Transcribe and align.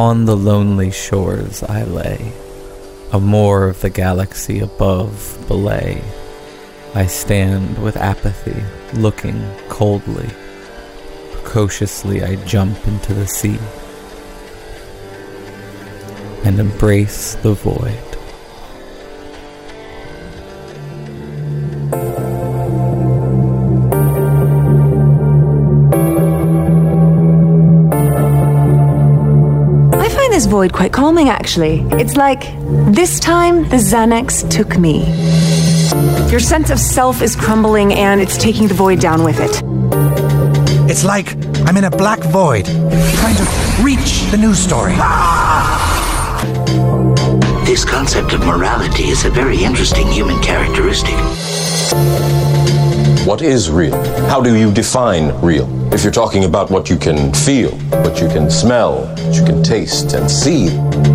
Upon 0.00 0.24
the 0.24 0.34
lonely 0.34 0.90
shores 0.90 1.62
I 1.62 1.84
lay, 1.84 2.32
a 3.12 3.20
moor 3.20 3.68
of 3.68 3.82
the 3.82 3.90
galaxy 3.90 4.58
above 4.60 5.44
belay. 5.46 6.02
I 6.94 7.04
stand 7.04 7.76
with 7.76 7.98
apathy, 7.98 8.64
looking 8.98 9.46
coldly. 9.68 10.30
Precociously 11.32 12.22
I 12.22 12.36
jump 12.46 12.78
into 12.88 13.12
the 13.12 13.26
sea 13.26 13.58
and 16.44 16.58
embrace 16.58 17.34
the 17.34 17.52
void. 17.52 18.19
I 30.60 30.62
find 30.62 30.70
this 30.70 30.76
void 30.76 30.76
quite 30.76 30.92
calming, 30.92 31.28
actually. 31.30 31.80
It's 31.92 32.16
like 32.16 32.42
this 32.92 33.18
time 33.18 33.68
the 33.70 33.76
Xanax 33.76 34.48
took 34.50 34.78
me. 34.78 35.04
Your 36.30 36.40
sense 36.40 36.70
of 36.70 36.78
self 36.78 37.22
is 37.22 37.34
crumbling 37.34 37.94
and 37.94 38.20
it's 38.20 38.36
taking 38.36 38.68
the 38.68 38.74
void 38.74 39.00
down 39.00 39.24
with 39.24 39.40
it. 39.40 39.62
It's 40.90 41.04
like 41.04 41.34
I'm 41.66 41.76
in 41.76 41.84
a 41.84 41.90
black 41.90 42.20
void, 42.20 42.66
trying 42.66 43.36
to 43.36 43.46
reach 43.82 44.30
the 44.30 44.36
news 44.36 44.58
story. 44.58 44.96
This 47.64 47.84
concept 47.84 48.34
of 48.34 48.44
morality 48.44 49.04
is 49.04 49.24
a 49.24 49.30
very 49.30 49.64
interesting 49.64 50.06
human 50.08 50.42
characteristic. 50.42 51.14
What 53.26 53.40
is 53.42 53.70
real? 53.70 53.96
How 54.28 54.42
do 54.42 54.54
you 54.54 54.70
define 54.72 55.32
real? 55.40 55.79
If 55.92 56.04
you're 56.04 56.12
talking 56.12 56.44
about 56.44 56.70
what 56.70 56.88
you 56.88 56.96
can 56.96 57.34
feel, 57.34 57.72
what 58.04 58.20
you 58.20 58.28
can 58.28 58.50
smell, 58.50 59.06
what 59.06 59.34
you 59.34 59.44
can 59.44 59.62
taste 59.62 60.12
and 60.14 60.30
see, 60.30 60.68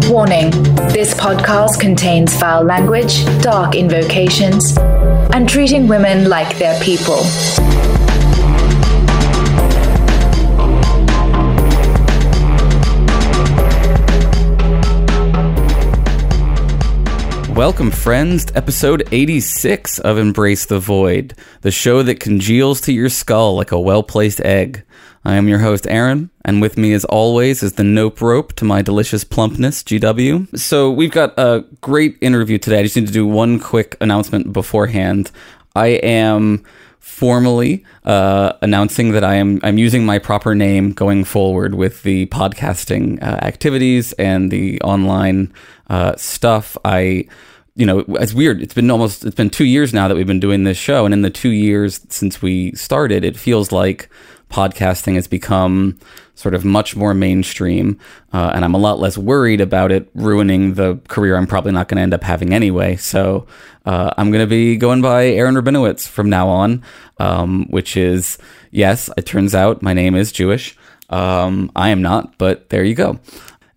Warning 0.09 0.51
this 0.93 1.13
podcast 1.15 1.79
contains 1.79 2.37
foul 2.39 2.63
language, 2.63 3.25
dark 3.41 3.73
invocations, 3.73 4.77
and 5.33 5.49
treating 5.49 5.87
women 5.87 6.29
like 6.29 6.57
they're 6.59 6.79
people. 6.81 7.23
Welcome, 17.55 17.89
friends, 17.89 18.43
to 18.45 18.57
episode 18.57 19.07
86 19.13 19.99
of 19.99 20.17
Embrace 20.17 20.65
the 20.65 20.77
Void, 20.77 21.35
the 21.61 21.71
show 21.71 22.03
that 22.03 22.19
congeals 22.19 22.81
to 22.81 22.91
your 22.91 23.07
skull 23.07 23.55
like 23.55 23.71
a 23.71 23.79
well 23.79 24.03
placed 24.03 24.41
egg. 24.41 24.83
I 25.23 25.35
am 25.35 25.47
your 25.47 25.59
host, 25.59 25.87
Aaron, 25.87 26.31
and 26.43 26.61
with 26.61 26.77
me, 26.77 26.91
as 26.91 27.05
always, 27.05 27.63
is 27.63 27.73
the 27.73 27.83
nope 27.85 28.19
rope 28.19 28.51
to 28.55 28.65
my 28.65 28.81
delicious 28.81 29.23
plumpness, 29.23 29.83
GW. 29.83 30.59
So, 30.59 30.91
we've 30.91 31.13
got 31.13 31.33
a 31.39 31.63
great 31.79 32.17
interview 32.19 32.57
today. 32.57 32.81
I 32.81 32.83
just 32.83 32.97
need 32.97 33.07
to 33.07 33.13
do 33.13 33.25
one 33.25 33.61
quick 33.61 33.95
announcement 34.01 34.51
beforehand. 34.51 35.31
I 35.77 35.87
am 35.87 36.61
formally 37.05 37.85
uh, 38.03 38.51
announcing 38.63 39.11
that 39.11 39.23
I 39.23 39.35
am 39.35 39.59
I'm 39.61 39.77
using 39.77 40.07
my 40.07 40.17
proper 40.17 40.55
name 40.55 40.91
going 40.91 41.23
forward 41.23 41.75
with 41.75 42.01
the 42.01 42.25
podcasting 42.25 43.21
uh, 43.21 43.37
activities 43.45 44.11
and 44.13 44.49
the 44.49 44.81
online 44.81 45.53
uh, 45.87 46.15
stuff. 46.17 46.75
I 46.83 47.27
you 47.75 47.85
know 47.85 47.99
it's 48.09 48.33
weird 48.33 48.61
it's 48.61 48.73
been 48.73 48.89
almost 48.89 49.23
it's 49.23 49.35
been 49.35 49.51
two 49.51 49.65
years 49.65 49.93
now 49.93 50.07
that 50.07 50.15
we've 50.15 50.25
been 50.25 50.39
doing 50.39 50.63
this 50.63 50.77
show 50.77 51.05
and 51.05 51.13
in 51.13 51.21
the 51.21 51.29
two 51.29 51.49
years 51.49 52.01
since 52.09 52.41
we 52.41 52.71
started 52.71 53.23
it 53.25 53.37
feels 53.37 53.71
like 53.71 54.09
podcasting 54.55 55.15
has 55.15 55.27
become 55.27 55.99
sort 56.35 56.55
of 56.55 56.63
much 56.63 56.95
more 56.95 57.13
mainstream 57.13 57.99
uh, 58.31 58.53
and 58.55 58.63
i'm 58.63 58.73
a 58.73 58.77
lot 58.77 58.99
less 58.99 59.17
worried 59.17 59.59
about 59.59 59.91
it 59.91 60.09
ruining 60.15 60.75
the 60.75 60.97
career 61.09 61.35
i'm 61.35 61.45
probably 61.45 61.73
not 61.73 61.89
going 61.89 61.97
to 61.97 62.01
end 62.01 62.13
up 62.13 62.23
having 62.23 62.53
anyway. 62.53 62.95
So 62.95 63.45
uh, 63.85 64.11
i'm 64.17 64.31
going 64.31 64.43
to 64.43 64.47
be 64.47 64.77
going 64.77 65.01
by 65.01 65.25
aaron 65.25 65.55
rabinowitz 65.55 66.07
from 66.07 66.29
now 66.29 66.47
on 66.47 66.83
um, 67.19 67.65
which 67.69 67.97
is 67.97 68.37
yes 68.71 69.09
it 69.17 69.25
turns 69.25 69.53
out 69.53 69.81
my 69.81 69.93
name 69.93 70.15
is 70.15 70.31
jewish. 70.31 70.77
Um, 71.09 71.69
i 71.75 71.89
am 71.89 72.01
not 72.01 72.37
but 72.37 72.69
there 72.69 72.85
you 72.85 72.95
go 72.95 73.19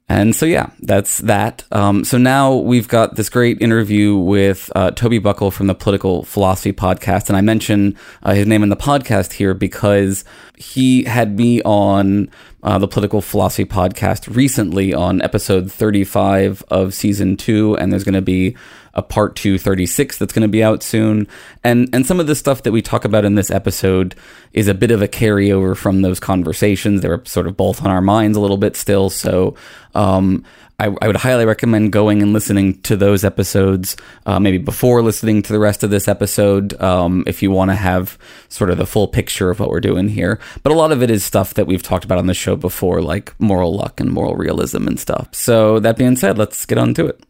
and 0.09 0.35
so, 0.35 0.47
yeah, 0.47 0.71
that's 0.81 1.19
that. 1.19 1.65
Um, 1.71 2.03
so 2.03 2.17
now 2.17 2.55
we've 2.55 2.89
got 2.89 3.17
this 3.17 3.29
great 3.29 3.61
interview 3.61 4.17
with 4.17 4.73
uh, 4.75 4.91
Toby 4.93 5.19
Buckle 5.19 5.51
from 5.51 5.67
the 5.67 5.75
Political 5.75 6.25
Philosophy 6.25 6.73
Podcast. 6.73 7.29
And 7.29 7.37
I 7.37 7.43
mention 7.43 7.95
uh, 8.23 8.33
his 8.33 8.47
name 8.47 8.63
in 8.63 8.71
the 8.71 8.77
podcast 8.77 9.35
here 9.35 9.53
because 9.53 10.25
he 10.57 11.05
had 11.05 11.37
me 11.37 11.61
on 11.63 12.31
uh, 12.63 12.79
the 12.79 12.89
Political 12.89 13.21
Philosophy 13.21 13.67
Podcast 13.67 14.35
recently 14.35 14.95
on 14.95 15.21
episode 15.21 15.71
35 15.71 16.65
of 16.71 16.95
season 16.95 17.37
two. 17.37 17.77
And 17.77 17.93
there's 17.93 18.05
going 18.05 18.15
to 18.15 18.23
be 18.23 18.57
a 18.99 19.03
part 19.03 19.37
236 19.37 20.19
that's 20.19 20.33
going 20.33 20.43
to 20.43 20.49
be 20.49 20.63
out 20.63 20.83
soon. 20.83 21.29
And 21.63 21.89
and 21.95 22.05
some 22.05 22.19
of 22.19 22.27
the 22.27 22.35
stuff 22.35 22.65
that 22.65 22.73
we 22.73 22.83
talk 22.83 23.05
about 23.05 23.25
in 23.25 23.37
this 23.37 23.51
episode 23.51 24.17
is 24.53 24.67
a 24.67 24.75
bit 24.75 24.91
of 24.91 25.01
a 25.01 25.09
carryover 25.09 25.77
from 25.77 26.03
those 26.03 26.19
conversations. 26.19 27.01
They 27.01 27.09
were 27.09 27.23
sort 27.25 27.47
of 27.47 27.57
both 27.57 27.83
on 27.83 27.91
our 27.91 28.03
minds 28.03 28.37
a 28.37 28.41
little 28.41 28.57
bit 28.57 28.75
still. 28.77 29.09
So 29.09 29.55
um, 29.95 30.45
I, 30.81 30.95
I, 31.01 31.07
would 31.07 31.17
highly 31.17 31.45
recommend 31.45 31.93
going 31.93 32.23
and 32.23 32.33
listening 32.33 32.81
to 32.83 32.97
those 32.97 33.25
episodes, 33.25 33.97
uh, 34.27 34.41
maybe 34.41 34.59
before 34.59 35.01
listening 35.03 35.43
to 35.43 35.53
the 35.53 35.59
rest 35.61 35.85
of 35.85 35.91
this 35.91 36.09
episode, 36.09 36.81
um, 36.81 37.25
if 37.27 37.41
you 37.43 37.53
want 37.53 37.71
to 37.71 37.77
have 37.77 38.19
sort 38.49 38.71
of 38.71 38.79
the 38.79 38.87
full 38.87 39.07
picture 39.07 39.51
of 39.51 39.61
what 39.61 39.71
we're 39.71 39.81
doing 39.81 40.09
here. 40.09 40.41
But 40.65 40.73
a 40.73 40.77
lot 40.77 40.91
of 40.91 41.03
it 41.03 41.11
is 41.11 41.25
stuff 41.25 41.55
that 41.55 41.67
we've 41.67 41.83
talked 41.83 42.05
about 42.05 42.19
on 42.19 42.27
the 42.27 42.35
show 42.35 42.57
before, 42.57 43.01
like 43.01 43.33
moral 43.41 43.75
luck 43.77 44.01
and 44.01 44.11
moral 44.11 44.35
realism 44.35 44.89
and 44.89 44.99
stuff. 44.99 45.29
So 45.33 45.79
that 45.81 45.97
being 45.97 46.17
said, 46.17 46.37
let's 46.37 46.67
get 46.67 46.79
on 46.79 46.95
to 46.95 47.07
it. 47.07 47.25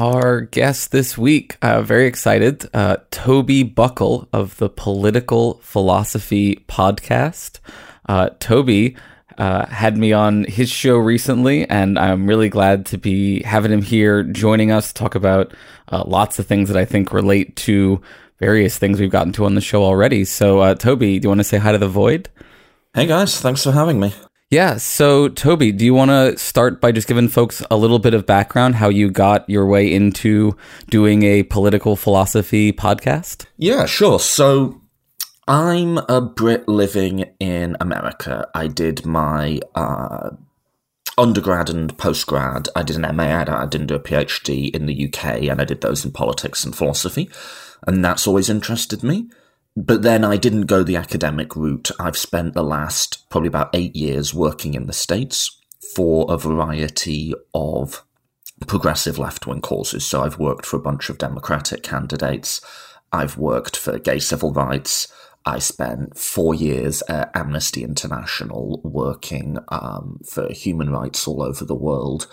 Our 0.00 0.42
guest 0.42 0.92
this 0.92 1.18
week, 1.18 1.56
uh, 1.60 1.82
very 1.82 2.06
excited, 2.06 2.70
uh, 2.72 2.98
Toby 3.10 3.64
Buckle 3.64 4.28
of 4.32 4.56
the 4.58 4.68
Political 4.68 5.54
Philosophy 5.54 6.64
Podcast. 6.68 7.58
Uh, 8.08 8.30
Toby 8.38 8.96
uh, 9.38 9.66
had 9.66 9.96
me 9.96 10.12
on 10.12 10.44
his 10.44 10.70
show 10.70 10.98
recently, 10.98 11.68
and 11.68 11.98
I'm 11.98 12.28
really 12.28 12.48
glad 12.48 12.86
to 12.86 12.96
be 12.96 13.42
having 13.42 13.72
him 13.72 13.82
here 13.82 14.22
joining 14.22 14.70
us 14.70 14.92
to 14.92 14.94
talk 14.94 15.16
about 15.16 15.52
uh, 15.88 16.04
lots 16.06 16.38
of 16.38 16.46
things 16.46 16.68
that 16.68 16.78
I 16.78 16.84
think 16.84 17.12
relate 17.12 17.56
to 17.56 18.00
various 18.38 18.78
things 18.78 19.00
we've 19.00 19.10
gotten 19.10 19.32
to 19.32 19.46
on 19.46 19.56
the 19.56 19.60
show 19.60 19.82
already. 19.82 20.24
So, 20.24 20.60
uh, 20.60 20.74
Toby, 20.76 21.18
do 21.18 21.26
you 21.26 21.30
want 21.30 21.40
to 21.40 21.44
say 21.44 21.58
hi 21.58 21.72
to 21.72 21.78
the 21.78 21.88
void? 21.88 22.28
Hey 22.94 23.06
guys, 23.06 23.40
thanks 23.40 23.64
for 23.64 23.72
having 23.72 23.98
me. 23.98 24.14
Yeah. 24.50 24.78
So, 24.78 25.28
Toby, 25.28 25.72
do 25.72 25.84
you 25.84 25.92
want 25.92 26.10
to 26.10 26.38
start 26.38 26.80
by 26.80 26.90
just 26.90 27.06
giving 27.06 27.28
folks 27.28 27.62
a 27.70 27.76
little 27.76 27.98
bit 27.98 28.14
of 28.14 28.24
background 28.24 28.76
how 28.76 28.88
you 28.88 29.10
got 29.10 29.48
your 29.48 29.66
way 29.66 29.92
into 29.92 30.56
doing 30.88 31.22
a 31.22 31.42
political 31.42 31.96
philosophy 31.96 32.72
podcast? 32.72 33.44
Yeah, 33.58 33.84
sure. 33.84 34.18
So, 34.18 34.80
I'm 35.46 35.96
a 35.96 36.20
Brit 36.20 36.68
living 36.68 37.24
in 37.40 37.76
America. 37.80 38.48
I 38.54 38.68
did 38.68 39.04
my 39.04 39.60
uh, 39.74 40.30
undergrad 41.18 41.68
and 41.68 41.96
postgrad. 41.96 42.68
I 42.74 42.82
did 42.82 42.96
an 42.96 43.16
MA. 43.16 43.44
I 43.46 43.66
didn't 43.66 43.86
do 43.88 43.94
a 43.94 44.00
PhD 44.00 44.74
in 44.74 44.86
the 44.86 45.06
UK, 45.08 45.42
and 45.42 45.60
I 45.60 45.64
did 45.64 45.80
those 45.80 46.04
in 46.04 46.12
politics 46.12 46.64
and 46.64 46.74
philosophy, 46.74 47.28
and 47.86 48.04
that's 48.04 48.26
always 48.26 48.48
interested 48.48 49.02
me. 49.02 49.28
But 49.80 50.02
then 50.02 50.24
I 50.24 50.36
didn't 50.36 50.62
go 50.62 50.82
the 50.82 50.96
academic 50.96 51.54
route. 51.54 51.92
I've 52.00 52.16
spent 52.16 52.54
the 52.54 52.64
last 52.64 53.28
probably 53.30 53.46
about 53.46 53.70
eight 53.72 53.94
years 53.94 54.34
working 54.34 54.74
in 54.74 54.86
the 54.86 54.92
States 54.92 55.56
for 55.94 56.26
a 56.28 56.36
variety 56.36 57.32
of 57.54 58.04
progressive 58.66 59.20
left 59.20 59.46
wing 59.46 59.60
causes. 59.60 60.04
So 60.04 60.22
I've 60.22 60.36
worked 60.36 60.66
for 60.66 60.76
a 60.76 60.82
bunch 60.82 61.08
of 61.10 61.18
Democratic 61.18 61.84
candidates. 61.84 62.60
I've 63.12 63.38
worked 63.38 63.76
for 63.76 64.00
gay 64.00 64.18
civil 64.18 64.52
rights. 64.52 65.12
I 65.46 65.60
spent 65.60 66.18
four 66.18 66.56
years 66.56 67.04
at 67.08 67.30
Amnesty 67.36 67.84
International 67.84 68.80
working 68.82 69.58
um, 69.68 70.18
for 70.28 70.52
human 70.52 70.90
rights 70.90 71.28
all 71.28 71.40
over 71.40 71.64
the 71.64 71.76
world. 71.76 72.26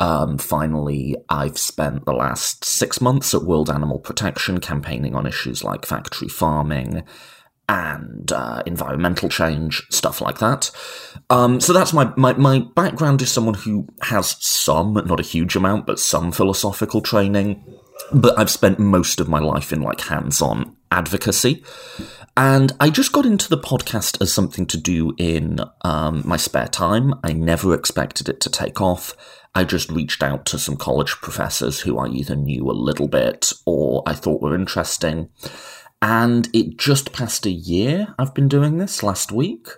Um, 0.00 0.38
finally, 0.38 1.16
I've 1.28 1.58
spent 1.58 2.04
the 2.04 2.12
last 2.12 2.64
six 2.64 3.00
months 3.00 3.34
at 3.34 3.42
World 3.42 3.68
Animal 3.68 3.98
Protection 3.98 4.60
campaigning 4.60 5.14
on 5.14 5.26
issues 5.26 5.64
like 5.64 5.84
factory 5.84 6.28
farming 6.28 7.02
and 7.68 8.32
uh, 8.32 8.62
environmental 8.64 9.28
change, 9.28 9.86
stuff 9.90 10.20
like 10.20 10.38
that. 10.38 10.70
Um, 11.28 11.60
so 11.60 11.72
that's 11.72 11.92
my, 11.92 12.12
my, 12.16 12.32
my 12.34 12.60
background 12.74 13.20
is 13.20 13.30
someone 13.30 13.54
who 13.54 13.86
has 14.02 14.36
some, 14.40 14.94
not 14.94 15.20
a 15.20 15.24
huge 15.24 15.54
amount, 15.54 15.86
but 15.86 15.98
some 15.98 16.32
philosophical 16.32 17.02
training. 17.02 17.62
But 18.12 18.38
I've 18.38 18.50
spent 18.50 18.78
most 18.78 19.20
of 19.20 19.28
my 19.28 19.40
life 19.40 19.72
in 19.72 19.82
like 19.82 20.00
hands 20.02 20.40
on 20.40 20.76
advocacy. 20.90 21.62
And 22.36 22.72
I 22.80 22.88
just 22.88 23.12
got 23.12 23.26
into 23.26 23.48
the 23.50 23.58
podcast 23.58 24.22
as 24.22 24.32
something 24.32 24.64
to 24.66 24.78
do 24.78 25.12
in 25.18 25.58
um, 25.82 26.22
my 26.24 26.36
spare 26.36 26.68
time. 26.68 27.14
I 27.24 27.32
never 27.32 27.74
expected 27.74 28.28
it 28.28 28.40
to 28.42 28.50
take 28.50 28.80
off. 28.80 29.14
I 29.54 29.64
just 29.64 29.90
reached 29.90 30.22
out 30.22 30.44
to 30.46 30.58
some 30.58 30.76
college 30.76 31.12
professors 31.16 31.80
who 31.80 31.98
I 31.98 32.08
either 32.08 32.36
knew 32.36 32.70
a 32.70 32.72
little 32.72 33.08
bit 33.08 33.52
or 33.66 34.02
I 34.06 34.14
thought 34.14 34.42
were 34.42 34.54
interesting. 34.54 35.30
And 36.00 36.48
it 36.52 36.76
just 36.76 37.12
passed 37.12 37.44
a 37.44 37.50
year 37.50 38.14
I've 38.18 38.34
been 38.34 38.48
doing 38.48 38.78
this 38.78 39.02
last 39.02 39.32
week. 39.32 39.68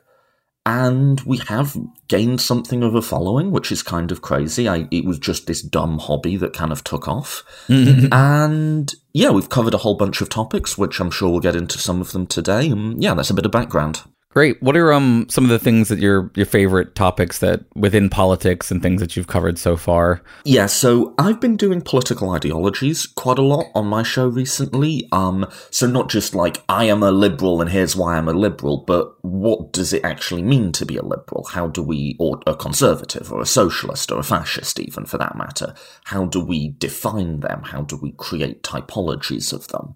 and 0.66 1.20
we 1.22 1.38
have 1.48 1.74
gained 2.08 2.40
something 2.40 2.82
of 2.82 2.94
a 2.94 3.00
following, 3.00 3.50
which 3.50 3.72
is 3.72 3.82
kind 3.82 4.12
of 4.12 4.20
crazy. 4.20 4.68
I, 4.68 4.86
it 4.90 5.04
was 5.06 5.18
just 5.18 5.46
this 5.46 5.62
dumb 5.62 5.98
hobby 5.98 6.36
that 6.36 6.52
kind 6.52 6.70
of 6.70 6.84
took 6.84 7.08
off. 7.08 7.42
Mm-hmm. 7.68 8.08
and 8.12 8.94
yeah, 9.14 9.30
we've 9.30 9.48
covered 9.48 9.74
a 9.74 9.78
whole 9.78 9.96
bunch 9.96 10.20
of 10.20 10.28
topics, 10.28 10.76
which 10.76 11.00
I'm 11.00 11.10
sure 11.10 11.30
we'll 11.30 11.40
get 11.40 11.56
into 11.56 11.78
some 11.78 12.00
of 12.00 12.12
them 12.12 12.26
today. 12.26 12.68
And 12.68 13.02
yeah, 13.02 13.14
that's 13.14 13.30
a 13.30 13.34
bit 13.34 13.46
of 13.46 13.52
background. 13.52 14.02
Great. 14.32 14.62
What 14.62 14.76
are 14.76 14.92
um 14.92 15.26
some 15.28 15.42
of 15.42 15.50
the 15.50 15.58
things 15.58 15.88
that 15.88 15.98
your 15.98 16.30
your 16.36 16.46
favorite 16.46 16.94
topics 16.94 17.40
that 17.40 17.64
within 17.74 18.08
politics 18.08 18.70
and 18.70 18.80
things 18.80 19.00
that 19.00 19.16
you've 19.16 19.26
covered 19.26 19.58
so 19.58 19.76
far? 19.76 20.22
Yeah, 20.44 20.66
so 20.66 21.14
I've 21.18 21.40
been 21.40 21.56
doing 21.56 21.80
political 21.80 22.30
ideologies 22.30 23.08
quite 23.08 23.38
a 23.38 23.42
lot 23.42 23.66
on 23.74 23.88
my 23.88 24.04
show 24.04 24.28
recently. 24.28 25.08
Um, 25.10 25.48
so 25.70 25.88
not 25.88 26.08
just 26.08 26.32
like 26.32 26.62
I 26.68 26.84
am 26.84 27.02
a 27.02 27.10
liberal 27.10 27.60
and 27.60 27.70
here's 27.70 27.96
why 27.96 28.16
I'm 28.16 28.28
a 28.28 28.32
liberal, 28.32 28.84
but 28.86 29.16
what 29.24 29.72
does 29.72 29.92
it 29.92 30.04
actually 30.04 30.42
mean 30.42 30.70
to 30.72 30.86
be 30.86 30.96
a 30.96 31.02
liberal? 31.02 31.48
How 31.50 31.66
do 31.66 31.82
we, 31.82 32.16
or 32.20 32.40
a 32.46 32.54
conservative, 32.54 33.32
or 33.32 33.40
a 33.40 33.46
socialist, 33.46 34.12
or 34.12 34.20
a 34.20 34.24
fascist, 34.24 34.78
even 34.78 35.06
for 35.06 35.18
that 35.18 35.36
matter? 35.36 35.74
How 36.04 36.26
do 36.26 36.40
we 36.40 36.68
define 36.78 37.40
them? 37.40 37.62
How 37.64 37.82
do 37.82 37.96
we 37.96 38.12
create 38.12 38.62
typologies 38.62 39.52
of 39.52 39.68
them? 39.68 39.94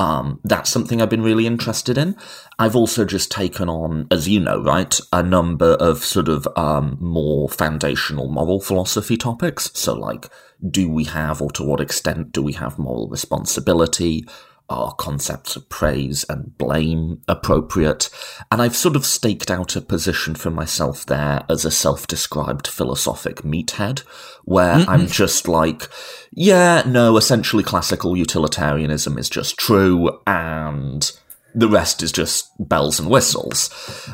Um, 0.00 0.40
that's 0.44 0.70
something 0.70 1.02
I've 1.02 1.10
been 1.10 1.22
really 1.22 1.46
interested 1.46 1.98
in. 1.98 2.16
I've 2.58 2.74
also 2.74 3.04
just 3.04 3.30
taken 3.30 3.68
on, 3.68 4.06
as 4.10 4.26
you 4.26 4.40
know, 4.40 4.62
right, 4.62 4.98
a 5.12 5.22
number 5.22 5.74
of 5.74 5.98
sort 5.98 6.26
of 6.26 6.48
um, 6.56 6.96
more 7.00 7.50
foundational 7.50 8.28
moral 8.28 8.62
philosophy 8.62 9.18
topics. 9.18 9.70
So, 9.74 9.92
like, 9.92 10.30
do 10.70 10.88
we 10.88 11.04
have, 11.04 11.42
or 11.42 11.50
to 11.50 11.62
what 11.62 11.82
extent 11.82 12.32
do 12.32 12.42
we 12.42 12.54
have 12.54 12.78
moral 12.78 13.10
responsibility? 13.10 14.24
Are 14.70 14.94
concepts 14.94 15.56
of 15.56 15.68
praise 15.68 16.24
and 16.28 16.56
blame 16.56 17.22
appropriate? 17.26 18.08
And 18.52 18.62
I've 18.62 18.76
sort 18.76 18.94
of 18.94 19.04
staked 19.04 19.50
out 19.50 19.74
a 19.74 19.80
position 19.80 20.36
for 20.36 20.50
myself 20.50 21.04
there 21.04 21.44
as 21.48 21.64
a 21.64 21.72
self 21.72 22.06
described 22.06 22.68
philosophic 22.68 23.38
meathead, 23.38 24.00
where 24.44 24.76
mm-hmm. 24.76 24.88
I'm 24.88 25.06
just 25.08 25.48
like, 25.48 25.88
yeah, 26.30 26.84
no, 26.86 27.16
essentially 27.16 27.64
classical 27.64 28.16
utilitarianism 28.16 29.18
is 29.18 29.28
just 29.28 29.58
true, 29.58 30.20
and 30.24 31.10
the 31.52 31.68
rest 31.68 32.00
is 32.00 32.12
just 32.12 32.48
bells 32.60 33.00
and 33.00 33.10
whistles. 33.10 33.70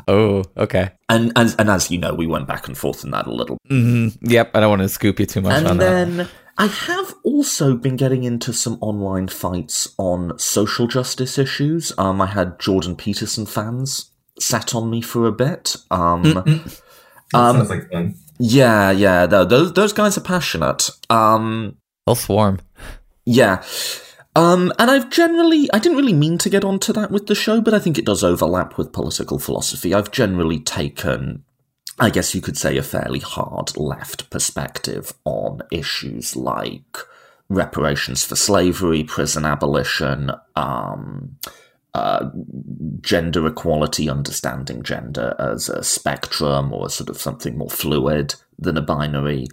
Oh, 0.09 0.43
okay. 0.57 0.93
And 1.11 1.33
and, 1.37 1.55
and 1.59 1.69
as 1.69 1.91
you 1.91 1.99
know, 1.99 2.15
we 2.15 2.27
went 2.27 2.49
back 2.49 2.67
and 2.67 2.79
forth 2.79 3.05
in 3.05 3.11
that 3.11 3.27
a 3.27 3.31
little. 3.31 3.59
Mm-hmm. 3.69 4.25
Yep, 4.27 4.53
I 4.55 4.61
don't 4.61 4.71
want 4.71 4.81
to 4.83 4.89
scoop 4.89 5.21
you 5.21 5.27
too 5.27 5.43
much 5.43 5.53
and 5.53 5.69
on 5.69 5.77
then, 5.77 6.17
that. 6.17 6.31
I 6.59 6.67
have 6.67 7.15
also 7.23 7.77
been 7.77 7.97
getting 7.97 8.25
into 8.25 8.53
some 8.53 8.79
online 8.81 9.29
fights 9.29 9.95
on 9.99 10.39
social 10.39 10.87
justice 10.87 11.39
issues. 11.39 11.93
Um, 11.99 12.21
I 12.21 12.27
had 12.27 12.59
Jordan 12.59 12.97
Peterson 12.97 13.45
fans 13.45 14.11
sat 14.39 14.75
on 14.75 14.89
me 14.91 15.03
for 15.03 15.27
a 15.27 15.33
bit. 15.33 15.77
Um, 15.91 16.23
that 16.23 16.47
um, 17.35 17.57
sounds 17.57 17.71
like 17.71 17.91
fun. 17.91 18.15
Yeah, 18.39 18.91
yeah, 18.91 19.27
those 19.27 19.73
those 19.73 19.93
guys 19.93 20.17
are 20.17 20.23
passionate. 20.23 20.91
Um, 21.11 21.77
They'll 22.07 22.15
swarm. 22.15 22.61
Yeah. 23.25 23.63
Um, 24.37 24.71
and 24.79 24.91
I've 24.91 25.09
generally, 25.09 25.69
I 25.73 25.79
didn't 25.79 25.97
really 25.97 26.13
mean 26.13 26.37
to 26.39 26.51
get 26.51 26.63
onto 26.63 26.93
that 26.93 27.11
with 27.11 27.27
the 27.27 27.35
show, 27.35 27.63
but 27.63 27.73
I 27.73 27.79
think 27.79 27.97
it 27.97 28.05
does 28.05 28.23
overlap 28.23 28.77
with 28.77 28.93
political 28.93 29.39
philosophy. 29.39 29.95
I've 29.95 30.11
generally 30.11 30.61
taken 30.61 31.45
I 31.99 32.11
guess 32.11 32.35
you 32.35 32.41
could 32.41 32.59
say, 32.59 32.77
a 32.77 32.83
fairly 32.83 33.21
hard 33.21 33.77
left 33.77 34.29
perspective 34.31 35.15
on 35.25 35.63
issues 35.71 36.37
like 36.37 36.99
reparations 37.49 38.25
for 38.25 38.37
slavery, 38.37 39.03
prison 39.05 39.45
abolition, 39.45 40.31
um, 40.57 41.37
uh, 41.95 42.29
gender 43.01 43.47
equality, 43.47 44.11
understanding 44.11 44.83
gender 44.83 45.35
as 45.39 45.71
a 45.71 45.83
spectrum 45.83 46.73
or 46.73 46.91
sort 46.91 47.09
of 47.09 47.19
something 47.19 47.57
more 47.57 47.71
fluid 47.71 48.35
than 48.59 48.77
a 48.77 48.83
binary. 48.83 49.47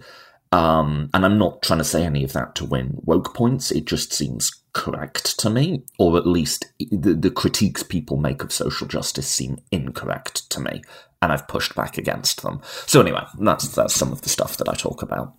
Um, 0.52 1.08
and 1.14 1.24
I'm 1.24 1.38
not 1.38 1.62
trying 1.62 1.78
to 1.78 1.84
say 1.84 2.04
any 2.04 2.22
of 2.22 2.34
that 2.34 2.54
to 2.56 2.66
win 2.66 2.98
woke 3.04 3.34
points. 3.34 3.70
It 3.70 3.86
just 3.86 4.12
seems 4.12 4.52
correct 4.74 5.38
to 5.40 5.48
me, 5.48 5.82
or 5.98 6.18
at 6.18 6.26
least 6.26 6.66
the, 6.78 7.14
the 7.14 7.30
critiques 7.30 7.82
people 7.82 8.18
make 8.18 8.44
of 8.44 8.52
social 8.52 8.86
justice 8.86 9.26
seem 9.26 9.58
incorrect 9.72 10.50
to 10.50 10.60
me 10.60 10.82
and 11.24 11.32
I've 11.32 11.48
pushed 11.48 11.74
back 11.74 11.96
against 11.96 12.42
them. 12.42 12.60
So 12.86 13.00
anyway, 13.00 13.24
that's 13.40 13.68
that's 13.68 13.94
some 13.94 14.12
of 14.12 14.20
the 14.20 14.28
stuff 14.28 14.58
that 14.58 14.68
I 14.68 14.74
talk 14.74 15.02
about. 15.02 15.34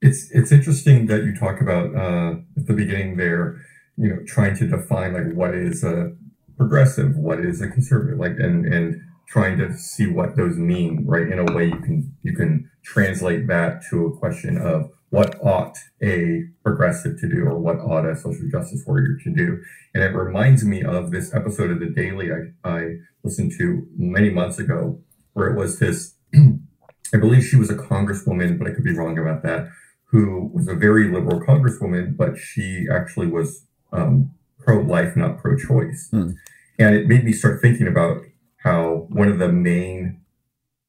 It's 0.00 0.30
it's 0.30 0.52
interesting 0.52 1.06
that 1.06 1.24
you 1.24 1.34
talk 1.34 1.60
about 1.60 1.94
uh, 1.94 2.36
at 2.56 2.66
the 2.66 2.72
beginning 2.72 3.16
there, 3.16 3.60
you 3.96 4.08
know, 4.08 4.22
trying 4.26 4.56
to 4.56 4.66
define 4.66 5.12
like 5.12 5.34
what 5.34 5.54
is 5.54 5.82
a 5.82 6.14
progressive, 6.56 7.16
what 7.16 7.40
is 7.40 7.60
a 7.60 7.68
conservative, 7.68 8.18
like 8.18 8.38
and 8.38 8.64
and 8.72 9.02
trying 9.28 9.58
to 9.58 9.76
see 9.76 10.06
what 10.06 10.36
those 10.36 10.56
mean, 10.56 11.04
right? 11.04 11.28
In 11.28 11.40
a 11.40 11.52
way, 11.52 11.66
you 11.66 11.80
can 11.80 12.14
you 12.22 12.34
can 12.34 12.70
translate 12.84 13.48
that 13.48 13.82
to 13.90 14.06
a 14.06 14.16
question 14.16 14.56
of 14.56 14.92
what 15.16 15.34
ought 15.42 15.78
a 16.02 16.42
progressive 16.62 17.18
to 17.18 17.26
do 17.26 17.44
or 17.44 17.58
what 17.58 17.78
ought 17.78 18.04
a 18.04 18.14
social 18.14 18.46
justice 18.50 18.84
warrior 18.86 19.16
to 19.24 19.30
do. 19.30 19.62
And 19.94 20.04
it 20.04 20.08
reminds 20.08 20.62
me 20.62 20.82
of 20.82 21.10
this 21.10 21.34
episode 21.34 21.70
of 21.70 21.80
The 21.80 21.88
Daily 21.88 22.28
I, 22.30 22.68
I 22.68 22.96
listened 23.24 23.52
to 23.56 23.86
many 23.96 24.28
months 24.28 24.58
ago, 24.58 25.00
where 25.32 25.48
it 25.48 25.56
was 25.56 25.78
this, 25.78 26.16
I 26.34 27.16
believe 27.16 27.44
she 27.44 27.56
was 27.56 27.70
a 27.70 27.74
congresswoman, 27.74 28.58
but 28.58 28.68
I 28.68 28.72
could 28.72 28.84
be 28.84 28.92
wrong 28.92 29.18
about 29.18 29.42
that, 29.44 29.70
who 30.10 30.50
was 30.52 30.68
a 30.68 30.74
very 30.74 31.10
liberal 31.10 31.40
congresswoman, 31.40 32.14
but 32.14 32.36
she 32.36 32.86
actually 32.92 33.28
was 33.28 33.64
um, 33.94 34.32
pro 34.58 34.82
life, 34.82 35.16
not 35.16 35.38
pro 35.38 35.56
choice. 35.56 36.08
Hmm. 36.10 36.32
And 36.78 36.94
it 36.94 37.08
made 37.08 37.24
me 37.24 37.32
start 37.32 37.62
thinking 37.62 37.88
about 37.88 38.18
how 38.58 39.06
one 39.08 39.28
of 39.28 39.38
the 39.38 39.50
main 39.50 40.20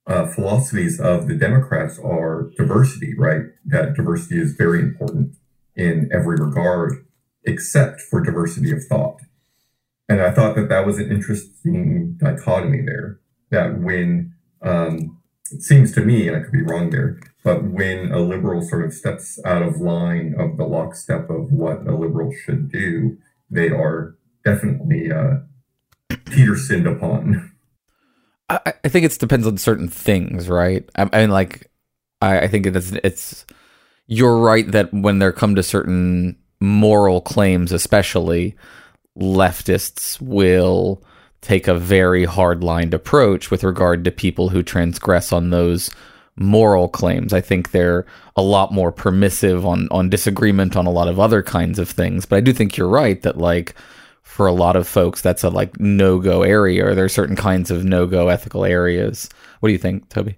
uh, 0.07 0.25
philosophies 0.25 0.99
of 0.99 1.27
the 1.27 1.35
Democrats 1.35 1.99
are 1.99 2.49
diversity, 2.57 3.13
right? 3.17 3.41
That 3.65 3.93
diversity 3.93 4.39
is 4.39 4.53
very 4.53 4.79
important 4.79 5.35
in 5.75 6.09
every 6.11 6.37
regard, 6.37 7.05
except 7.43 8.01
for 8.01 8.21
diversity 8.21 8.71
of 8.71 8.83
thought. 8.85 9.19
And 10.09 10.21
I 10.21 10.31
thought 10.31 10.55
that 10.55 10.69
that 10.69 10.85
was 10.85 10.97
an 10.97 11.11
interesting 11.11 12.17
dichotomy 12.17 12.81
there. 12.81 13.19
That 13.51 13.79
when 13.79 14.33
um, 14.61 15.21
it 15.51 15.61
seems 15.61 15.91
to 15.93 16.01
me, 16.01 16.27
and 16.27 16.37
I 16.37 16.39
could 16.41 16.53
be 16.53 16.61
wrong 16.61 16.89
there, 16.89 17.19
but 17.43 17.65
when 17.65 18.11
a 18.11 18.19
liberal 18.19 18.61
sort 18.61 18.85
of 18.85 18.93
steps 18.93 19.39
out 19.45 19.61
of 19.61 19.81
line 19.81 20.35
of 20.37 20.57
the 20.57 20.65
lockstep 20.65 21.29
of 21.29 21.51
what 21.51 21.85
a 21.85 21.95
liberal 21.95 22.33
should 22.45 22.71
do, 22.71 23.17
they 23.49 23.69
are 23.69 24.15
definitely 24.43 25.11
uh, 25.11 25.39
Petersoned 26.25 26.87
upon. 26.87 27.51
I, 28.49 28.73
I 28.83 28.89
think 28.89 29.05
it 29.05 29.17
depends 29.19 29.45
on 29.45 29.57
certain 29.57 29.89
things, 29.89 30.49
right? 30.49 30.87
I, 30.95 31.09
I 31.11 31.21
mean, 31.21 31.31
like, 31.31 31.69
I, 32.21 32.41
I 32.41 32.47
think 32.47 32.65
it's 32.65 32.91
it's 33.03 33.45
you're 34.07 34.37
right 34.37 34.69
that 34.71 34.93
when 34.93 35.19
there 35.19 35.31
come 35.31 35.55
to 35.55 35.63
certain 35.63 36.37
moral 36.59 37.21
claims, 37.21 37.71
especially 37.71 38.55
leftists 39.19 40.21
will 40.21 41.03
take 41.41 41.67
a 41.67 41.75
very 41.75 42.25
hard-lined 42.25 42.93
approach 42.93 43.51
with 43.51 43.63
regard 43.63 44.03
to 44.03 44.11
people 44.11 44.49
who 44.49 44.63
transgress 44.63 45.31
on 45.31 45.49
those 45.49 45.91
moral 46.35 46.87
claims. 46.87 47.33
I 47.33 47.41
think 47.41 47.71
they're 47.71 48.05
a 48.35 48.41
lot 48.41 48.71
more 48.71 48.91
permissive 48.91 49.65
on 49.65 49.87
on 49.91 50.09
disagreement 50.09 50.75
on 50.75 50.85
a 50.85 50.91
lot 50.91 51.07
of 51.07 51.19
other 51.19 51.43
kinds 51.43 51.79
of 51.79 51.89
things. 51.89 52.25
But 52.25 52.37
I 52.37 52.41
do 52.41 52.53
think 52.53 52.77
you're 52.77 52.87
right 52.87 53.21
that 53.23 53.37
like 53.37 53.75
for 54.27 54.45
a 54.45 54.51
lot 54.51 54.75
of 54.75 54.87
folks 54.87 55.21
that's 55.21 55.43
a 55.43 55.49
like 55.49 55.79
no 55.79 56.19
go 56.19 56.43
area 56.43 56.85
or 56.85 56.93
there 56.93 57.05
are 57.05 57.09
certain 57.09 57.35
kinds 57.35 57.71
of 57.71 57.83
no 57.83 58.05
go 58.05 58.27
ethical 58.27 58.65
areas. 58.65 59.29
What 59.61 59.69
do 59.69 59.73
you 59.73 59.79
think, 59.79 60.09
Toby? 60.09 60.37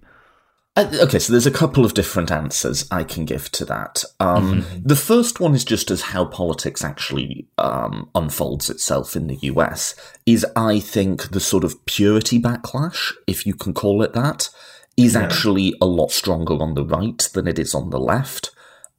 Uh, 0.75 0.89
okay, 1.01 1.19
so 1.19 1.34
there's 1.34 1.48
a 1.48 1.51
couple 1.51 1.84
of 1.84 1.96
different 1.96 2.31
answers 2.31 2.88
I 2.91 3.03
can 3.03 3.25
give 3.25 3.51
to 3.53 3.65
that. 3.65 4.03
Um, 4.19 4.62
mm-hmm. 4.62 4.88
The 4.88 4.96
first 4.96 5.41
one 5.41 5.53
is 5.53 5.65
just 5.65 5.91
as 5.91 6.01
how 6.01 6.25
politics 6.25 6.84
actually 6.84 7.48
um, 7.58 8.10
unfolds 8.15 8.69
itself 8.69 9.15
in 9.15 9.27
the 9.27 9.39
US. 9.41 9.96
Is 10.25 10.46
I 10.55 10.79
think 10.79 11.31
the 11.31 11.41
sort 11.41 11.65
of 11.65 11.84
purity 11.86 12.39
backlash, 12.39 13.12
if 13.27 13.46
you 13.46 13.55
can 13.55 13.74
call 13.74 14.01
it 14.03 14.13
that, 14.13 14.50
is 14.96 15.15
yeah. 15.15 15.24
actually 15.24 15.74
a 15.81 15.86
lot 15.86 16.12
stronger 16.12 16.53
on 16.53 16.75
the 16.75 16.86
right 16.86 17.27
than 17.34 17.48
it 17.48 17.60
is 17.60 17.75
on 17.75 17.89
the 17.89 18.00
left. 18.00 18.51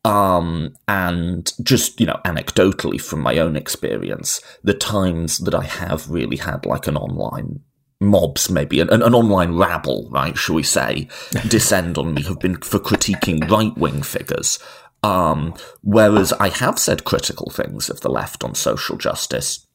Um, 0.04 0.74
and 0.88 1.52
just, 1.62 2.00
you 2.00 2.06
know, 2.06 2.20
anecdotally 2.24 3.00
from 3.00 3.20
my 3.20 3.38
own 3.38 3.54
experience, 3.54 4.40
the 4.64 4.72
times 4.72 5.38
that 5.38 5.54
I 5.54 5.64
have 5.64 6.08
really 6.08 6.38
had 6.38 6.64
like 6.64 6.86
an 6.86 6.96
online 6.96 7.60
mobs, 8.00 8.50
maybe 8.50 8.80
an, 8.80 8.88
an, 8.90 9.14
online 9.14 9.56
rabble, 9.56 10.08
right, 10.10 10.36
shall 10.38 10.54
we 10.54 10.62
say, 10.62 11.06
descend 11.48 11.98
on 11.98 12.14
me 12.14 12.22
have 12.22 12.40
been 12.40 12.56
for 12.56 12.78
critiquing 12.78 13.48
right 13.50 13.76
wing 13.76 14.02
figures. 14.02 14.58
Um, 15.02 15.54
whereas 15.82 16.32
I 16.34 16.48
have 16.48 16.78
said 16.78 17.04
critical 17.04 17.50
things 17.50 17.90
of 17.90 18.00
the 18.00 18.10
left 18.10 18.42
on 18.44 18.54
social 18.54 18.96
justice 18.96 19.66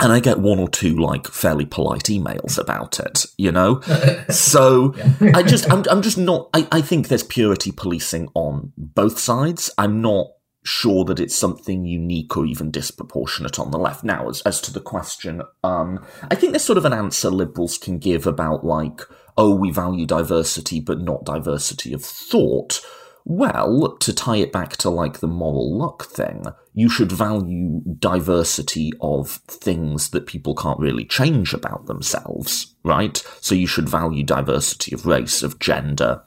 and 0.00 0.12
I 0.12 0.20
get 0.20 0.38
one 0.38 0.58
or 0.58 0.68
two 0.68 0.96
like 0.96 1.26
fairly 1.28 1.66
polite 1.66 2.04
emails 2.04 2.58
about 2.58 3.00
it, 3.00 3.26
you 3.36 3.52
know. 3.52 3.80
so 4.30 4.94
I 5.34 5.42
just, 5.42 5.70
I'm, 5.70 5.84
I'm 5.90 6.02
just 6.02 6.18
not. 6.18 6.48
I, 6.54 6.66
I 6.72 6.80
think 6.80 7.08
there's 7.08 7.22
purity 7.22 7.72
policing 7.72 8.28
on 8.34 8.72
both 8.76 9.18
sides. 9.18 9.70
I'm 9.78 10.00
not 10.00 10.28
sure 10.62 11.04
that 11.04 11.20
it's 11.20 11.36
something 11.36 11.84
unique 11.86 12.36
or 12.36 12.44
even 12.44 12.70
disproportionate 12.70 13.58
on 13.58 13.70
the 13.70 13.78
left. 13.78 14.04
Now, 14.04 14.28
as, 14.28 14.42
as 14.42 14.60
to 14.62 14.72
the 14.72 14.80
question, 14.80 15.42
um, 15.64 16.04
I 16.30 16.34
think 16.34 16.52
there's 16.52 16.64
sort 16.64 16.78
of 16.78 16.84
an 16.84 16.92
answer 16.92 17.30
liberals 17.30 17.78
can 17.78 17.98
give 17.98 18.26
about 18.26 18.64
like, 18.64 19.00
oh, 19.36 19.54
we 19.54 19.70
value 19.70 20.06
diversity, 20.06 20.80
but 20.80 21.00
not 21.00 21.24
diversity 21.24 21.92
of 21.92 22.04
thought. 22.04 22.80
Well, 23.24 23.96
to 23.98 24.12
tie 24.12 24.36
it 24.36 24.52
back 24.52 24.76
to 24.78 24.90
like 24.90 25.20
the 25.20 25.26
moral 25.26 25.76
luck 25.76 26.06
thing, 26.06 26.44
you 26.72 26.88
should 26.88 27.12
value 27.12 27.80
diversity 27.98 28.92
of 29.00 29.30
things 29.46 30.10
that 30.10 30.26
people 30.26 30.54
can't 30.54 30.80
really 30.80 31.04
change 31.04 31.52
about 31.52 31.86
themselves, 31.86 32.74
right? 32.84 33.16
So 33.40 33.54
you 33.54 33.66
should 33.66 33.88
value 33.88 34.24
diversity 34.24 34.94
of 34.94 35.06
race, 35.06 35.42
of 35.42 35.58
gender, 35.58 36.22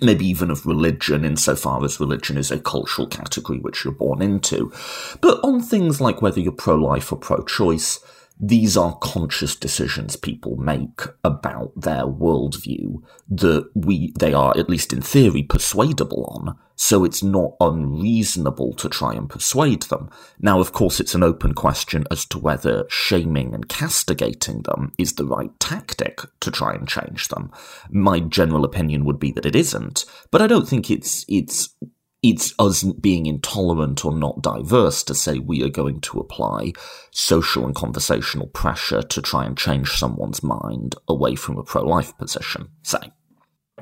maybe 0.00 0.26
even 0.26 0.50
of 0.50 0.64
religion, 0.64 1.24
insofar 1.24 1.84
as 1.84 2.00
religion 2.00 2.38
is 2.38 2.50
a 2.50 2.58
cultural 2.58 3.06
category 3.06 3.58
which 3.58 3.84
you're 3.84 3.92
born 3.92 4.22
into. 4.22 4.72
But 5.20 5.38
on 5.44 5.60
things 5.60 6.00
like 6.00 6.22
whether 6.22 6.40
you're 6.40 6.52
pro 6.52 6.76
life 6.76 7.12
or 7.12 7.16
pro 7.16 7.44
choice, 7.44 8.00
these 8.40 8.76
are 8.76 8.96
conscious 8.98 9.54
decisions 9.56 10.16
people 10.16 10.56
make 10.56 11.02
about 11.24 11.72
their 11.80 12.04
worldview 12.04 13.02
that 13.28 13.70
we 13.74 14.12
they 14.18 14.32
are 14.32 14.56
at 14.56 14.68
least 14.68 14.92
in 14.92 15.00
theory 15.00 15.42
persuadable 15.42 16.24
on 16.24 16.56
so 16.74 17.04
it's 17.04 17.22
not 17.22 17.52
unreasonable 17.60 18.72
to 18.72 18.88
try 18.88 19.12
and 19.14 19.30
persuade 19.30 19.82
them. 19.82 20.10
Now 20.40 20.58
of 20.58 20.72
course 20.72 20.98
it's 20.98 21.14
an 21.14 21.22
open 21.22 21.54
question 21.54 22.04
as 22.10 22.24
to 22.26 22.38
whether 22.38 22.86
shaming 22.88 23.54
and 23.54 23.68
castigating 23.68 24.62
them 24.62 24.92
is 24.98 25.12
the 25.12 25.26
right 25.26 25.52
tactic 25.60 26.22
to 26.40 26.50
try 26.50 26.74
and 26.74 26.88
change 26.88 27.28
them. 27.28 27.52
My 27.90 28.18
general 28.18 28.64
opinion 28.64 29.04
would 29.04 29.20
be 29.20 29.30
that 29.32 29.46
it 29.46 29.54
isn't 29.54 30.04
but 30.30 30.42
i 30.42 30.46
don't 30.46 30.68
think 30.68 30.90
it's 30.90 31.24
it's 31.28 31.74
it's 32.22 32.54
us 32.58 32.84
being 32.84 33.26
intolerant 33.26 34.04
or 34.04 34.16
not 34.16 34.42
diverse 34.42 35.02
to 35.04 35.14
say 35.14 35.38
we 35.38 35.62
are 35.64 35.68
going 35.68 36.00
to 36.00 36.20
apply 36.20 36.72
social 37.10 37.66
and 37.66 37.74
conversational 37.74 38.46
pressure 38.48 39.02
to 39.02 39.20
try 39.20 39.44
and 39.44 39.58
change 39.58 39.90
someone's 39.90 40.42
mind 40.42 40.94
away 41.08 41.34
from 41.34 41.58
a 41.58 41.64
pro-life 41.64 42.16
position. 42.18 42.68
Say. 42.82 43.12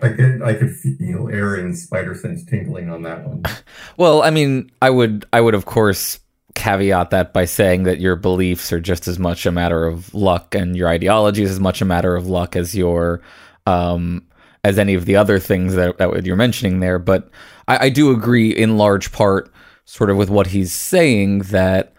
I 0.02 0.08
could 0.08 0.42
I 0.42 0.54
could 0.54 0.74
feel 0.74 1.28
Aaron's 1.28 1.82
spider 1.82 2.14
sense 2.14 2.44
tingling 2.44 2.88
on 2.88 3.02
that 3.02 3.26
one. 3.26 3.42
well, 3.98 4.22
I 4.22 4.30
mean, 4.30 4.70
I 4.80 4.88
would 4.88 5.26
I 5.32 5.40
would 5.42 5.54
of 5.54 5.66
course 5.66 6.20
caveat 6.54 7.10
that 7.10 7.32
by 7.32 7.44
saying 7.44 7.82
that 7.84 8.00
your 8.00 8.16
beliefs 8.16 8.72
are 8.72 8.80
just 8.80 9.06
as 9.06 9.18
much 9.18 9.46
a 9.46 9.52
matter 9.52 9.86
of 9.86 10.12
luck 10.14 10.54
and 10.54 10.76
your 10.76 10.88
ideology 10.88 11.42
is 11.42 11.50
as 11.50 11.60
much 11.60 11.80
a 11.80 11.84
matter 11.84 12.16
of 12.16 12.26
luck 12.26 12.56
as 12.56 12.74
your 12.74 13.20
um 13.66 14.26
as 14.64 14.78
any 14.78 14.94
of 14.94 15.06
the 15.06 15.16
other 15.16 15.38
things 15.38 15.74
that, 15.74 15.98
that 15.98 16.26
you're 16.26 16.36
mentioning 16.36 16.80
there. 16.80 16.98
But 16.98 17.30
I, 17.70 17.84
I 17.84 17.88
do 17.88 18.10
agree 18.10 18.50
in 18.50 18.76
large 18.76 19.12
part, 19.12 19.52
sort 19.84 20.10
of 20.10 20.16
with 20.16 20.28
what 20.28 20.48
he's 20.48 20.72
saying, 20.72 21.40
that 21.50 21.92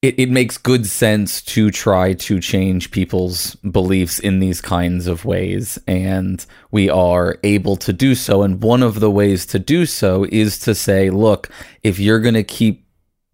it, 0.00 0.18
it 0.18 0.30
makes 0.30 0.58
good 0.58 0.86
sense 0.86 1.42
to 1.42 1.70
try 1.70 2.12
to 2.14 2.40
change 2.40 2.92
people's 2.92 3.56
beliefs 3.56 4.20
in 4.20 4.38
these 4.38 4.60
kinds 4.60 5.08
of 5.08 5.24
ways. 5.24 5.78
And 5.88 6.44
we 6.70 6.88
are 6.88 7.38
able 7.42 7.76
to 7.76 7.92
do 7.92 8.14
so. 8.14 8.42
And 8.42 8.62
one 8.62 8.82
of 8.82 9.00
the 9.00 9.10
ways 9.10 9.44
to 9.46 9.58
do 9.58 9.86
so 9.86 10.24
is 10.30 10.58
to 10.60 10.74
say, 10.74 11.10
look, 11.10 11.50
if 11.82 11.98
you're 11.98 12.20
going 12.20 12.34
to 12.34 12.44
keep 12.44 12.86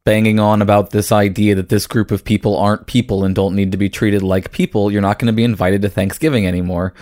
banging 0.04 0.40
on 0.40 0.62
about 0.62 0.90
this 0.90 1.12
idea 1.12 1.54
that 1.56 1.68
this 1.68 1.86
group 1.86 2.10
of 2.10 2.24
people 2.24 2.56
aren't 2.56 2.86
people 2.86 3.24
and 3.24 3.34
don't 3.34 3.56
need 3.56 3.72
to 3.72 3.78
be 3.78 3.90
treated 3.90 4.22
like 4.22 4.52
people, 4.52 4.90
you're 4.90 5.02
not 5.02 5.18
going 5.18 5.26
to 5.26 5.32
be 5.32 5.44
invited 5.44 5.82
to 5.82 5.90
Thanksgiving 5.90 6.46
anymore 6.46 6.94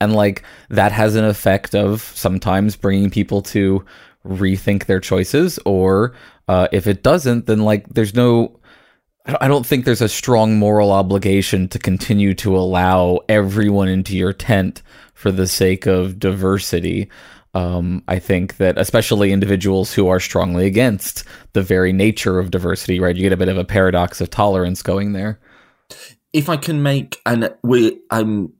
and 0.00 0.14
like 0.14 0.42
that 0.68 0.92
has 0.92 1.14
an 1.14 1.24
effect 1.24 1.74
of 1.74 2.02
sometimes 2.02 2.76
bringing 2.76 3.10
people 3.10 3.42
to 3.42 3.84
rethink 4.26 4.86
their 4.86 5.00
choices 5.00 5.58
or 5.64 6.14
uh, 6.48 6.68
if 6.72 6.86
it 6.86 7.02
doesn't 7.02 7.46
then 7.46 7.60
like 7.60 7.88
there's 7.88 8.14
no 8.14 8.58
i 9.40 9.48
don't 9.48 9.66
think 9.66 9.84
there's 9.84 10.00
a 10.00 10.08
strong 10.08 10.58
moral 10.58 10.92
obligation 10.92 11.68
to 11.68 11.78
continue 11.78 12.34
to 12.34 12.56
allow 12.56 13.18
everyone 13.28 13.88
into 13.88 14.16
your 14.16 14.32
tent 14.32 14.82
for 15.14 15.30
the 15.30 15.46
sake 15.46 15.86
of 15.86 16.18
diversity 16.18 17.08
um, 17.52 18.04
I 18.06 18.18
think 18.18 18.58
that 18.58 18.78
especially 18.78 19.32
individuals 19.32 19.92
who 19.92 20.08
are 20.08 20.20
strongly 20.20 20.66
against 20.66 21.24
the 21.52 21.62
very 21.62 21.92
nature 21.92 22.38
of 22.38 22.50
diversity, 22.50 23.00
right? 23.00 23.16
You 23.16 23.22
get 23.22 23.32
a 23.32 23.36
bit 23.36 23.48
of 23.48 23.58
a 23.58 23.64
paradox 23.64 24.20
of 24.20 24.30
tolerance 24.30 24.82
going 24.82 25.14
there. 25.14 25.40
If 26.32 26.48
I 26.48 26.56
can 26.56 26.82
make, 26.84 27.20
and 27.26 27.52
we, 27.62 27.98
I'm 28.10 28.52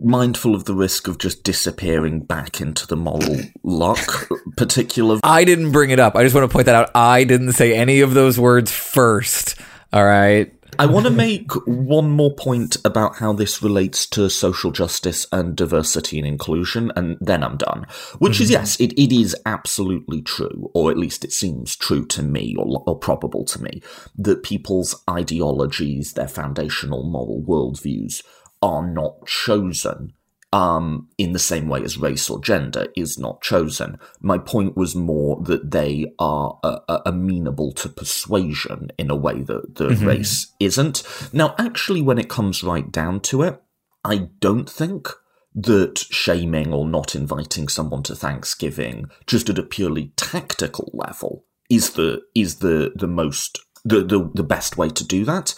mindful 0.00 0.54
of 0.54 0.64
the 0.64 0.74
risk 0.74 1.08
of 1.08 1.18
just 1.18 1.42
disappearing 1.42 2.20
back 2.20 2.60
into 2.60 2.86
the 2.86 2.96
moral 2.96 3.40
luck 3.62 4.28
particular 4.56 5.18
I 5.24 5.44
didn't 5.44 5.72
bring 5.72 5.90
it 5.90 6.00
up. 6.00 6.16
I 6.16 6.22
just 6.22 6.34
want 6.34 6.48
to 6.48 6.52
point 6.52 6.66
that 6.66 6.74
out. 6.74 6.90
I 6.94 7.24
didn't 7.24 7.52
say 7.52 7.74
any 7.74 8.00
of 8.00 8.14
those 8.14 8.38
words 8.38 8.72
first. 8.72 9.56
All 9.92 10.04
right. 10.04 10.52
I 10.80 10.86
want 10.86 11.06
to 11.06 11.10
make 11.10 11.50
one 11.66 12.08
more 12.08 12.32
point 12.32 12.76
about 12.84 13.16
how 13.16 13.32
this 13.32 13.62
relates 13.62 14.06
to 14.08 14.30
social 14.30 14.70
justice 14.70 15.26
and 15.32 15.56
diversity 15.56 16.18
and 16.18 16.26
inclusion, 16.26 16.92
and 16.94 17.16
then 17.20 17.42
I'm 17.42 17.56
done. 17.56 17.86
Which 18.18 18.34
mm-hmm. 18.34 18.42
is, 18.44 18.50
yes, 18.50 18.80
it, 18.80 18.92
it 18.92 19.12
is 19.12 19.34
absolutely 19.44 20.22
true, 20.22 20.70
or 20.74 20.92
at 20.92 20.98
least 20.98 21.24
it 21.24 21.32
seems 21.32 21.74
true 21.74 22.06
to 22.06 22.22
me, 22.22 22.54
or, 22.56 22.84
or 22.86 22.96
probable 22.96 23.44
to 23.46 23.62
me, 23.62 23.82
that 24.16 24.44
people's 24.44 24.94
ideologies, 25.10 26.12
their 26.12 26.28
foundational 26.28 27.02
moral 27.02 27.42
worldviews, 27.42 28.22
are 28.62 28.86
not 28.86 29.26
chosen 29.26 30.12
um, 30.52 31.08
in 31.18 31.32
the 31.32 31.38
same 31.38 31.68
way 31.68 31.82
as 31.82 31.98
race 31.98 32.30
or 32.30 32.40
gender 32.40 32.86
is 32.96 33.18
not 33.18 33.42
chosen. 33.42 33.98
My 34.20 34.38
point 34.38 34.76
was 34.76 34.94
more 34.94 35.40
that 35.42 35.70
they 35.70 36.12
are 36.18 36.58
uh, 36.62 36.78
uh, 36.88 37.00
amenable 37.04 37.72
to 37.72 37.88
persuasion 37.88 38.90
in 38.98 39.10
a 39.10 39.16
way 39.16 39.42
that 39.42 39.74
the 39.74 39.88
mm-hmm. 39.88 40.06
race 40.06 40.54
isn't. 40.58 41.02
Now, 41.32 41.54
actually, 41.58 42.00
when 42.00 42.18
it 42.18 42.30
comes 42.30 42.62
right 42.62 42.90
down 42.90 43.20
to 43.20 43.42
it, 43.42 43.60
I 44.04 44.28
don't 44.40 44.68
think 44.68 45.08
that 45.54 45.98
shaming 46.10 46.72
or 46.72 46.86
not 46.86 47.14
inviting 47.14 47.68
someone 47.68 48.02
to 48.04 48.14
Thanksgiving 48.14 49.10
just 49.26 49.50
at 49.50 49.58
a 49.58 49.62
purely 49.62 50.12
tactical 50.16 50.90
level 50.94 51.44
is 51.68 51.90
the 51.92 52.22
is 52.34 52.56
the 52.56 52.92
the 52.94 53.06
most 53.06 53.58
the, 53.88 54.04
the, 54.04 54.30
the 54.34 54.42
best 54.42 54.76
way 54.76 54.88
to 54.90 55.04
do 55.04 55.24
that. 55.24 55.54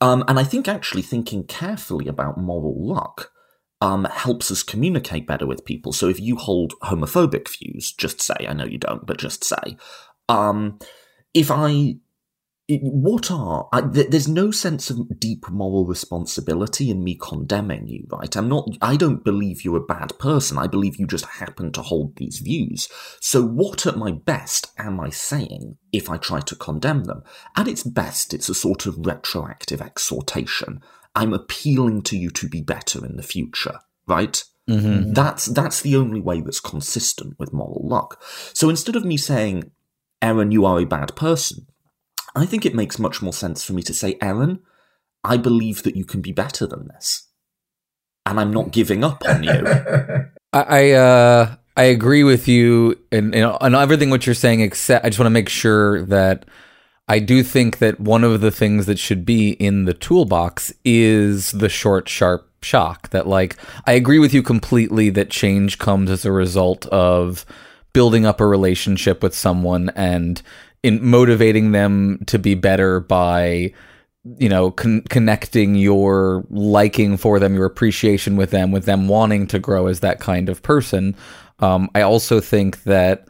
Um, 0.00 0.24
and 0.28 0.38
I 0.38 0.44
think 0.44 0.68
actually 0.68 1.02
thinking 1.02 1.44
carefully 1.44 2.08
about 2.08 2.38
moral 2.38 2.74
luck 2.76 3.30
um, 3.80 4.04
helps 4.04 4.50
us 4.50 4.62
communicate 4.62 5.26
better 5.26 5.46
with 5.46 5.64
people. 5.64 5.92
So 5.92 6.08
if 6.08 6.18
you 6.20 6.36
hold 6.36 6.72
homophobic 6.82 7.48
views, 7.48 7.92
just 7.92 8.20
say, 8.20 8.46
I 8.48 8.54
know 8.54 8.64
you 8.64 8.78
don't, 8.78 9.06
but 9.06 9.18
just 9.18 9.44
say, 9.44 9.76
um, 10.28 10.78
if 11.34 11.50
I 11.50 11.96
what 12.68 13.30
are 13.30 13.68
I, 13.72 13.82
th- 13.82 14.08
there's 14.08 14.28
no 14.28 14.50
sense 14.50 14.88
of 14.88 15.20
deep 15.20 15.50
moral 15.50 15.84
responsibility 15.84 16.90
in 16.90 17.04
me 17.04 17.14
condemning 17.14 17.86
you 17.86 18.06
right? 18.10 18.34
I'm 18.34 18.48
not 18.48 18.68
i 18.80 18.96
don't 18.96 19.22
believe 19.22 19.64
you're 19.64 19.76
a 19.76 19.80
bad 19.84 20.18
person. 20.18 20.56
I 20.56 20.66
believe 20.66 20.96
you 20.96 21.06
just 21.06 21.26
happen 21.26 21.72
to 21.72 21.82
hold 21.82 22.16
these 22.16 22.38
views. 22.38 22.88
So 23.20 23.44
what 23.44 23.86
at 23.86 23.98
my 23.98 24.12
best 24.12 24.72
am 24.78 24.98
i 24.98 25.10
saying 25.10 25.76
if 25.92 26.08
i 26.08 26.16
try 26.16 26.40
to 26.40 26.56
condemn 26.56 27.04
them? 27.04 27.22
At 27.54 27.68
its 27.68 27.82
best 27.82 28.32
it's 28.32 28.48
a 28.48 28.54
sort 28.54 28.86
of 28.86 29.06
retroactive 29.06 29.82
exhortation. 29.82 30.80
I'm 31.14 31.34
appealing 31.34 32.02
to 32.04 32.16
you 32.16 32.30
to 32.30 32.48
be 32.48 32.62
better 32.62 33.04
in 33.04 33.16
the 33.16 33.22
future 33.22 33.80
right? 34.06 34.42
Mm-hmm. 34.68 35.12
that's 35.12 35.44
that's 35.44 35.82
the 35.82 35.96
only 35.96 36.22
way 36.22 36.40
that's 36.40 36.60
consistent 36.60 37.38
with 37.38 37.52
moral 37.52 37.82
luck. 37.86 38.22
So 38.54 38.70
instead 38.70 38.96
of 38.96 39.04
me 39.04 39.18
saying 39.18 39.70
aaron 40.22 40.50
you 40.50 40.64
are 40.64 40.80
a 40.80 40.86
bad 40.86 41.14
person 41.14 41.66
I 42.34 42.46
think 42.46 42.66
it 42.66 42.74
makes 42.74 42.98
much 42.98 43.22
more 43.22 43.32
sense 43.32 43.64
for 43.64 43.72
me 43.72 43.82
to 43.82 43.94
say, 43.94 44.18
Aaron, 44.20 44.60
I 45.22 45.36
believe 45.36 45.82
that 45.84 45.96
you 45.96 46.04
can 46.04 46.20
be 46.20 46.32
better 46.32 46.66
than 46.66 46.88
this. 46.88 47.28
And 48.26 48.40
I'm 48.40 48.52
not 48.52 48.72
giving 48.72 49.04
up 49.04 49.22
on 49.26 49.44
you. 49.44 49.50
I 50.52 50.62
I, 50.62 50.90
uh, 50.92 51.54
I 51.76 51.84
agree 51.84 52.24
with 52.24 52.46
you 52.46 52.98
and 53.10 53.34
on 53.34 53.74
everything 53.74 54.10
what 54.10 54.26
you're 54.26 54.34
saying, 54.34 54.60
except 54.60 55.04
I 55.04 55.08
just 55.08 55.18
want 55.18 55.26
to 55.26 55.30
make 55.30 55.48
sure 55.48 56.02
that 56.06 56.46
I 57.08 57.18
do 57.18 57.42
think 57.42 57.78
that 57.78 58.00
one 58.00 58.24
of 58.24 58.40
the 58.40 58.50
things 58.50 58.86
that 58.86 58.98
should 58.98 59.26
be 59.26 59.50
in 59.50 59.84
the 59.84 59.92
toolbox 59.94 60.72
is 60.84 61.52
the 61.52 61.68
short, 61.68 62.08
sharp 62.08 62.48
shock. 62.62 63.10
That, 63.10 63.26
like, 63.26 63.56
I 63.86 63.92
agree 63.92 64.18
with 64.18 64.32
you 64.32 64.42
completely 64.42 65.10
that 65.10 65.30
change 65.30 65.78
comes 65.78 66.10
as 66.10 66.24
a 66.24 66.32
result 66.32 66.86
of 66.86 67.44
building 67.92 68.24
up 68.24 68.40
a 68.40 68.46
relationship 68.46 69.22
with 69.22 69.34
someone 69.34 69.90
and 69.94 70.40
in 70.84 71.02
motivating 71.02 71.72
them 71.72 72.22
to 72.26 72.38
be 72.38 72.54
better 72.54 73.00
by 73.00 73.72
you 74.38 74.48
know 74.50 74.70
con- 74.70 75.02
connecting 75.08 75.74
your 75.74 76.44
liking 76.50 77.16
for 77.16 77.40
them 77.40 77.54
your 77.54 77.64
appreciation 77.64 78.36
with 78.36 78.50
them 78.50 78.70
with 78.70 78.84
them 78.84 79.08
wanting 79.08 79.46
to 79.46 79.58
grow 79.58 79.86
as 79.86 80.00
that 80.00 80.20
kind 80.20 80.48
of 80.48 80.62
person. 80.62 81.16
Um, 81.60 81.88
i 81.94 82.02
also 82.02 82.40
think 82.40 82.82
that 82.82 83.26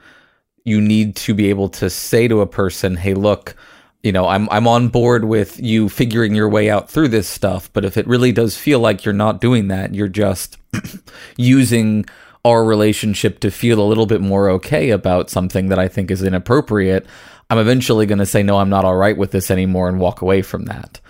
you 0.65 0.81
need 0.81 1.15
to 1.17 1.35
be 1.35 1.51
able 1.51 1.69
to 1.71 1.89
say 1.89 2.27
to 2.27 2.41
a 2.41 2.47
person 2.47 2.97
hey 2.97 3.15
look 3.15 3.55
you 4.03 4.11
know 4.13 4.27
i'm 4.27 4.49
i'm 4.51 4.67
on 4.67 4.89
board 4.89 5.27
with 5.27 5.61
you 5.61 5.89
figuring 5.89 6.35
your 6.35 6.49
way 6.49 6.71
out 6.71 6.91
through 6.91 7.09
this 7.09 7.29
stuff 7.29 7.71
but 7.75 7.85
if 7.85 7.97
it 7.97 8.07
really 8.07 8.33
does 8.33 8.57
feel 8.57 8.81
like 8.81 9.05
you're 9.05 9.15
not 9.15 9.43
doing 9.43 9.69
that 9.69 9.95
you're 9.95 10.09
just 10.09 10.57
using 11.37 12.07
our 12.45 12.65
relationship 12.65 13.41
to 13.41 13.51
feel 13.51 13.81
a 13.81 13.89
little 13.89 14.07
bit 14.07 14.21
more 14.21 14.51
okay 14.51 14.91
about 14.91 15.31
something 15.31 15.69
that 15.69 15.79
I 15.79 15.89
think 15.89 16.11
is 16.11 16.23
inappropriate, 16.23 17.07
I'm 17.51 17.59
eventually 17.59 18.07
going 18.07 18.19
to 18.19 18.27
say, 18.27 18.43
no, 18.43 18.59
I'm 18.59 18.71
not 18.71 18.85
all 18.85 18.97
right 18.97 19.17
with 19.17 19.31
this 19.31 19.51
anymore 19.51 19.89
and 19.89 20.01
walk 20.01 20.23
away 20.23 20.43
from 20.43 20.65
that. 20.67 21.01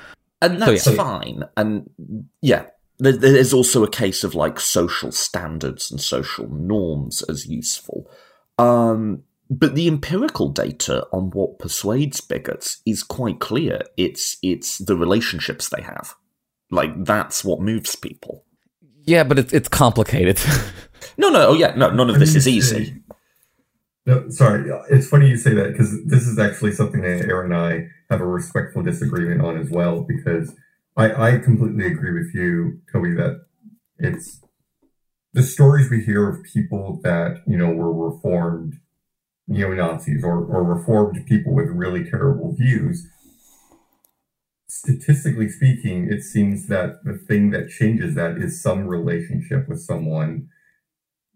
And 0.42 0.58
So, 0.58 0.66
that's 0.66 0.86
yeah. 0.86 0.94
fine. 0.94 1.44
And 1.56 1.90
yeah, 2.40 2.66
there, 2.98 3.12
there's 3.12 3.52
also 3.52 3.84
a 3.84 3.90
case 3.90 4.24
of 4.24 4.34
like 4.34 4.60
social 4.60 5.12
standards 5.12 5.90
and 5.90 6.00
social 6.00 6.48
norms 6.48 7.22
as 7.22 7.46
useful. 7.46 8.10
Um, 8.58 9.22
but 9.50 9.74
the 9.74 9.88
empirical 9.88 10.48
data 10.48 11.06
on 11.12 11.30
what 11.30 11.58
persuades 11.58 12.20
bigots 12.20 12.80
is 12.86 13.02
quite 13.02 13.40
clear. 13.40 13.82
It's 13.96 14.36
it's 14.42 14.78
the 14.78 14.96
relationships 14.96 15.68
they 15.68 15.82
have. 15.82 16.14
Like 16.70 17.04
that's 17.04 17.44
what 17.44 17.60
moves 17.60 17.94
people. 17.94 18.44
Yeah, 19.04 19.22
but 19.24 19.38
it's 19.38 19.52
it's 19.52 19.68
complicated. 19.68 20.40
No, 21.16 21.28
no, 21.28 21.48
oh 21.48 21.54
yeah, 21.54 21.74
no, 21.76 21.90
none 21.90 22.10
of 22.10 22.18
this 22.18 22.34
is 22.34 22.48
easy. 22.48 22.96
No, 24.06 24.28
sorry. 24.28 24.70
It's 24.90 25.08
funny 25.08 25.28
you 25.30 25.37
say 25.37 25.54
that 25.54 25.73
because 25.73 26.04
this 26.04 26.26
is 26.26 26.38
actually 26.38 26.73
something 26.73 27.00
that 27.02 27.26
Aaron 27.26 27.52
and 27.52 27.61
I 27.61 27.88
have 28.11 28.20
a 28.20 28.26
respectful 28.26 28.82
disagreement 28.82 29.40
on 29.40 29.56
as 29.56 29.70
well. 29.70 30.02
Because 30.02 30.54
I, 30.96 31.30
I 31.37 31.38
completely 31.38 31.87
agree 31.87 32.12
with 32.12 32.34
you, 32.34 32.80
Toby, 32.92 33.14
that 33.14 33.46
it's 33.99 34.42
the 35.32 35.42
stories 35.42 35.90
we 35.90 36.04
hear 36.04 36.28
of 36.28 36.44
people 36.44 37.00
that 37.02 37.42
you 37.46 37.56
know 37.56 37.70
were 37.70 37.92
reformed 37.92 38.75
neo 39.49 39.73
Nazis 39.73 40.23
or, 40.23 40.44
or 40.44 40.62
reformed 40.62 41.25
people 41.26 41.54
with 41.54 41.68
really 41.68 42.08
terrible 42.08 42.54
views. 42.54 43.06
Statistically 44.68 45.49
speaking, 45.49 46.11
it 46.11 46.23
seems 46.23 46.66
that 46.66 47.04
the 47.04 47.14
thing 47.16 47.50
that 47.50 47.70
changes 47.70 48.14
that 48.16 48.37
is 48.37 48.61
some 48.61 48.87
relationship 48.87 49.68
with 49.68 49.80
someone 49.80 50.49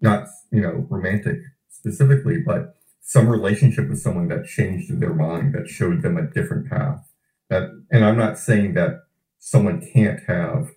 not 0.01 0.27
you 0.53 0.61
know 0.61 0.87
romantic 0.91 1.39
specifically, 1.79 2.39
but 2.45 2.75
some 3.03 3.29
relationship 3.29 3.89
with 3.89 4.01
someone 4.01 4.29
that 4.29 4.47
changed 4.47 5.01
their 5.01 5.15
mind, 5.15 5.55
that 5.55 5.69
showed 5.69 6.03
them 6.03 6.17
a 6.17 6.27
different 6.27 6.69
path. 6.69 7.11
That, 7.49 7.71
and 7.91 8.05
I'm 8.05 8.19
not 8.19 8.39
saying 8.39 8.75
that 8.75 9.01
someone 9.39 9.87
can't 9.95 10.21
have 10.27 10.71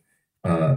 uh, 0.44 0.76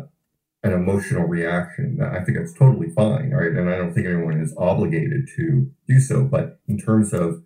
an 0.63 0.73
emotional 0.73 1.27
reaction. 1.29 2.01
I 2.03 2.25
think 2.25 2.39
that's 2.39 2.59
totally 2.59 2.91
fine, 2.91 3.31
right? 3.31 3.53
And 3.53 3.71
I 3.71 3.77
don't 3.77 3.95
think 3.95 4.07
anyone 4.07 4.41
is 4.41 4.55
obligated 4.59 5.29
to 5.37 5.71
do 5.87 6.01
so. 6.01 6.25
But 6.25 6.61
in 6.67 6.79
terms 6.79 7.13
of 7.13 7.45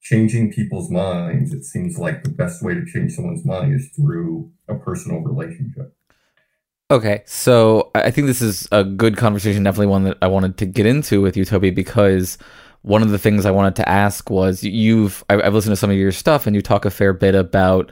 changing 0.00 0.52
people's 0.52 0.90
minds, 0.90 1.52
it 1.52 1.64
seems 1.64 1.98
like 1.98 2.24
the 2.24 2.30
best 2.30 2.62
way 2.62 2.74
to 2.74 2.84
change 2.84 3.12
someone's 3.12 3.44
mind 3.44 3.74
is 3.74 3.90
through 3.94 4.50
a 4.68 4.74
personal 4.74 5.20
relationship. 5.20 5.95
Okay, 6.88 7.22
so 7.26 7.90
I 7.96 8.12
think 8.12 8.28
this 8.28 8.40
is 8.40 8.68
a 8.70 8.84
good 8.84 9.16
conversation, 9.16 9.64
definitely 9.64 9.88
one 9.88 10.04
that 10.04 10.18
I 10.22 10.28
wanted 10.28 10.56
to 10.58 10.66
get 10.66 10.86
into 10.86 11.20
with 11.20 11.36
you, 11.36 11.44
Toby, 11.44 11.70
because 11.70 12.38
one 12.82 13.02
of 13.02 13.10
the 13.10 13.18
things 13.18 13.44
I 13.44 13.50
wanted 13.50 13.74
to 13.76 13.88
ask 13.88 14.30
was 14.30 14.62
you've 14.62 15.24
I've 15.28 15.52
listened 15.52 15.72
to 15.72 15.76
some 15.76 15.90
of 15.90 15.96
your 15.96 16.12
stuff 16.12 16.46
and 16.46 16.54
you 16.54 16.62
talk 16.62 16.84
a 16.84 16.90
fair 16.90 17.12
bit 17.12 17.34
about 17.34 17.90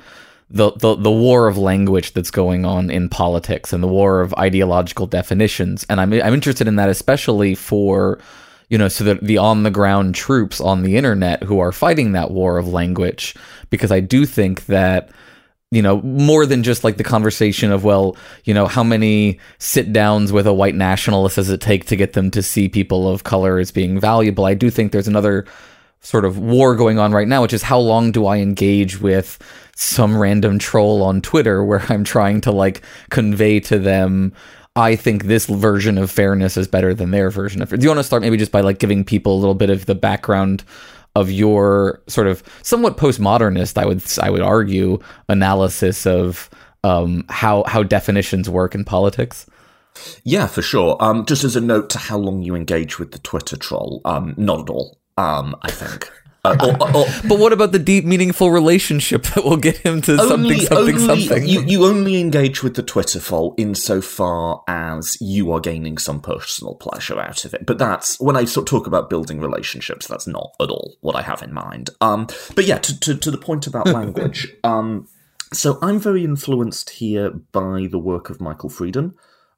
the, 0.49 0.71
the 0.73 0.95
the 0.95 1.11
war 1.11 1.49
of 1.49 1.59
language 1.59 2.13
that's 2.13 2.31
going 2.31 2.65
on 2.65 2.89
in 2.89 3.09
politics 3.09 3.73
and 3.73 3.83
the 3.83 3.89
war 3.89 4.21
of 4.21 4.33
ideological 4.35 5.09
definitions, 5.09 5.85
and 5.91 6.01
I'm 6.01 6.13
I'm 6.13 6.35
interested 6.35 6.69
in 6.69 6.77
that 6.77 6.89
especially 6.89 7.57
for 7.57 8.21
you 8.69 8.79
know 8.79 8.87
so 8.87 9.03
that 9.03 9.21
the 9.23 9.39
on 9.39 9.65
the 9.65 9.73
ground 9.73 10.15
troops 10.15 10.61
on 10.61 10.83
the 10.83 10.97
internet 10.97 11.43
who 11.43 11.59
are 11.59 11.73
fighting 11.73 12.13
that 12.13 12.31
war 12.31 12.59
of 12.59 12.69
language 12.69 13.35
because 13.71 13.91
I 13.91 13.99
do 13.99 14.25
think 14.25 14.67
that 14.67 15.11
you 15.75 15.83
know, 15.83 16.01
more 16.03 16.47
than 16.47 16.63
just 16.63 16.85
like 16.85 16.97
the 16.97 17.05
conversation 17.05 17.73
of, 17.73 17.85
well, 17.85 18.17
you 18.45 18.55
know, 18.55 18.67
how 18.67 18.85
many 18.85 19.41
sit 19.59 19.93
downs 19.93 20.33
with 20.33 20.47
a 20.47 20.53
white 20.53 20.75
nationalist 20.75 21.37
does 21.37 21.51
it 21.51 21.61
take 21.61 21.87
to 21.87 21.97
get 21.97 22.13
them 22.13 22.31
to 22.31 22.43
see 22.43 22.69
people 22.69 23.09
of 23.09 23.25
color 23.25 23.59
as 23.59 23.71
being 23.71 23.99
valuable? 23.99 24.45
I 24.45 24.55
do 24.55 24.71
think 24.71 24.93
there's 24.93 25.09
another 25.09 25.47
sort 26.01 26.25
of 26.25 26.39
war 26.39 26.77
going 26.77 26.99
on 26.99 27.13
right 27.13 27.27
now, 27.27 27.43
which 27.43 27.53
is 27.53 27.63
how 27.63 27.79
long 27.79 28.13
do 28.13 28.27
I 28.27 28.37
engage 28.37 29.01
with 29.01 29.39
some 29.75 30.17
random 30.17 30.59
troll 30.59 31.03
on 31.03 31.21
Twitter 31.21 31.65
where 31.65 31.83
I'm 31.89 32.05
trying 32.05 32.41
to 32.43 32.53
like 32.53 32.83
convey 33.11 33.59
to 33.61 33.79
them. 33.79 34.33
I 34.77 34.97
think 34.97 35.25
this 35.25 35.47
version 35.47 35.99
of 35.99 36.11
fairness 36.11 36.57
is 36.57 36.69
better 36.69 36.95
than 36.95 37.11
their 37.11 37.31
version 37.31 37.63
of. 37.63 37.73
It. 37.73 37.79
Do 37.79 37.85
you 37.85 37.91
want 37.91 38.01
to 38.01 38.05
start 38.05 38.23
maybe 38.23 38.37
just 38.37 38.53
by 38.53 38.61
like 38.61 38.79
giving 38.79 39.05
people 39.05 39.35
a 39.35 39.39
little 39.39 39.55
bit 39.55 39.71
of 39.71 39.87
the 39.87 39.95
background 39.95 40.65
of 41.15 41.31
your 41.31 42.03
sort 42.07 42.27
of 42.27 42.43
somewhat 42.63 42.97
postmodernist, 42.97 43.79
I 43.79 43.87
would 43.87 44.03
I 44.21 44.31
would 44.31 44.43
argue, 44.43 44.99
analysis 45.29 46.07
of 46.07 46.51
um, 46.83 47.25
how 47.29 47.65
how 47.67 47.83
definitions 47.83 48.49
work 48.51 48.75
in 48.75 48.85
politics. 48.85 49.47
Yeah, 50.25 50.47
for 50.49 50.63
sure. 50.63 50.97
Um, 51.01 51.25
just 51.25 51.45
as 51.45 51.55
a 51.55 51.61
note 51.61 51.89
to 51.91 51.99
how 51.99 52.19
long 52.19 52.43
you 52.43 52.55
engage 52.55 52.99
with 52.99 53.13
the 53.13 53.19
Twitter 53.19 53.57
troll, 53.57 54.01
um, 54.05 54.35
not 54.37 54.61
at 54.63 54.71
all. 54.71 54.99
Um, 55.17 55.55
I 55.63 55.71
think. 55.71 56.11
Uh, 56.45 56.57
or- 56.63 56.83
or- 56.83 56.97
or- 56.97 57.07
But 57.29 57.39
what 57.39 57.53
about 57.53 57.73
the 57.73 57.79
deep, 57.79 58.05
meaningful 58.05 58.51
relationship 58.51 59.23
that 59.35 59.45
will 59.45 59.57
get 59.57 59.79
him 59.79 60.03
to 60.03 60.19
something, 60.19 60.61
something, 60.61 60.95
only- 60.97 60.99
something? 61.27 61.49
You, 61.49 61.63
you 61.63 61.85
only 61.87 62.21
engage 62.21 62.63
with 62.63 62.75
the 62.75 62.83
Twitter 62.83 63.19
troll 63.21 63.55
insofar 63.57 64.63
as 64.69 65.17
you 65.21 65.53
are 65.53 65.61
gaining 65.61 65.99
some 65.99 66.21
personal 66.21 66.75
pleasure 66.75 67.19
out 67.19 67.45
of 67.45 67.55
it. 67.55 67.65
But 67.67 67.79
that's 67.79 68.21
when 68.21 68.37
I 68.37 68.45
sort 68.45 68.69
of 68.69 68.71
talk 68.71 68.87
about 68.87 69.09
building 69.11 69.41
relationships. 69.41 70.07
That's 70.07 70.27
not 70.27 70.51
at 70.61 70.69
all 70.71 70.97
what 71.01 71.17
I 71.17 71.23
have 71.23 71.43
in 71.43 71.53
mind. 71.53 71.91
Um, 72.01 72.27
but 72.55 72.67
yeah, 72.67 72.79
to, 72.79 73.01
to, 73.01 73.15
to 73.17 73.31
the 73.31 73.39
point 73.39 73.67
about 73.67 73.87
language. 74.01 74.49
um, 74.65 75.07
so 75.53 75.79
I'm 75.83 76.01
very 76.01 76.25
influenced 76.25 76.91
here 76.91 77.31
by 77.53 77.87
the 77.91 77.99
work 77.99 78.29
of 78.29 78.41
Michael 78.41 78.71
Freeden, 78.71 79.15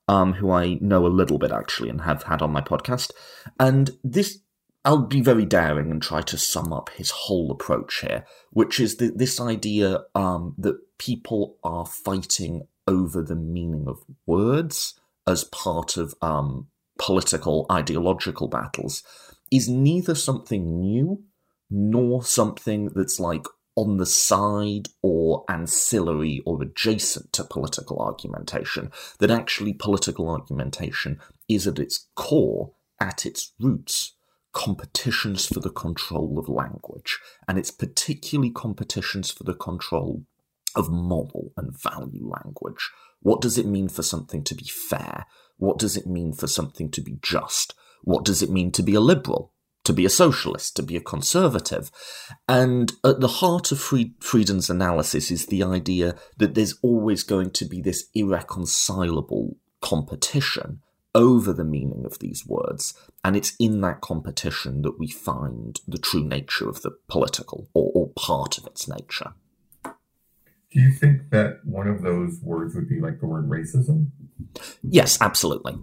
um, 0.09 0.35
who 0.35 0.51
I 0.51 0.75
know 0.81 1.07
a 1.07 1.09
little 1.09 1.39
bit 1.39 1.51
actually 1.51 1.89
and 1.89 2.03
have 2.03 2.25
had 2.25 2.43
on 2.43 2.53
my 2.53 2.61
podcast. 2.61 3.13
And 3.59 3.91
this 4.05 4.39
I'll 4.87 4.99
be 4.99 5.21
very 5.21 5.45
daring 5.45 5.91
and 5.91 6.01
try 6.01 6.23
to 6.23 6.39
sum 6.39 6.73
up 6.73 6.91
his 6.91 7.11
whole 7.11 7.51
approach 7.51 8.03
here, 8.03 8.25
which 8.51 8.79
is 8.79 8.99
the, 8.99 9.09
this 9.09 9.41
idea 9.41 10.05
um, 10.15 10.55
that 10.59 10.77
people 10.97 11.59
are 11.65 11.85
fighting 11.85 12.69
over 12.87 13.21
the 13.21 13.35
meaning 13.35 13.87
of 13.89 13.99
words 14.27 14.95
as 15.27 15.43
part 15.43 15.97
of 15.97 16.15
um, 16.23 16.69
political 17.01 17.67
ideological 17.69 18.47
battles 18.47 19.03
is 19.51 19.69
neither 19.69 20.15
something 20.15 20.79
new 20.79 21.25
nor 21.69 22.23
something 22.23 22.91
that's 22.95 23.19
like 23.19 23.45
on 23.75 23.97
the 23.97 24.07
side 24.07 24.87
or 25.03 25.45
ancillary 25.49 26.41
or 26.47 26.63
adjacent 26.63 27.33
to 27.33 27.43
political 27.43 27.99
argumentation. 27.99 28.93
That 29.19 29.33
actually 29.33 29.73
political 29.73 30.31
argumentation 30.31 31.19
is 31.49 31.67
at 31.67 31.81
its 31.81 32.07
core, 32.15 32.71
at 33.01 33.27
its 33.27 33.53
roots, 33.59 34.13
competitions 34.57 35.45
for 35.45 35.61
the 35.61 35.69
control 35.69 36.39
of 36.39 36.49
language, 36.49 37.19
and 37.47 37.59
it's 37.59 37.71
particularly 37.71 38.51
competitions 38.51 39.31
for 39.31 39.45
the 39.45 39.55
control 39.55 40.25
of 40.75 40.89
moral 40.89 41.53
and 41.59 41.79
value 41.79 42.27
language. 42.27 42.91
What 43.21 43.43
does 43.43 43.59
it 43.59 43.67
mean 43.67 43.91
for 43.91 44.03
something 44.03 44.43
to 44.45 44.55
be 44.55 44.65
fair? 44.65 45.27
What 45.59 45.79
does 45.79 45.95
it 45.95 46.07
mean 46.07 46.33
for 46.33 46.47
something 46.47 46.91
to 46.93 47.03
be 47.03 47.19
just? 47.21 47.75
What 48.03 48.25
does 48.25 48.43
it 48.43 48.49
mean 48.51 48.73
to 48.73 48.83
be 48.83 48.95
a 48.95 49.01
liberal? 49.01 49.53
To 49.85 49.93
be 49.93 50.07
a 50.07 50.11
socialist? 50.11 50.75
To 50.77 50.83
be 50.83 50.97
a 50.97 51.03
conservative? 51.03 51.91
And 52.49 52.93
at 53.05 53.21
the 53.21 53.29
heart 53.29 53.71
of 53.73 53.79
Fried- 53.79 54.15
Freeden's 54.21 54.71
analysis 54.71 55.31
is 55.31 55.47
the 55.47 55.65
idea 55.65 56.15
that 56.39 56.55
there's 56.55 56.79
always 56.83 57.25
going 57.25 57.51
to 57.51 57.67
be 57.67 57.83
this 57.83 58.07
irreconcilable 58.15 59.59
competition 59.83 60.81
over 61.17 61.53
the 61.53 61.65
meaning 61.65 62.05
of 62.05 62.19
these 62.19 62.47
words, 62.47 62.95
and 63.25 63.35
it's 63.35 63.57
in 63.59 63.81
that 63.81 64.03
competition 64.03 64.83
that 64.83 64.99
we 64.99 65.09
find 65.09 65.81
the 65.89 65.99
true 65.99 66.23
nature 66.23 66.69
of 66.69 66.83
the 66.83 66.93
political, 67.09 67.69
or, 67.75 67.91
or 67.95 68.11
part 68.11 68.59
of 68.59 68.67
its 68.67 68.87
nature. 68.87 69.33
Do 69.83 70.83
you 70.83 70.93
think 70.93 71.31
that 71.31 71.61
one 71.65 71.89
of 71.89 72.03
those 72.03 72.39
words 72.43 72.75
would 72.75 72.89
be 72.89 73.01
like 73.01 73.21
the 73.21 73.27
word 73.27 73.49
racism? 73.49 74.11
Yes, 74.83 75.19
absolutely. 75.23 75.79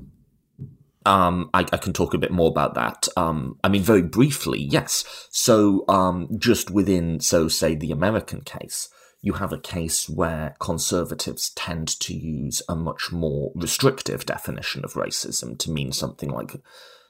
Um, 1.05 1.49
I, 1.53 1.61
I 1.71 1.77
can 1.77 1.93
talk 1.93 2.13
a 2.13 2.19
bit 2.19 2.31
more 2.31 2.49
about 2.49 2.75
that. 2.75 3.07
Um, 3.17 3.57
I 3.63 3.69
mean, 3.69 3.81
very 3.81 4.03
briefly, 4.03 4.61
yes. 4.61 5.03
So, 5.31 5.83
um, 5.89 6.29
just 6.37 6.69
within, 6.69 7.19
so 7.19 7.47
say, 7.47 7.75
the 7.75 7.91
American 7.91 8.41
case, 8.41 8.89
you 9.23 9.33
have 9.33 9.53
a 9.53 9.57
case 9.57 10.09
where 10.09 10.53
conservatives 10.59 11.49
tend 11.51 11.87
to 12.01 12.13
use 12.13 12.61
a 12.67 12.75
much 12.75 13.09
more 13.09 13.53
restrictive 13.55 14.25
definition 14.25 14.83
of 14.83 14.93
racism 14.93 15.57
to 15.59 15.71
mean 15.71 15.93
something 15.93 16.29
like 16.29 16.57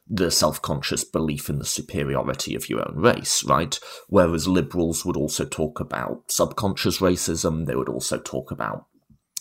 the 0.07 0.29
self 0.29 0.61
conscious 0.61 1.03
belief 1.03 1.49
in 1.49 1.57
the 1.57 1.65
superiority 1.65 2.53
of 2.53 2.69
your 2.69 2.87
own 2.87 2.97
race, 2.97 3.43
right? 3.45 3.79
Whereas 4.09 4.47
liberals 4.47 5.03
would 5.03 5.17
also 5.17 5.43
talk 5.43 5.79
about 5.79 6.31
subconscious 6.31 6.99
racism, 6.99 7.65
they 7.65 7.75
would 7.75 7.89
also 7.89 8.19
talk 8.19 8.51
about 8.51 8.85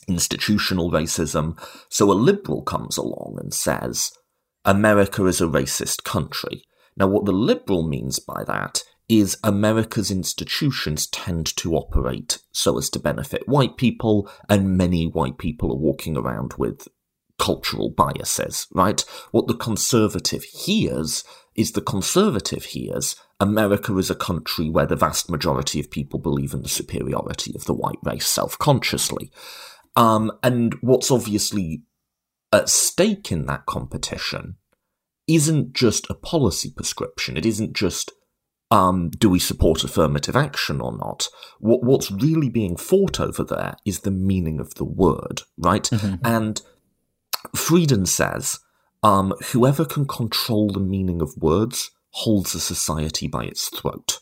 institutional 0.08 0.90
racism. 0.90 1.62
So 1.90 2.11
a 2.11 2.14
liberal 2.14 2.62
comes 2.62 2.96
along 2.96 3.37
and 3.38 3.52
says, 3.52 4.12
America 4.64 5.26
is 5.26 5.42
a 5.42 5.46
racist 5.46 6.04
country. 6.04 6.64
Now, 6.96 7.08
what 7.08 7.26
the 7.26 7.32
liberal 7.32 7.87
means 7.87 8.18
by 8.18 8.44
that 8.44 8.82
is 9.20 9.37
America's 9.44 10.11
institutions 10.11 11.07
tend 11.07 11.55
to 11.57 11.75
operate 11.75 12.38
so 12.51 12.79
as 12.79 12.88
to 12.88 12.98
benefit 12.98 13.46
white 13.46 13.77
people, 13.77 14.31
and 14.48 14.79
many 14.79 15.07
white 15.07 15.37
people 15.37 15.70
are 15.70 15.77
walking 15.77 16.16
around 16.16 16.55
with 16.57 16.88
cultural 17.38 17.90
biases, 17.90 18.66
right? 18.72 19.05
What 19.31 19.48
the 19.48 19.55
conservative 19.55 20.44
hears 20.44 21.25
is 21.55 21.72
the 21.72 21.83
conservative 21.83 22.64
hears 22.64 23.14
America 23.38 23.98
is 23.98 24.09
a 24.09 24.14
country 24.14 24.70
where 24.70 24.87
the 24.87 24.96
vast 24.96 25.29
majority 25.29 25.79
of 25.79 25.90
people 25.90 26.18
believe 26.18 26.55
in 26.55 26.62
the 26.62 26.68
superiority 26.68 27.53
of 27.55 27.66
the 27.66 27.75
white 27.75 27.98
race 28.05 28.27
self 28.27 28.57
consciously. 28.59 29.31
Um, 29.94 30.33
and 30.42 30.75
what's 30.81 31.11
obviously 31.11 31.83
at 32.51 32.70
stake 32.70 33.31
in 33.31 33.44
that 33.44 33.66
competition 33.66 34.57
isn't 35.27 35.75
just 35.75 36.09
a 36.09 36.14
policy 36.14 36.70
prescription. 36.70 37.37
It 37.37 37.44
isn't 37.44 37.75
just 37.75 38.12
um, 38.72 39.11
do 39.11 39.28
we 39.28 39.38
support 39.38 39.85
affirmative 39.85 40.35
action 40.35 40.80
or 40.80 40.96
not? 40.96 41.28
What, 41.61 41.85
what's 41.85 42.11
really 42.11 42.48
being 42.48 42.76
fought 42.76 43.20
over 43.20 43.44
there 43.44 43.74
is 43.85 44.00
the 44.00 44.11
meaning 44.11 44.61
of 44.61 44.76
the 44.76 44.85
word, 44.85 45.42
right? 45.58 45.82
Mm-hmm. 45.82 46.14
And 46.24 46.62
Freeden 47.54 48.08
says, 48.08 48.61
um, 49.02 49.35
whoever 49.52 49.85
can 49.85 50.06
control 50.06 50.70
the 50.70 50.80
meaning 50.80 51.20
of 51.20 51.37
words 51.37 51.90
holds 52.12 52.54
a 52.54 52.61
society 52.61 53.26
by 53.28 53.44
its 53.44 53.68
throat. 53.68 54.20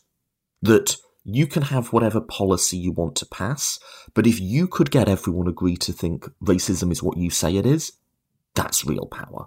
That 0.60 0.96
you 1.22 1.46
can 1.46 1.62
have 1.62 1.92
whatever 1.92 2.20
policy 2.20 2.76
you 2.76 2.90
want 2.90 3.14
to 3.16 3.26
pass, 3.26 3.78
but 4.14 4.26
if 4.26 4.40
you 4.40 4.66
could 4.66 4.90
get 4.90 5.08
everyone 5.08 5.46
agree 5.46 5.76
to 5.76 5.92
think 5.92 6.28
racism 6.42 6.90
is 6.90 7.04
what 7.04 7.16
you 7.16 7.30
say 7.30 7.54
it 7.54 7.66
is, 7.66 7.92
that's 8.56 8.84
real 8.84 9.06
power. 9.06 9.46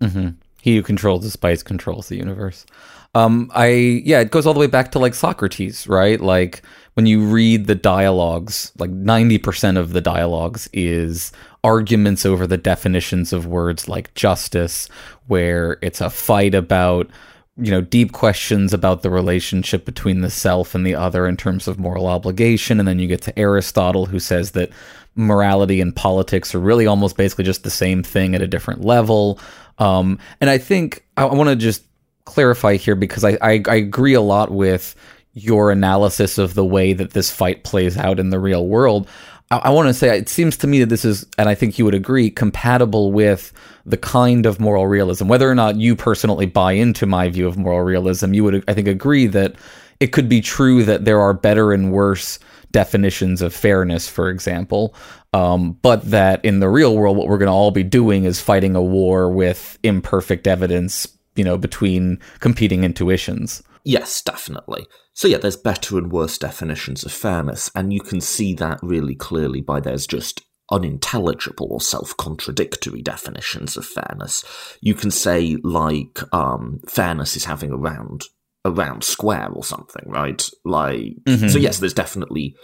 Mm-hmm. 0.00 0.38
He 0.60 0.76
who 0.76 0.82
controls 0.82 1.22
the 1.22 1.30
spice 1.30 1.62
controls 1.62 2.08
the 2.08 2.16
universe. 2.16 2.66
Um, 3.14 3.50
I 3.54 3.68
yeah, 4.04 4.20
it 4.20 4.30
goes 4.30 4.46
all 4.46 4.54
the 4.54 4.60
way 4.60 4.66
back 4.66 4.92
to 4.92 4.98
like 4.98 5.14
Socrates, 5.14 5.86
right? 5.86 6.20
Like 6.20 6.62
when 6.94 7.06
you 7.06 7.24
read 7.24 7.66
the 7.66 7.74
dialogues, 7.74 8.72
like 8.78 8.90
ninety 8.90 9.38
percent 9.38 9.78
of 9.78 9.92
the 9.92 10.00
dialogues 10.00 10.68
is 10.72 11.32
arguments 11.64 12.26
over 12.26 12.46
the 12.46 12.58
definitions 12.58 13.32
of 13.32 13.46
words 13.46 13.88
like 13.88 14.12
justice, 14.14 14.88
where 15.28 15.78
it's 15.82 16.00
a 16.00 16.10
fight 16.10 16.54
about 16.54 17.08
you 17.56 17.70
know 17.70 17.80
deep 17.80 18.12
questions 18.12 18.74
about 18.74 19.02
the 19.02 19.10
relationship 19.10 19.84
between 19.84 20.20
the 20.20 20.30
self 20.30 20.74
and 20.74 20.86
the 20.86 20.94
other 20.94 21.26
in 21.26 21.36
terms 21.36 21.66
of 21.66 21.78
moral 21.78 22.06
obligation 22.06 22.78
and 22.78 22.86
then 22.86 22.98
you 22.98 23.06
get 23.06 23.22
to 23.22 23.38
Aristotle 23.38 24.06
who 24.06 24.20
says 24.20 24.50
that 24.50 24.70
morality 25.14 25.80
and 25.80 25.96
politics 25.96 26.54
are 26.54 26.60
really 26.60 26.86
almost 26.86 27.16
basically 27.16 27.44
just 27.44 27.62
the 27.62 27.70
same 27.70 28.02
thing 28.02 28.34
at 28.34 28.42
a 28.42 28.46
different 28.46 28.84
level 28.84 29.40
um, 29.78 30.18
and 30.40 30.50
I 30.50 30.58
think 30.58 31.04
I, 31.16 31.24
I 31.24 31.34
want 31.34 31.50
to 31.50 31.56
just 31.56 31.82
clarify 32.24 32.76
here 32.76 32.96
because 32.96 33.24
I, 33.24 33.38
I, 33.40 33.62
I 33.68 33.76
agree 33.76 34.14
a 34.14 34.20
lot 34.20 34.50
with 34.50 34.94
your 35.32 35.70
analysis 35.70 36.38
of 36.38 36.54
the 36.54 36.64
way 36.64 36.92
that 36.92 37.12
this 37.12 37.30
fight 37.30 37.62
plays 37.62 37.96
out 37.96 38.18
in 38.18 38.30
the 38.30 38.38
real 38.38 38.66
world. 38.66 39.08
I, 39.50 39.58
I 39.64 39.70
want 39.70 39.88
to 39.88 39.94
say 39.94 40.16
it 40.16 40.28
seems 40.28 40.56
to 40.58 40.66
me 40.66 40.80
that 40.80 40.88
this 40.88 41.04
is, 41.04 41.26
and 41.38 41.48
I 41.48 41.54
think 41.54 41.78
you 41.78 41.84
would 41.84 41.94
agree, 41.94 42.30
compatible 42.30 43.12
with 43.12 43.52
the 43.84 43.96
kind 43.96 44.46
of 44.46 44.60
moral 44.60 44.86
realism. 44.86 45.28
Whether 45.28 45.50
or 45.50 45.54
not 45.54 45.76
you 45.76 45.94
personally 45.94 46.46
buy 46.46 46.72
into 46.72 47.06
my 47.06 47.28
view 47.28 47.46
of 47.46 47.56
moral 47.56 47.82
realism, 47.82 48.34
you 48.34 48.44
would, 48.44 48.64
I 48.68 48.74
think, 48.74 48.88
agree 48.88 49.26
that 49.28 49.54
it 50.00 50.08
could 50.08 50.28
be 50.28 50.40
true 50.40 50.84
that 50.84 51.04
there 51.04 51.20
are 51.20 51.32
better 51.32 51.72
and 51.72 51.92
worse 51.92 52.38
definitions 52.72 53.40
of 53.40 53.54
fairness, 53.54 54.08
for 54.08 54.28
example. 54.28 54.94
Um, 55.36 55.72
but 55.82 56.02
that 56.10 56.42
in 56.46 56.60
the 56.60 56.68
real 56.70 56.96
world, 56.96 57.18
what 57.18 57.28
we're 57.28 57.36
going 57.36 57.48
to 57.48 57.52
all 57.52 57.70
be 57.70 57.82
doing 57.82 58.24
is 58.24 58.40
fighting 58.40 58.74
a 58.74 58.82
war 58.82 59.30
with 59.30 59.78
imperfect 59.82 60.46
evidence, 60.46 61.06
you 61.34 61.44
know, 61.44 61.58
between 61.58 62.20
competing 62.40 62.84
intuitions. 62.84 63.62
Yes, 63.84 64.22
definitely. 64.22 64.86
So 65.12 65.28
yeah, 65.28 65.36
there's 65.36 65.56
better 65.56 65.98
and 65.98 66.10
worse 66.10 66.38
definitions 66.38 67.04
of 67.04 67.12
fairness, 67.12 67.70
and 67.74 67.92
you 67.92 68.00
can 68.00 68.22
see 68.22 68.54
that 68.54 68.78
really 68.82 69.14
clearly 69.14 69.60
by 69.60 69.78
there's 69.78 70.06
just 70.06 70.40
unintelligible 70.70 71.68
or 71.70 71.82
self-contradictory 71.82 73.02
definitions 73.02 73.76
of 73.76 73.84
fairness. 73.84 74.42
You 74.80 74.94
can 74.94 75.10
say 75.10 75.58
like 75.62 76.18
um, 76.32 76.80
fairness 76.88 77.36
is 77.36 77.44
having 77.44 77.72
a 77.72 77.76
round 77.76 78.24
a 78.64 78.70
round 78.70 79.04
square 79.04 79.50
or 79.52 79.62
something, 79.62 80.04
right? 80.06 80.48
Like 80.64 81.14
mm-hmm. 81.24 81.48
so 81.48 81.58
yes, 81.58 81.78
there's 81.78 81.94
definitely 81.94 82.56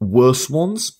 worse 0.00 0.50
ones, 0.50 0.92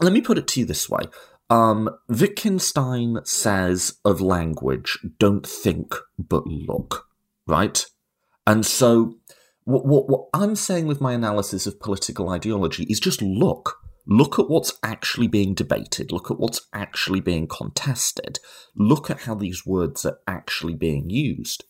let 0.00 0.12
me 0.12 0.20
put 0.20 0.38
it 0.38 0.46
to 0.48 0.60
you 0.60 0.66
this 0.66 0.88
way. 0.88 1.02
Um, 1.50 1.90
Wittgenstein 2.08 3.18
says 3.24 3.98
of 4.04 4.20
language, 4.20 4.98
don't 5.18 5.46
think 5.46 5.94
but 6.18 6.46
look, 6.46 7.06
right? 7.46 7.84
And 8.46 8.64
so, 8.66 9.16
what, 9.64 9.86
what, 9.86 10.08
what 10.08 10.28
I'm 10.34 10.56
saying 10.56 10.86
with 10.86 11.00
my 11.00 11.12
analysis 11.12 11.66
of 11.66 11.80
political 11.80 12.28
ideology 12.30 12.84
is 12.84 13.00
just 13.00 13.22
look. 13.22 13.76
Look 14.06 14.38
at 14.38 14.48
what's 14.48 14.78
actually 14.82 15.28
being 15.28 15.52
debated. 15.52 16.12
Look 16.12 16.30
at 16.30 16.38
what's 16.38 16.66
actually 16.72 17.20
being 17.20 17.46
contested. 17.46 18.38
Look 18.74 19.10
at 19.10 19.20
how 19.20 19.34
these 19.34 19.66
words 19.66 20.06
are 20.06 20.18
actually 20.26 20.74
being 20.74 21.10
used. 21.10 21.64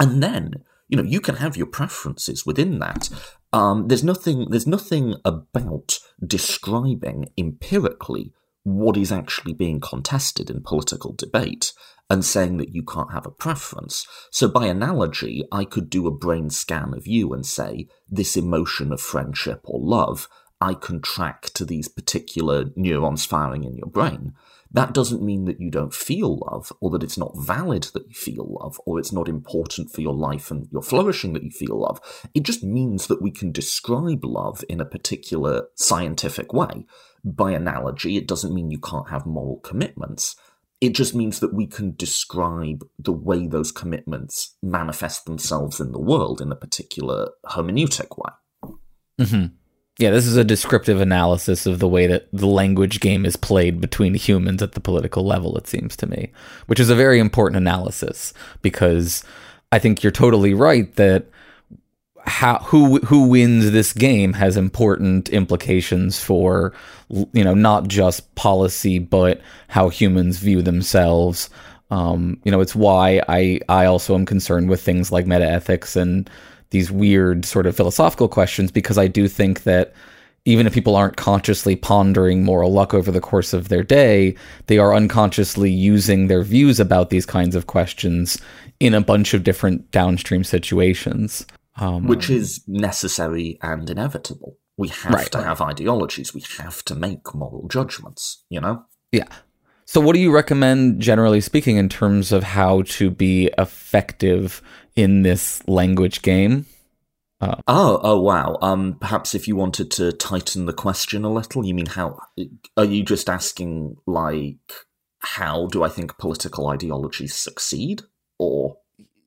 And 0.00 0.20
then, 0.20 0.64
you 0.88 0.96
know, 0.96 1.04
you 1.04 1.20
can 1.20 1.36
have 1.36 1.56
your 1.56 1.68
preferences 1.68 2.44
within 2.44 2.80
that. 2.80 3.08
Um, 3.52 3.88
there's 3.88 4.04
nothing. 4.04 4.48
There's 4.50 4.66
nothing 4.66 5.16
about 5.24 5.98
describing 6.24 7.30
empirically 7.36 8.32
what 8.62 8.96
is 8.96 9.10
actually 9.10 9.54
being 9.54 9.80
contested 9.80 10.50
in 10.50 10.62
political 10.62 11.12
debate 11.12 11.72
and 12.08 12.24
saying 12.24 12.56
that 12.56 12.74
you 12.74 12.82
can't 12.82 13.12
have 13.12 13.24
a 13.24 13.30
preference. 13.30 14.06
So, 14.30 14.48
by 14.48 14.66
analogy, 14.66 15.44
I 15.50 15.64
could 15.64 15.88
do 15.88 16.06
a 16.06 16.12
brain 16.12 16.50
scan 16.50 16.92
of 16.94 17.06
you 17.06 17.32
and 17.32 17.46
say, 17.46 17.88
this 18.08 18.36
emotion 18.36 18.92
of 18.92 19.00
friendship 19.00 19.60
or 19.64 19.80
love, 19.80 20.28
I 20.60 20.74
can 20.74 21.00
track 21.00 21.50
to 21.54 21.64
these 21.64 21.88
particular 21.88 22.66
neurons 22.76 23.24
firing 23.24 23.64
in 23.64 23.76
your 23.76 23.88
brain. 23.88 24.34
That 24.72 24.94
doesn't 24.94 25.22
mean 25.22 25.46
that 25.46 25.60
you 25.60 25.70
don't 25.70 25.92
feel 25.92 26.38
love, 26.50 26.72
or 26.80 26.90
that 26.90 27.02
it's 27.02 27.18
not 27.18 27.36
valid 27.36 27.84
that 27.92 28.06
you 28.08 28.14
feel 28.14 28.56
love, 28.60 28.80
or 28.86 29.00
it's 29.00 29.12
not 29.12 29.28
important 29.28 29.90
for 29.90 30.00
your 30.00 30.14
life 30.14 30.50
and 30.50 30.68
your 30.70 30.82
flourishing 30.82 31.32
that 31.32 31.42
you 31.42 31.50
feel 31.50 31.80
love. 31.80 32.00
It 32.34 32.44
just 32.44 32.62
means 32.62 33.08
that 33.08 33.20
we 33.20 33.32
can 33.32 33.50
describe 33.50 34.24
love 34.24 34.64
in 34.68 34.80
a 34.80 34.84
particular 34.84 35.66
scientific 35.74 36.52
way. 36.52 36.86
By 37.24 37.50
analogy, 37.50 38.16
it 38.16 38.28
doesn't 38.28 38.54
mean 38.54 38.70
you 38.70 38.78
can't 38.78 39.10
have 39.10 39.26
moral 39.26 39.58
commitments. 39.58 40.36
It 40.80 40.94
just 40.94 41.14
means 41.14 41.40
that 41.40 41.52
we 41.52 41.66
can 41.66 41.94
describe 41.96 42.86
the 42.98 43.12
way 43.12 43.46
those 43.46 43.72
commitments 43.72 44.56
manifest 44.62 45.26
themselves 45.26 45.80
in 45.80 45.92
the 45.92 46.00
world 46.00 46.40
in 46.40 46.52
a 46.52 46.56
particular 46.56 47.30
hermeneutic 47.44 48.16
way. 48.16 48.72
Mm-hmm. 49.20 49.46
Yeah, 50.00 50.08
this 50.08 50.26
is 50.26 50.38
a 50.38 50.44
descriptive 50.44 50.98
analysis 50.98 51.66
of 51.66 51.78
the 51.78 51.86
way 51.86 52.06
that 52.06 52.26
the 52.32 52.46
language 52.46 53.00
game 53.00 53.26
is 53.26 53.36
played 53.36 53.82
between 53.82 54.14
humans 54.14 54.62
at 54.62 54.72
the 54.72 54.80
political 54.80 55.26
level, 55.26 55.58
it 55.58 55.66
seems 55.66 55.94
to 55.96 56.06
me, 56.06 56.32
which 56.68 56.80
is 56.80 56.88
a 56.88 56.94
very 56.94 57.18
important 57.18 57.58
analysis 57.58 58.32
because 58.62 59.22
I 59.72 59.78
think 59.78 60.02
you're 60.02 60.10
totally 60.10 60.54
right 60.54 60.90
that 60.96 61.26
how 62.24 62.60
who 62.60 63.00
who 63.00 63.28
wins 63.28 63.72
this 63.72 63.92
game 63.92 64.32
has 64.32 64.56
important 64.56 65.28
implications 65.28 66.18
for 66.18 66.72
you 67.10 67.44
know 67.44 67.54
not 67.54 67.86
just 67.86 68.34
policy 68.36 68.98
but 68.98 69.42
how 69.68 69.90
humans 69.90 70.38
view 70.38 70.62
themselves. 70.62 71.50
Um, 71.90 72.40
you 72.44 72.50
know, 72.50 72.60
it's 72.62 72.74
why 72.74 73.20
I 73.28 73.60
I 73.68 73.84
also 73.84 74.14
am 74.14 74.24
concerned 74.24 74.70
with 74.70 74.80
things 74.80 75.12
like 75.12 75.26
meta 75.26 75.46
ethics 75.46 75.94
and 75.94 76.30
these 76.70 76.90
weird 76.90 77.44
sort 77.44 77.66
of 77.66 77.76
philosophical 77.76 78.28
questions 78.28 78.70
because 78.70 78.98
I 78.98 79.06
do 79.06 79.28
think 79.28 79.64
that 79.64 79.92
even 80.44 80.66
if 80.66 80.72
people 80.72 80.96
aren't 80.96 81.16
consciously 81.16 81.76
pondering 81.76 82.42
moral 82.44 82.72
luck 82.72 82.94
over 82.94 83.10
the 83.10 83.20
course 83.20 83.52
of 83.52 83.68
their 83.68 83.82
day, 83.82 84.34
they 84.66 84.78
are 84.78 84.94
unconsciously 84.94 85.70
using 85.70 86.26
their 86.26 86.42
views 86.42 86.80
about 86.80 87.10
these 87.10 87.26
kinds 87.26 87.54
of 87.54 87.66
questions 87.66 88.40
in 88.78 88.94
a 88.94 89.02
bunch 89.02 89.34
of 89.34 89.44
different 89.44 89.90
downstream 89.90 90.42
situations. 90.42 91.46
Um, 91.76 92.06
Which 92.06 92.30
is 92.30 92.62
necessary 92.66 93.58
and 93.62 93.88
inevitable. 93.88 94.56
We 94.76 94.88
have 94.88 95.12
right, 95.12 95.30
to 95.32 95.38
right. 95.38 95.46
have 95.46 95.60
ideologies. 95.60 96.34
We 96.34 96.42
have 96.58 96.82
to 96.86 96.94
make 96.94 97.34
moral 97.34 97.68
judgments, 97.68 98.44
you 98.48 98.60
know? 98.60 98.84
Yeah. 99.12 99.28
So, 99.84 100.00
what 100.00 100.14
do 100.14 100.20
you 100.20 100.32
recommend, 100.32 101.02
generally 101.02 101.40
speaking, 101.40 101.76
in 101.76 101.88
terms 101.88 102.32
of 102.32 102.44
how 102.44 102.82
to 102.82 103.10
be 103.10 103.50
effective 103.58 104.62
in 104.96 105.22
this 105.22 105.66
language 105.68 106.22
game? 106.22 106.66
Uh, 107.40 107.56
oh, 107.66 108.00
oh, 108.02 108.20
wow. 108.20 108.58
Um, 108.60 108.96
perhaps 109.00 109.34
if 109.34 109.48
you 109.48 109.56
wanted 109.56 109.90
to 109.92 110.12
tighten 110.12 110.66
the 110.66 110.74
question 110.74 111.24
a 111.24 111.32
little, 111.32 111.64
you 111.64 111.72
mean 111.72 111.86
how? 111.86 112.18
Are 112.76 112.84
you 112.84 113.02
just 113.02 113.30
asking 113.30 113.96
like, 114.06 114.58
how 115.20 115.66
do 115.66 115.82
I 115.82 115.88
think 115.88 116.18
political 116.18 116.68
ideologies 116.68 117.34
succeed, 117.34 118.02
or? 118.38 118.76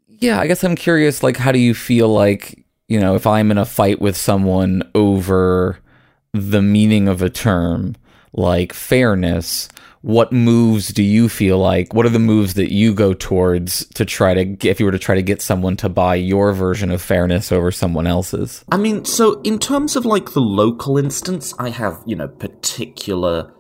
Yeah, 0.07 0.39
I 0.39 0.47
guess 0.47 0.63
I'm 0.63 0.75
curious. 0.75 1.23
Like, 1.23 1.37
how 1.37 1.51
do 1.51 1.59
you 1.59 1.73
feel 1.73 2.07
like 2.07 2.65
you 2.87 2.99
know 2.99 3.15
if 3.15 3.25
I'm 3.25 3.49
in 3.49 3.57
a 3.57 3.65
fight 3.65 3.99
with 3.99 4.15
someone 4.15 4.89
over 4.93 5.79
the 6.33 6.61
meaning 6.61 7.07
of 7.07 7.21
a 7.21 7.29
term 7.29 7.95
like 8.31 8.73
fairness? 8.73 9.69
What 10.03 10.31
moves 10.31 10.89
do 10.89 11.01
you 11.01 11.27
feel 11.27 11.57
like 11.57 11.93
what 11.93 12.05
are 12.05 12.09
the 12.09 12.19
moves 12.19 12.53
that 12.53 12.71
you 12.71 12.93
go 12.93 13.13
towards 13.13 13.85
to 13.87 14.05
try 14.05 14.33
to 14.33 14.69
if 14.69 14.79
you 14.79 14.85
were 14.85 14.91
to 14.91 14.99
try 14.99 15.15
to 15.15 15.23
get 15.23 15.41
someone 15.41 15.75
to 15.75 15.89
buy 15.89 16.13
your 16.13 16.53
version 16.53 16.91
of 16.91 17.01
fairness 17.01 17.51
over 17.51 17.71
someone 17.71 18.05
else's 18.05 18.63
i 18.71 18.77
mean 18.77 19.03
so 19.03 19.41
in 19.41 19.57
terms 19.57 19.95
of 19.95 20.05
like 20.05 20.33
the 20.33 20.41
local 20.41 20.97
instance 20.97 21.53
i 21.57 21.69
have 21.69 22.01
you 22.05 22.15
know 22.15 22.27
particular 22.27 23.53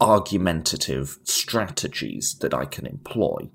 argumentative 0.00 1.18
strategies 1.24 2.36
that 2.40 2.54
I 2.54 2.64
can 2.64 2.86
employ. 2.86 3.50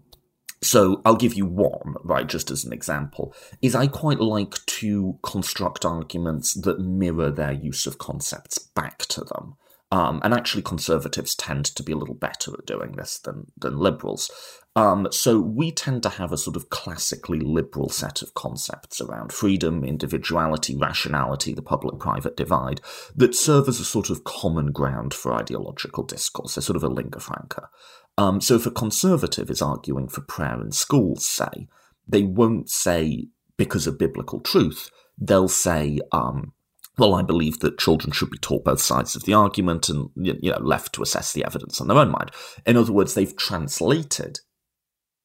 So 0.62 1.02
I'll 1.04 1.18
give 1.18 1.34
you 1.34 1.46
one, 1.46 1.96
right, 2.04 2.28
just 2.28 2.50
as 2.50 2.64
an 2.64 2.72
example, 2.72 3.36
is 3.62 3.76
I 3.76 3.88
quite 3.88 4.20
like 4.20 4.66
to 4.66 5.20
construct 5.22 5.84
arguments 5.84 6.54
that 6.54 6.80
mirror 6.80 7.32
their 7.32 7.52
use 7.52 7.86
of 7.86 7.98
concepts 7.98 8.60
back 8.60 9.00
to 9.08 9.22
them. 9.22 9.56
Um, 9.94 10.22
and 10.24 10.34
actually, 10.34 10.64
conservatives 10.64 11.36
tend 11.36 11.66
to 11.66 11.84
be 11.84 11.92
a 11.92 11.96
little 11.96 12.16
better 12.16 12.52
at 12.52 12.66
doing 12.66 12.94
this 12.94 13.20
than, 13.20 13.52
than 13.56 13.78
liberals. 13.78 14.32
Um, 14.76 15.08
so 15.12 15.40
we 15.40 15.72
tend 15.72 16.02
to 16.02 16.10
have 16.10 16.32
a 16.32 16.38
sort 16.38 16.56
of 16.56 16.72
classically 16.72 17.40
liberal 17.40 17.90
set 17.90 18.24
of 18.24 18.34
concepts 18.34 19.00
around 19.00 19.32
freedom, 19.32 19.84
individuality, 19.84 20.76
rationality, 20.76 21.54
the 21.54 21.62
public 21.62 22.00
private 22.00 22.36
divide 22.36 22.82
that 23.16 23.36
serve 23.36 23.68
as 23.68 23.80
a 23.80 23.86
sort 23.86 24.10
of 24.10 24.24
common 24.24 24.72
ground 24.72 25.14
for 25.14 25.32
ideological 25.32 26.04
discourse. 26.04 26.56
They're 26.56 26.64
sort 26.64 26.78
of 26.78 26.84
a 26.84 26.88
lingua 26.88 27.22
franca. 27.22 27.70
Um, 28.18 28.42
so 28.42 28.56
if 28.56 28.66
a 28.66 28.72
conservative 28.72 29.52
is 29.52 29.62
arguing 29.62 30.08
for 30.08 30.22
prayer 30.22 30.60
in 30.60 30.72
schools, 30.72 31.24
say, 31.24 31.68
they 32.08 32.24
won't 32.24 32.68
say 32.68 33.28
because 33.58 33.86
of 33.86 34.00
biblical 34.00 34.40
truth. 34.40 34.90
They'll 35.20 35.48
say, 35.48 36.00
um, 36.12 36.54
well, 36.98 37.16
I 37.16 37.24
believe 37.24 37.60
that 37.60 37.80
children 37.80 38.12
should 38.12 38.30
be 38.30 38.38
taught 38.38 38.66
both 38.66 38.82
sides 38.82 39.16
of 39.16 39.24
the 39.24 39.34
argument 39.34 39.90
and 39.90 40.10
you 40.16 40.52
know 40.52 40.60
left 40.60 40.94
to 40.94 41.02
assess 41.02 41.34
the 41.34 41.46
evidence 41.46 41.82
on 41.82 41.88
their 41.88 41.98
own 41.98 42.12
mind. 42.12 42.32
In 42.66 42.78
other 42.78 42.92
words, 42.92 43.14
they've 43.14 43.36
translated 43.36 44.40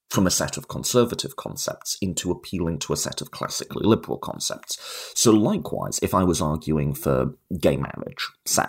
from 0.08 0.26
a 0.26 0.30
set 0.30 0.56
of 0.56 0.68
conservative 0.68 1.36
concepts 1.36 1.98
into 2.00 2.30
appealing 2.30 2.78
to 2.78 2.94
a 2.94 2.96
set 2.96 3.20
of 3.20 3.30
classically 3.30 3.84
liberal 3.84 4.16
concepts. 4.16 5.12
So, 5.14 5.32
likewise, 5.32 5.98
if 6.02 6.14
I 6.14 6.24
was 6.24 6.40
arguing 6.40 6.94
for 6.94 7.34
gay 7.60 7.76
marriage, 7.76 8.26
say, 8.46 8.64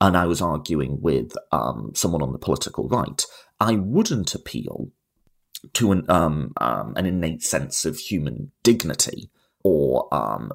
and 0.00 0.16
I 0.16 0.26
was 0.26 0.40
arguing 0.40 1.00
with 1.02 1.32
um, 1.52 1.92
someone 1.94 2.22
on 2.22 2.32
the 2.32 2.38
political 2.38 2.88
right, 2.88 3.24
I 3.60 3.74
wouldn't 3.74 4.34
appeal 4.34 4.90
to 5.74 5.92
an 5.92 6.04
um, 6.08 6.52
um, 6.58 6.94
an 6.96 7.04
innate 7.04 7.42
sense 7.42 7.84
of 7.84 7.98
human 7.98 8.52
dignity 8.62 9.30
or 9.64 10.08
um, 10.14 10.52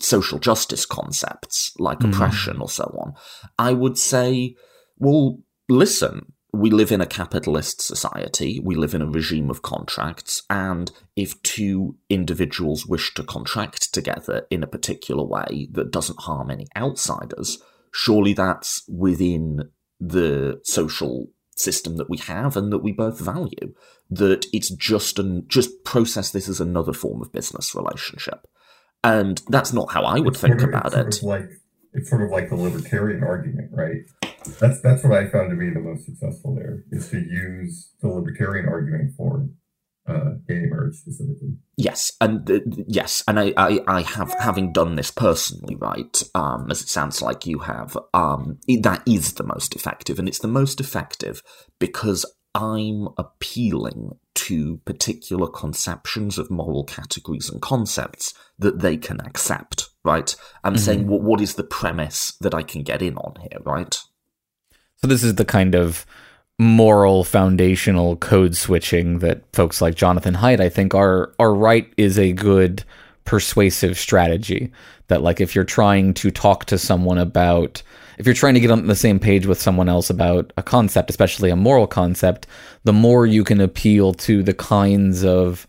social 0.00 0.38
justice 0.38 0.86
concepts 0.86 1.72
like 1.78 2.00
mm. 2.00 2.12
oppression 2.12 2.60
or 2.60 2.68
so 2.68 2.84
on. 2.98 3.14
I 3.58 3.72
would 3.72 3.98
say, 3.98 4.54
well, 4.98 5.40
listen, 5.68 6.32
we 6.52 6.70
live 6.70 6.92
in 6.92 7.00
a 7.00 7.06
capitalist 7.06 7.80
society, 7.80 8.60
we 8.62 8.74
live 8.74 8.94
in 8.94 9.02
a 9.02 9.06
regime 9.06 9.48
of 9.48 9.62
contracts, 9.62 10.42
and 10.50 10.92
if 11.16 11.40
two 11.42 11.96
individuals 12.10 12.86
wish 12.86 13.14
to 13.14 13.24
contract 13.24 13.92
together 13.94 14.46
in 14.50 14.62
a 14.62 14.66
particular 14.66 15.24
way 15.24 15.68
that 15.72 15.90
doesn't 15.90 16.20
harm 16.20 16.50
any 16.50 16.66
outsiders, 16.76 17.58
surely 17.92 18.34
that's 18.34 18.82
within 18.88 19.70
the 19.98 20.60
social 20.64 21.28
system 21.56 21.96
that 21.96 22.10
we 22.10 22.18
have 22.18 22.56
and 22.56 22.72
that 22.72 22.82
we 22.82 22.92
both 22.92 23.20
value. 23.20 23.74
That 24.10 24.46
it's 24.52 24.70
just 24.70 25.18
an 25.18 25.44
just 25.48 25.84
process 25.84 26.30
this 26.30 26.48
as 26.48 26.60
another 26.60 26.92
form 26.92 27.22
of 27.22 27.32
business 27.32 27.74
relationship. 27.74 28.46
And 29.04 29.42
that's 29.48 29.72
not 29.72 29.92
how 29.92 30.02
I 30.02 30.20
would 30.20 30.34
it's 30.34 30.40
think 30.40 30.60
sort 30.60 30.74
of, 30.74 30.80
about 30.80 30.94
it. 30.94 31.22
like 31.22 31.50
it's 31.92 32.08
sort 32.08 32.22
of 32.22 32.30
like 32.30 32.48
the 32.48 32.56
libertarian 32.56 33.22
argument, 33.22 33.70
right? 33.72 34.02
That's 34.60 34.80
that's 34.80 35.04
what 35.04 35.12
I 35.12 35.28
found 35.28 35.50
to 35.50 35.56
be 35.56 35.70
the 35.70 35.80
most 35.80 36.06
successful 36.06 36.54
there 36.54 36.84
is 36.90 37.08
to 37.10 37.18
use 37.18 37.90
the 38.00 38.08
libertarian 38.08 38.68
argument 38.68 39.12
for 39.16 39.48
uh, 40.08 40.34
gay 40.48 40.62
marriage 40.66 40.96
specifically. 40.96 41.56
Yes, 41.76 42.12
and 42.20 42.50
uh, 42.50 42.60
yes, 42.88 43.22
and 43.28 43.38
I, 43.38 43.52
I, 43.56 43.80
I 43.86 44.02
have 44.02 44.34
having 44.40 44.72
done 44.72 44.96
this 44.96 45.10
personally, 45.10 45.76
right? 45.76 46.22
Um, 46.34 46.70
as 46.70 46.80
it 46.80 46.88
sounds 46.88 47.22
like 47.22 47.46
you 47.46 47.60
have, 47.60 47.96
um, 48.12 48.58
that 48.80 49.02
is 49.06 49.34
the 49.34 49.44
most 49.44 49.76
effective, 49.76 50.18
and 50.18 50.28
it's 50.28 50.40
the 50.40 50.48
most 50.48 50.80
effective 50.80 51.42
because 51.78 52.24
I'm 52.54 53.08
appealing 53.16 54.10
to 54.34 54.78
particular 54.84 55.46
conceptions 55.46 56.38
of 56.38 56.50
moral 56.50 56.84
categories 56.84 57.50
and 57.50 57.60
concepts 57.60 58.34
that 58.58 58.80
they 58.80 58.96
can 58.96 59.20
accept, 59.20 59.90
right? 60.04 60.34
I'm 60.64 60.74
mm-hmm. 60.74 60.82
saying, 60.82 61.06
what 61.06 61.40
is 61.40 61.54
the 61.54 61.64
premise 61.64 62.32
that 62.40 62.54
I 62.54 62.62
can 62.62 62.82
get 62.82 63.02
in 63.02 63.16
on 63.16 63.40
here, 63.40 63.60
right? 63.64 63.98
So 64.96 65.06
this 65.06 65.22
is 65.22 65.34
the 65.34 65.44
kind 65.44 65.74
of 65.74 66.06
moral 66.58 67.24
foundational 67.24 68.16
code 68.16 68.56
switching 68.56 69.18
that 69.18 69.42
folks 69.52 69.82
like 69.82 69.94
Jonathan 69.94 70.34
Haidt, 70.34 70.60
I 70.60 70.68
think, 70.68 70.94
are 70.94 71.34
are 71.38 71.54
right 71.54 71.92
is 71.96 72.18
a 72.18 72.32
good 72.32 72.84
persuasive 73.24 73.98
strategy. 73.98 74.70
That 75.08 75.22
like 75.22 75.40
if 75.40 75.54
you're 75.54 75.64
trying 75.64 76.14
to 76.14 76.30
talk 76.30 76.64
to 76.66 76.78
someone 76.78 77.18
about 77.18 77.82
if 78.18 78.26
you're 78.26 78.34
trying 78.34 78.54
to 78.54 78.60
get 78.60 78.70
on 78.70 78.86
the 78.86 78.94
same 78.94 79.18
page 79.18 79.46
with 79.46 79.60
someone 79.60 79.88
else 79.88 80.10
about 80.10 80.52
a 80.56 80.62
concept, 80.62 81.10
especially 81.10 81.50
a 81.50 81.56
moral 81.56 81.86
concept, 81.86 82.46
the 82.84 82.92
more 82.92 83.26
you 83.26 83.44
can 83.44 83.60
appeal 83.60 84.12
to 84.14 84.42
the 84.42 84.54
kinds 84.54 85.24
of 85.24 85.66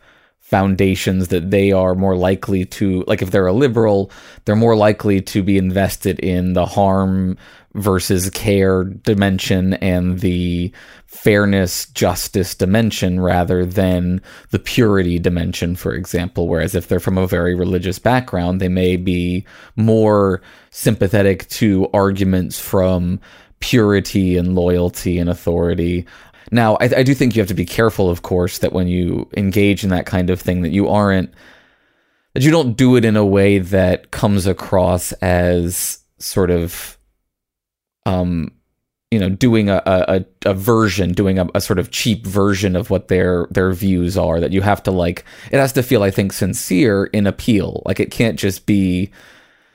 foundations 0.53 1.29
that 1.29 1.49
they 1.49 1.71
are 1.71 1.95
more 1.95 2.15
likely 2.15 2.63
to 2.63 3.03
like 3.08 3.23
if 3.23 3.32
they're 3.32 3.47
a 3.47 3.53
liberal 3.53 4.12
they're 4.45 4.56
more 4.56 4.75
likely 4.75 5.19
to 5.19 5.41
be 5.41 5.58
invested 5.58 6.19
in 6.19 6.53
the 6.53 6.65
harm 6.65 7.36
versus 7.75 8.29
care 8.29 8.83
dimension 8.83 9.73
and 9.75 10.19
the 10.19 10.71
fairness 11.07 11.88
justice 11.88 12.53
dimension 12.53 13.19
rather 13.19 13.65
than 13.65 14.21
the 14.51 14.59
purity 14.59 15.17
dimension 15.17 15.75
for 15.75 15.93
example. 15.93 16.47
Whereas 16.47 16.75
if 16.75 16.88
they're 16.88 16.99
from 16.99 17.17
a 17.17 17.27
very 17.27 17.55
religious 17.55 17.97
background 17.97 18.62
they 18.62 18.69
may 18.69 18.95
be 18.95 19.45
more 19.75 20.41
sympathetic 20.69 21.47
to 21.49 21.89
arguments 21.93 22.59
from 22.59 23.19
purity 23.59 24.36
and 24.38 24.55
loyalty 24.55 25.17
and 25.17 25.29
authority. 25.29 26.05
Now, 26.51 26.75
I, 26.81 26.89
I 26.97 27.03
do 27.03 27.13
think 27.13 27.33
you 27.33 27.41
have 27.41 27.47
to 27.47 27.53
be 27.53 27.65
careful, 27.65 28.09
of 28.09 28.21
course, 28.21 28.57
that 28.57 28.73
when 28.73 28.88
you 28.88 29.29
engage 29.38 29.86
in 29.86 29.89
that 29.91 30.05
kind 30.05 30.29
of 30.29 30.41
thing, 30.41 30.63
that 30.63 30.71
you 30.71 30.89
aren't 30.89 31.33
that 32.33 32.43
you 32.43 32.51
don't 32.51 32.75
do 32.75 32.95
it 32.95 33.05
in 33.05 33.15
a 33.15 33.25
way 33.25 33.59
that 33.59 34.12
comes 34.12 34.47
across 34.47 35.12
as 35.13 35.99
sort 36.17 36.49
of 36.49 36.97
um 38.06 38.52
you 39.12 39.20
know 39.20 39.30
doing 39.30 39.70
a 39.70 39.82
a, 39.86 40.26
a 40.46 40.54
version 40.54 41.13
doing 41.13 41.38
a, 41.39 41.48
a, 41.54 41.62
sort 41.62 41.80
of 41.80 41.92
cheap 41.92 42.26
version 42.26 42.76
of 42.76 42.89
what 42.89 43.08
their 43.08 43.48
their 43.52 43.72
views 43.72 44.18
are 44.18 44.39
that 44.39 44.52
you 44.52 44.62
have 44.62 44.82
to 44.82 44.92
like 44.92 45.24
it 45.52 45.60
has 45.60 45.74
to 45.74 45.84
feel 45.84 46.04
i 46.04 46.10
think 46.10 46.34
sincere 46.34 47.06
in 47.06 47.28
appeal 47.28 47.84
like 47.86 48.00
it 48.00 48.12
can't 48.12 48.39
just 48.39 48.66
be 48.66 49.12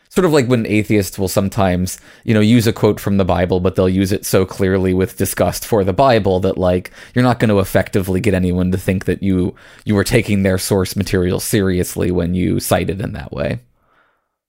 sort 0.09 0.25
of 0.25 0.33
like 0.33 0.47
when 0.47 0.67
atheists 0.67 1.19
will 1.19 1.29
sometimes, 1.29 2.01
you 2.25 2.35
know, 2.35 2.41
use 2.41 2.67
a 2.67 2.73
quote 2.73 2.99
from 2.99 3.19
the 3.19 3.25
Bible, 3.25 3.61
but 3.61 3.77
they'll 3.77 3.89
use 3.89 4.13
it 4.13 4.25
so 4.25 4.45
clearly 4.45 4.95
with 4.95 5.17
disgust 5.17 5.67
for 5.67 5.85
the 5.85 5.93
Bible 5.93 6.41
that 6.41 6.59
like 6.59 6.91
you're 7.15 7.23
not 7.23 7.39
going 7.39 7.51
to 7.51 7.61
effectively 7.61 8.21
get 8.21 8.35
anyone 8.35 8.73
to 8.73 8.79
think 8.79 9.05
that 9.05 9.23
you 9.23 9.55
you 9.85 9.95
were 9.95 10.05
taking 10.05 10.43
their 10.43 10.59
source 10.59 10.97
material 10.97 11.41
seriously 11.41 12.11
when 12.11 12.35
you 12.35 12.61
cite 12.61 12.91
it 12.91 13.01
in 13.01 13.13
that 13.13 13.33
way. 13.33 13.61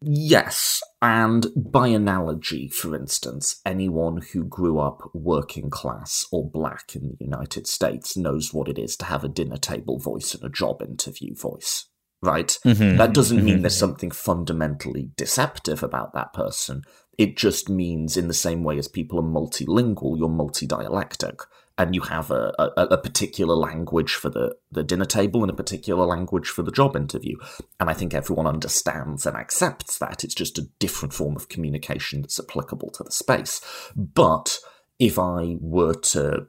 Yes, 0.01 0.81
and 1.01 1.47
by 1.55 1.89
analogy, 1.89 2.69
for 2.69 2.95
instance, 2.95 3.59
anyone 3.65 4.21
who 4.31 4.45
grew 4.45 4.79
up 4.79 5.01
working 5.13 5.69
class 5.69 6.25
or 6.31 6.49
black 6.49 6.95
in 6.95 7.09
the 7.09 7.17
United 7.19 7.67
States 7.67 8.15
knows 8.15 8.53
what 8.53 8.69
it 8.69 8.79
is 8.79 8.95
to 8.97 9.05
have 9.05 9.25
a 9.25 9.29
dinner 9.29 9.57
table 9.57 9.99
voice 9.99 10.33
and 10.33 10.43
a 10.43 10.49
job 10.49 10.81
interview 10.81 11.35
voice 11.35 11.89
right? 12.21 12.57
Mm-hmm. 12.65 12.97
That 12.97 13.13
doesn't 13.13 13.43
mean 13.43 13.55
mm-hmm. 13.55 13.61
there's 13.61 13.77
something 13.77 14.11
fundamentally 14.11 15.11
deceptive 15.15 15.83
about 15.83 16.13
that 16.13 16.33
person. 16.33 16.83
It 17.17 17.37
just 17.37 17.69
means, 17.69 18.17
in 18.17 18.27
the 18.27 18.33
same 18.33 18.63
way 18.63 18.77
as 18.77 18.87
people 18.87 19.19
are 19.19 19.23
multilingual, 19.23 20.17
you're 20.17 20.29
multidialectic, 20.29 21.41
and 21.79 21.95
you 21.95 22.01
have 22.01 22.29
a, 22.29 22.53
a, 22.59 22.83
a, 22.91 22.97
particular 22.97 23.55
language 23.55 24.13
for 24.13 24.29
the, 24.29 24.53
the 24.69 24.83
dinner 24.83 25.05
table 25.05 25.41
and 25.41 25.49
a 25.49 25.55
particular 25.55 26.05
language 26.05 26.49
for 26.49 26.61
the 26.61 26.73
job 26.73 26.93
interview. 26.93 27.37
And 27.79 27.89
I 27.89 27.93
think 27.93 28.13
everyone 28.13 28.45
understands 28.45 29.25
and 29.25 29.37
accepts 29.37 29.97
that. 29.99 30.25
It's 30.25 30.35
just 30.35 30.57
a 30.57 30.67
different 30.79 31.13
form 31.13 31.37
of 31.37 31.47
communication 31.47 32.21
that's 32.21 32.37
applicable 32.37 32.91
to 32.91 33.03
the 33.05 33.11
space. 33.11 33.61
But 33.95 34.59
if 34.99 35.17
I 35.17 35.55
were 35.61 35.93
to 35.93 36.47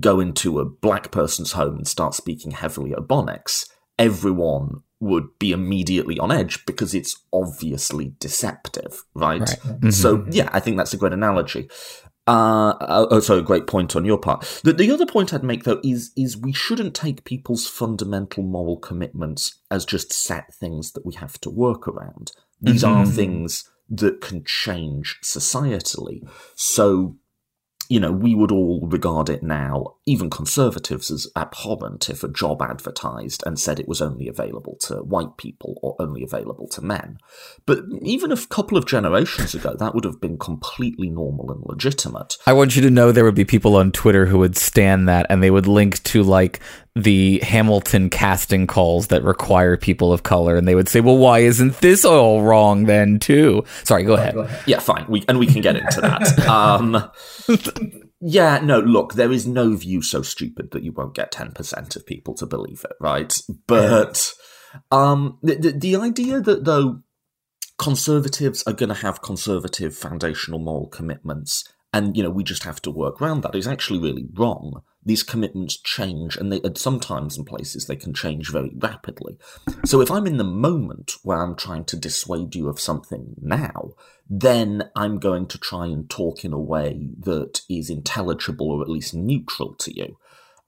go 0.00 0.18
into 0.18 0.58
a 0.58 0.64
black 0.64 1.12
person's 1.12 1.52
home 1.52 1.76
and 1.76 1.86
start 1.86 2.14
speaking 2.14 2.50
heavily 2.50 2.90
Ebonics, 2.90 3.66
everyone 4.00 4.82
would 4.98 5.38
be 5.38 5.52
immediately 5.52 6.18
on 6.18 6.32
edge 6.32 6.66
because 6.66 6.92
it's 6.92 7.16
obviously 7.32 8.14
deceptive, 8.18 9.04
right? 9.14 9.40
right. 9.40 9.60
Mm-hmm. 9.62 9.90
So, 9.90 10.26
yeah, 10.28 10.50
I 10.52 10.58
think 10.58 10.76
that's 10.76 10.92
a 10.92 10.96
great 10.96 11.12
analogy. 11.12 11.70
Uh, 12.30 13.06
a 13.10 13.42
great 13.42 13.66
point 13.66 13.96
on 13.96 14.04
your 14.04 14.18
part. 14.18 14.60
The, 14.62 14.72
the 14.72 14.90
other 14.92 15.06
point 15.06 15.34
I'd 15.34 15.42
make, 15.42 15.64
though, 15.64 15.80
is 15.82 16.12
is 16.16 16.36
we 16.36 16.52
shouldn't 16.52 16.94
take 16.94 17.24
people's 17.24 17.66
fundamental 17.66 18.44
moral 18.44 18.76
commitments 18.76 19.58
as 19.70 19.84
just 19.84 20.12
set 20.12 20.54
things 20.54 20.92
that 20.92 21.04
we 21.04 21.14
have 21.14 21.40
to 21.40 21.50
work 21.50 21.88
around. 21.88 22.32
These 22.60 22.84
mm-hmm. 22.84 22.98
are 22.98 23.06
things 23.06 23.68
that 23.88 24.20
can 24.20 24.44
change 24.44 25.18
societally. 25.24 26.28
So, 26.54 27.16
you 27.90 27.98
know, 27.98 28.12
we 28.12 28.36
would 28.36 28.52
all 28.52 28.86
regard 28.86 29.28
it 29.28 29.42
now, 29.42 29.96
even 30.06 30.30
conservatives, 30.30 31.10
as 31.10 31.26
abhorrent 31.34 32.08
if 32.08 32.22
a 32.22 32.28
job 32.28 32.62
advertised 32.62 33.42
and 33.44 33.58
said 33.58 33.80
it 33.80 33.88
was 33.88 34.00
only 34.00 34.28
available 34.28 34.76
to 34.82 34.98
white 34.98 35.36
people 35.36 35.76
or 35.82 35.96
only 35.98 36.22
available 36.22 36.68
to 36.68 36.80
men. 36.80 37.18
But 37.66 37.80
even 38.02 38.30
a 38.30 38.46
couple 38.46 38.78
of 38.78 38.86
generations 38.86 39.56
ago, 39.56 39.74
that 39.76 39.92
would 39.92 40.04
have 40.04 40.20
been 40.20 40.38
completely 40.38 41.10
normal 41.10 41.50
and 41.50 41.64
legitimate. 41.66 42.38
I 42.46 42.52
want 42.52 42.76
you 42.76 42.82
to 42.82 42.90
know 42.90 43.10
there 43.10 43.24
would 43.24 43.34
be 43.34 43.44
people 43.44 43.74
on 43.74 43.90
Twitter 43.90 44.26
who 44.26 44.38
would 44.38 44.56
stand 44.56 45.08
that 45.08 45.26
and 45.28 45.42
they 45.42 45.50
would 45.50 45.66
link 45.66 46.00
to 46.04 46.22
like 46.22 46.60
the 46.96 47.40
Hamilton 47.40 48.10
casting 48.10 48.66
calls 48.66 49.08
that 49.08 49.22
require 49.22 49.76
people 49.76 50.12
of 50.12 50.22
color 50.22 50.56
and 50.56 50.66
they 50.66 50.74
would 50.74 50.88
say, 50.88 51.00
"Well, 51.00 51.18
why 51.18 51.40
isn't 51.40 51.80
this 51.80 52.04
all 52.04 52.42
wrong 52.42 52.86
then 52.86 53.18
too?" 53.18 53.64
Sorry, 53.84 54.02
go 54.02 54.14
ahead. 54.14 54.36
Yeah, 54.66 54.80
fine. 54.80 55.06
We 55.08 55.24
and 55.28 55.38
we 55.38 55.46
can 55.46 55.60
get 55.60 55.76
into 55.76 56.00
that. 56.00 56.20
Um, 56.50 57.10
yeah, 58.20 58.58
no, 58.58 58.80
look, 58.80 59.14
there 59.14 59.32
is 59.32 59.46
no 59.46 59.74
view 59.76 60.02
so 60.02 60.20
stupid 60.22 60.72
that 60.72 60.82
you 60.82 60.92
won't 60.92 61.14
get 61.14 61.32
10% 61.32 61.96
of 61.96 62.06
people 62.06 62.34
to 62.34 62.46
believe 62.46 62.84
it, 62.84 62.96
right? 63.00 63.34
But 63.66 64.32
um, 64.90 65.38
the, 65.42 65.54
the, 65.54 65.72
the 65.72 65.96
idea 65.96 66.40
that, 66.40 66.64
though, 66.64 67.02
conservatives 67.78 68.62
are 68.66 68.74
going 68.74 68.90
to 68.90 68.94
have 68.94 69.22
conservative 69.22 69.96
foundational 69.96 70.58
moral 70.58 70.88
commitments 70.88 71.64
and 71.94 72.16
you 72.16 72.22
know 72.22 72.30
we 72.30 72.44
just 72.44 72.64
have 72.64 72.80
to 72.82 72.90
work 72.90 73.20
around 73.22 73.42
that 73.42 73.54
is 73.54 73.66
actually 73.66 73.98
really 73.98 74.26
wrong 74.34 74.82
these 75.04 75.22
commitments 75.22 75.76
change 75.76 76.36
and 76.36 76.52
they 76.52 76.60
at 76.62 76.76
sometimes 76.76 77.38
in 77.38 77.44
places 77.44 77.86
they 77.86 77.96
can 77.96 78.12
change 78.12 78.50
very 78.50 78.72
rapidly. 78.76 79.38
So 79.84 80.00
if 80.00 80.10
i'm 80.10 80.26
in 80.26 80.36
the 80.36 80.44
moment 80.44 81.12
where 81.22 81.42
i'm 81.42 81.56
trying 81.56 81.84
to 81.86 81.96
dissuade 81.96 82.54
you 82.54 82.68
of 82.68 82.80
something 82.80 83.34
now 83.40 83.92
then 84.28 84.90
i'm 84.94 85.18
going 85.18 85.46
to 85.46 85.58
try 85.58 85.86
and 85.86 86.08
talk 86.08 86.44
in 86.44 86.52
a 86.52 86.60
way 86.60 87.10
that 87.18 87.62
is 87.68 87.90
intelligible 87.90 88.70
or 88.70 88.82
at 88.82 88.90
least 88.90 89.14
neutral 89.14 89.74
to 89.74 89.96
you. 89.96 90.16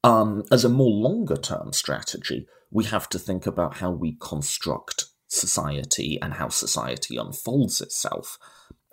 Um, 0.05 0.43
as 0.51 0.65
a 0.65 0.69
more 0.69 0.91
longer 0.91 1.37
term 1.37 1.73
strategy 1.73 2.47
we 2.71 2.85
have 2.85 3.09
to 3.11 3.19
think 3.19 3.47
about 3.47 3.77
how 3.77 3.91
we 3.91 4.17
construct 4.19 5.07
society 5.29 6.19
and 6.21 6.35
how 6.35 6.49
society 6.49 7.17
unfolds 7.17 7.81
itself 7.81 8.39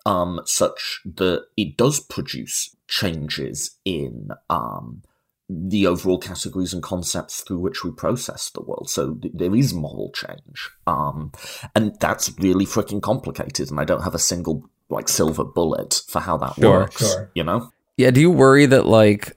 um, 0.05 0.41
such 0.45 1.01
that 1.05 1.45
it 1.57 1.77
does 1.77 1.99
produce 1.99 2.75
changes 2.87 3.77
in 3.85 4.29
um, 4.49 5.03
the 5.49 5.87
overall 5.87 6.19
categories 6.19 6.73
and 6.73 6.83
concepts 6.83 7.41
through 7.41 7.59
which 7.59 7.83
we 7.83 7.91
process 7.91 8.51
the 8.51 8.61
world. 8.61 8.89
So 8.89 9.15
th- 9.15 9.33
there 9.35 9.55
is 9.55 9.73
moral 9.73 10.11
change, 10.13 10.69
um, 10.85 11.31
and 11.75 11.95
that's 11.99 12.31
really 12.39 12.65
freaking 12.65 13.01
complicated. 13.01 13.71
And 13.71 13.79
I 13.79 13.83
don't 13.83 14.03
have 14.03 14.15
a 14.15 14.19
single 14.19 14.69
like 14.89 15.09
silver 15.09 15.43
bullet 15.43 16.01
for 16.07 16.19
how 16.19 16.37
that 16.37 16.55
Sure, 16.55 16.79
works. 16.81 16.97
sure. 16.97 17.31
You 17.33 17.43
know? 17.43 17.71
Yeah, 17.97 18.11
do 18.11 18.21
you 18.21 18.31
worry 18.31 18.65
that 18.67 18.85
like 18.85 19.35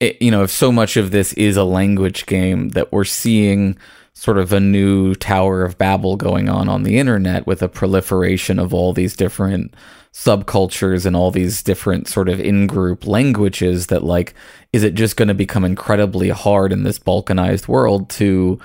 it, 0.00 0.20
you 0.22 0.30
know, 0.30 0.42
if 0.44 0.50
so 0.50 0.72
much 0.72 0.96
of 0.96 1.10
this 1.10 1.32
is 1.34 1.56
a 1.56 1.64
language 1.64 2.26
game 2.26 2.70
that 2.70 2.90
we're 2.92 3.04
seeing 3.04 3.76
sort 4.14 4.38
of 4.38 4.52
a 4.52 4.60
new 4.60 5.14
Tower 5.14 5.64
of 5.64 5.78
Babel 5.78 6.16
going 6.16 6.48
on 6.48 6.68
on 6.68 6.82
the 6.82 6.98
internet 6.98 7.46
with 7.46 7.62
a 7.62 7.68
proliferation 7.68 8.58
of 8.58 8.72
all 8.74 8.92
these 8.92 9.16
different 9.16 9.74
subcultures 10.12 11.06
and 11.06 11.14
all 11.14 11.30
these 11.30 11.62
different 11.62 12.08
sort 12.08 12.28
of 12.28 12.40
in-group 12.40 13.06
languages 13.06 13.86
that 13.86 14.02
like 14.02 14.34
is 14.72 14.82
it 14.82 14.94
just 14.94 15.16
going 15.16 15.28
to 15.28 15.34
become 15.34 15.64
incredibly 15.64 16.30
hard 16.30 16.72
in 16.72 16.82
this 16.82 16.98
balkanized 16.98 17.68
world 17.68 18.10
to 18.10 18.58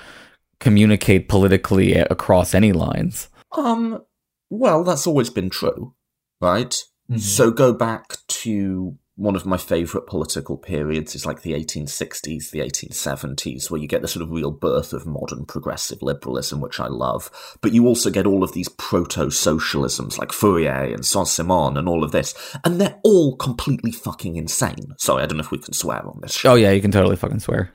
communicate 0.58 1.28
politically 1.28 1.94
across 1.94 2.54
any 2.54 2.72
lines? 2.72 3.28
Um, 3.56 4.02
well, 4.50 4.82
that's 4.84 5.06
always 5.06 5.30
been 5.30 5.50
true, 5.50 5.94
right? 6.40 6.76
So 7.16 7.52
go 7.52 7.72
back 7.72 8.16
to 8.26 8.98
one 9.16 9.34
of 9.34 9.46
my 9.46 9.56
favourite 9.56 10.06
political 10.06 10.58
periods 10.58 11.14
is 11.14 11.24
like 11.24 11.40
the 11.40 11.52
1860s, 11.52 12.50
the 12.50 12.60
1870s, 12.60 13.70
where 13.70 13.80
you 13.80 13.88
get 13.88 14.02
the 14.02 14.08
sort 14.08 14.22
of 14.22 14.30
real 14.30 14.50
birth 14.50 14.92
of 14.92 15.06
modern 15.06 15.46
progressive 15.46 16.02
liberalism, 16.02 16.60
which 16.60 16.78
I 16.78 16.88
love. 16.88 17.30
But 17.62 17.72
you 17.72 17.86
also 17.86 18.10
get 18.10 18.26
all 18.26 18.44
of 18.44 18.52
these 18.52 18.68
proto-socialisms 18.68 20.18
like 20.18 20.32
Fourier 20.32 20.92
and 20.92 21.04
Saint-Simon 21.04 21.78
and 21.78 21.88
all 21.88 22.04
of 22.04 22.12
this, 22.12 22.34
and 22.62 22.78
they're 22.78 23.00
all 23.02 23.36
completely 23.36 23.90
fucking 23.90 24.36
insane. 24.36 24.94
Sorry, 24.98 25.22
I 25.22 25.26
don't 25.26 25.38
know 25.38 25.44
if 25.44 25.50
we 25.50 25.58
can 25.58 25.72
swear 25.72 26.06
on 26.06 26.20
this 26.20 26.34
show. 26.34 26.52
Oh 26.52 26.56
yeah, 26.56 26.72
you 26.72 26.82
can 26.82 26.92
totally 26.92 27.16
fucking 27.16 27.40
swear. 27.40 27.72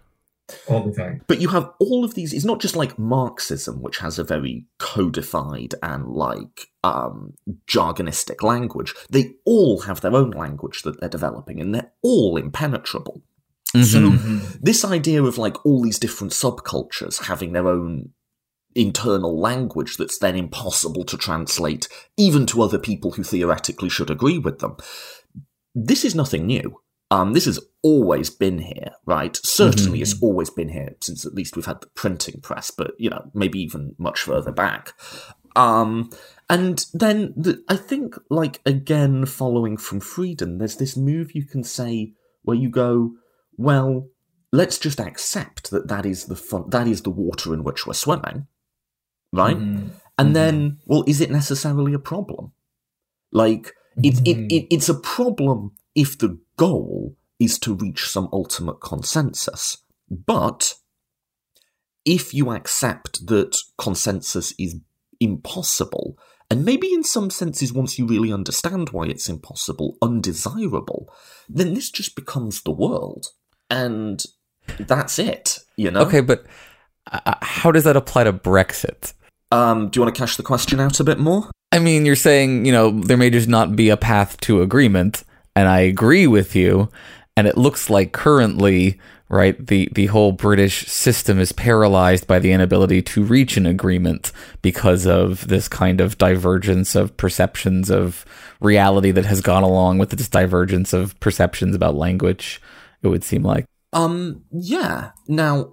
All 0.67 0.83
the 0.83 0.93
time. 0.93 1.23
But 1.27 1.41
you 1.41 1.49
have 1.49 1.71
all 1.79 2.03
of 2.03 2.15
these. 2.15 2.33
It's 2.33 2.45
not 2.45 2.61
just 2.61 2.75
like 2.75 2.99
Marxism, 2.99 3.81
which 3.81 3.99
has 3.99 4.19
a 4.19 4.23
very 4.23 4.65
codified 4.79 5.75
and 5.81 6.07
like 6.07 6.67
um, 6.83 7.33
jargonistic 7.67 8.43
language. 8.43 8.93
They 9.09 9.33
all 9.45 9.81
have 9.81 10.01
their 10.01 10.15
own 10.15 10.31
language 10.31 10.83
that 10.83 10.99
they're 10.99 11.09
developing, 11.09 11.59
and 11.59 11.73
they're 11.73 11.91
all 12.01 12.37
impenetrable. 12.37 13.21
So 13.73 14.09
this 14.61 14.83
idea 14.83 15.23
of 15.23 15.37
like 15.37 15.65
all 15.65 15.81
these 15.81 15.97
different 15.97 16.33
subcultures 16.33 17.27
having 17.27 17.53
their 17.53 17.69
own 17.69 18.09
internal 18.75 19.39
language 19.39 19.95
that's 19.97 20.19
then 20.19 20.35
impossible 20.35 21.05
to 21.05 21.17
translate 21.17 21.87
even 22.17 22.45
to 22.47 22.61
other 22.61 22.77
people 22.77 23.11
who 23.11 23.23
theoretically 23.23 23.87
should 23.87 24.09
agree 24.09 24.37
with 24.37 24.59
them. 24.59 24.75
This 25.73 26.03
is 26.03 26.15
nothing 26.15 26.45
new. 26.45 26.81
Um, 27.11 27.31
this 27.31 27.45
has 27.45 27.59
always 27.83 28.29
been 28.29 28.59
here, 28.59 28.91
right? 29.05 29.37
Certainly, 29.43 30.01
it's 30.01 30.13
mm-hmm. 30.13 30.25
always 30.25 30.49
been 30.49 30.69
here 30.69 30.95
since 31.01 31.25
at 31.25 31.33
least 31.33 31.55
we've 31.55 31.65
had 31.65 31.81
the 31.81 31.87
printing 31.87 32.41
press, 32.41 32.71
but 32.71 32.91
you 32.97 33.09
know, 33.09 33.29
maybe 33.33 33.59
even 33.59 33.95
much 33.97 34.21
further 34.21 34.51
back. 34.51 34.93
Um, 35.55 36.09
and 36.49 36.85
then 36.93 37.33
the, 37.35 37.63
I 37.67 37.75
think, 37.75 38.15
like 38.29 38.61
again, 38.65 39.25
following 39.25 39.77
from 39.77 39.99
Freeden, 39.99 40.59
there's 40.59 40.77
this 40.77 40.95
move 40.95 41.33
you 41.33 41.45
can 41.45 41.63
say 41.63 42.13
where 42.43 42.57
you 42.57 42.69
go, 42.69 43.11
well, 43.57 44.07
let's 44.51 44.77
just 44.77 44.99
accept 44.99 45.71
that 45.71 45.87
that 45.87 46.05
is 46.05 46.25
the 46.25 46.35
fun, 46.35 46.69
that 46.69 46.87
is 46.87 47.01
the 47.01 47.09
water 47.09 47.53
in 47.53 47.63
which 47.63 47.85
we're 47.85 47.93
swimming, 47.93 48.47
right? 49.31 49.57
Mm-hmm. 49.57 49.89
And 50.17 50.27
mm-hmm. 50.27 50.33
then, 50.33 50.77
well, 50.85 51.03
is 51.07 51.21
it 51.21 51.31
necessarily 51.31 51.93
a 51.93 51.99
problem? 51.99 52.51
Like, 53.31 53.73
it, 54.03 54.19
it, 54.27 54.51
it, 54.53 54.67
it's 54.73 54.89
a 54.89 54.99
problem 54.99 55.71
if 55.95 56.17
the 56.17 56.39
goal 56.57 57.15
is 57.41 57.57
to 57.57 57.73
reach 57.73 58.07
some 58.07 58.29
ultimate 58.31 58.79
consensus. 58.79 59.77
But 60.09 60.75
if 62.05 62.33
you 62.33 62.51
accept 62.51 63.25
that 63.27 63.57
consensus 63.79 64.53
is 64.59 64.75
impossible, 65.19 66.17
and 66.51 66.63
maybe 66.63 66.93
in 66.93 67.03
some 67.03 67.31
senses, 67.31 67.73
once 67.73 67.97
you 67.97 68.05
really 68.05 68.31
understand 68.31 68.89
why 68.89 69.05
it's 69.07 69.27
impossible, 69.27 69.97
undesirable, 70.01 71.11
then 71.49 71.73
this 71.73 71.89
just 71.89 72.15
becomes 72.15 72.61
the 72.61 72.71
world. 72.71 73.27
And 73.71 74.23
that's 74.77 75.17
it, 75.17 75.57
you 75.77 75.89
know? 75.89 76.01
Okay, 76.01 76.21
but 76.21 76.45
uh, 77.11 77.35
how 77.41 77.71
does 77.71 77.85
that 77.85 77.95
apply 77.95 78.25
to 78.25 78.33
Brexit? 78.33 79.13
Um, 79.51 79.89
do 79.89 79.97
you 79.99 80.03
want 80.03 80.13
to 80.13 80.21
cash 80.21 80.35
the 80.35 80.43
question 80.43 80.79
out 80.79 80.99
a 80.99 81.03
bit 81.03 81.17
more? 81.17 81.49
I 81.71 81.79
mean, 81.79 82.05
you're 82.05 82.15
saying, 82.15 82.65
you 82.65 82.71
know, 82.71 82.91
there 82.91 83.17
may 83.17 83.29
just 83.31 83.47
not 83.47 83.75
be 83.75 83.89
a 83.89 83.97
path 83.97 84.39
to 84.41 84.61
agreement, 84.61 85.23
and 85.55 85.67
I 85.67 85.79
agree 85.79 86.27
with 86.27 86.55
you. 86.55 86.89
And 87.37 87.47
it 87.47 87.57
looks 87.57 87.89
like 87.89 88.11
currently, 88.11 88.99
right, 89.29 89.65
the, 89.65 89.89
the 89.93 90.07
whole 90.07 90.33
British 90.33 90.85
system 90.87 91.39
is 91.39 91.51
paralyzed 91.51 92.27
by 92.27 92.39
the 92.39 92.51
inability 92.51 93.01
to 93.03 93.23
reach 93.23 93.55
an 93.57 93.65
agreement 93.65 94.31
because 94.61 95.05
of 95.07 95.47
this 95.47 95.67
kind 95.67 96.01
of 96.01 96.17
divergence 96.17 96.93
of 96.93 97.15
perceptions 97.17 97.89
of 97.89 98.25
reality 98.59 99.11
that 99.11 99.25
has 99.25 99.41
gone 99.41 99.63
along 99.63 99.97
with 99.97 100.09
this 100.09 100.27
divergence 100.27 100.93
of 100.93 101.19
perceptions 101.19 101.75
about 101.75 101.95
language, 101.95 102.61
it 103.01 103.07
would 103.07 103.23
seem 103.23 103.43
like. 103.43 103.65
Um, 103.93 104.43
yeah. 104.51 105.11
Now, 105.27 105.69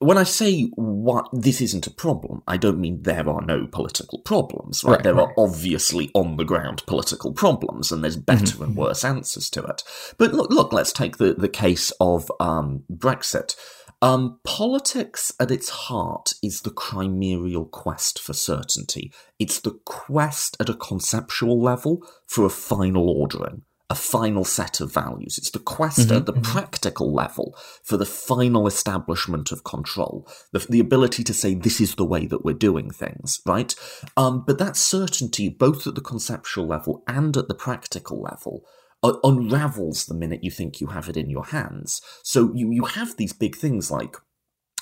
when 0.00 0.16
I 0.16 0.22
say 0.22 0.64
what 0.76 1.28
this 1.32 1.60
isn't 1.60 1.86
a 1.86 1.90
problem, 1.90 2.42
I 2.46 2.56
don't 2.56 2.78
mean 2.78 3.02
there 3.02 3.28
are 3.28 3.42
no 3.42 3.66
political 3.66 4.20
problems, 4.20 4.84
right? 4.84 4.92
Right, 4.92 5.02
there 5.02 5.20
are 5.20 5.32
obviously 5.36 6.10
on 6.14 6.36
the 6.36 6.44
ground 6.44 6.84
political 6.86 7.32
problems, 7.32 7.90
and 7.90 8.04
there's 8.04 8.16
better 8.16 8.62
and 8.62 8.76
worse 8.76 9.04
answers 9.04 9.50
to 9.50 9.62
it. 9.64 9.82
But 10.16 10.32
look, 10.34 10.50
look, 10.50 10.72
let's 10.72 10.92
take 10.92 11.16
the, 11.16 11.34
the 11.34 11.48
case 11.48 11.92
of 12.00 12.30
um, 12.38 12.84
Brexit. 12.90 13.56
Um, 14.00 14.38
politics 14.44 15.32
at 15.40 15.50
its 15.50 15.68
heart 15.68 16.34
is 16.40 16.60
the 16.60 16.70
chimerial 16.70 17.64
quest 17.64 18.20
for 18.20 18.32
certainty. 18.32 19.12
It's 19.40 19.58
the 19.58 19.80
quest 19.84 20.56
at 20.60 20.68
a 20.68 20.74
conceptual 20.74 21.60
level 21.60 22.06
for 22.24 22.44
a 22.44 22.50
final 22.50 23.10
ordering, 23.10 23.62
a 23.90 23.94
final 23.94 24.44
set 24.44 24.80
of 24.80 24.92
values. 24.92 25.38
It's 25.38 25.50
the 25.50 25.58
quest 25.58 26.10
at 26.10 26.26
the 26.26 26.34
practical 26.34 27.12
level 27.12 27.56
for 27.82 27.96
the 27.96 28.04
final 28.04 28.66
establishment 28.66 29.50
of 29.50 29.64
control, 29.64 30.28
the, 30.52 30.58
the 30.58 30.80
ability 30.80 31.24
to 31.24 31.32
say 31.32 31.54
this 31.54 31.80
is 31.80 31.94
the 31.94 32.04
way 32.04 32.26
that 32.26 32.44
we're 32.44 32.52
doing 32.52 32.90
things, 32.90 33.40
right? 33.46 33.74
Um, 34.16 34.44
but 34.46 34.58
that 34.58 34.76
certainty, 34.76 35.48
both 35.48 35.86
at 35.86 35.94
the 35.94 36.02
conceptual 36.02 36.66
level 36.66 37.02
and 37.08 37.34
at 37.36 37.48
the 37.48 37.54
practical 37.54 38.20
level, 38.20 38.62
uh, 39.02 39.14
unravels 39.24 40.04
the 40.04 40.14
minute 40.14 40.44
you 40.44 40.50
think 40.50 40.80
you 40.80 40.88
have 40.88 41.08
it 41.08 41.16
in 41.16 41.30
your 41.30 41.46
hands. 41.46 42.02
So 42.22 42.52
you, 42.54 42.70
you 42.70 42.84
have 42.84 43.16
these 43.16 43.32
big 43.32 43.56
things 43.56 43.90
like 43.90 44.16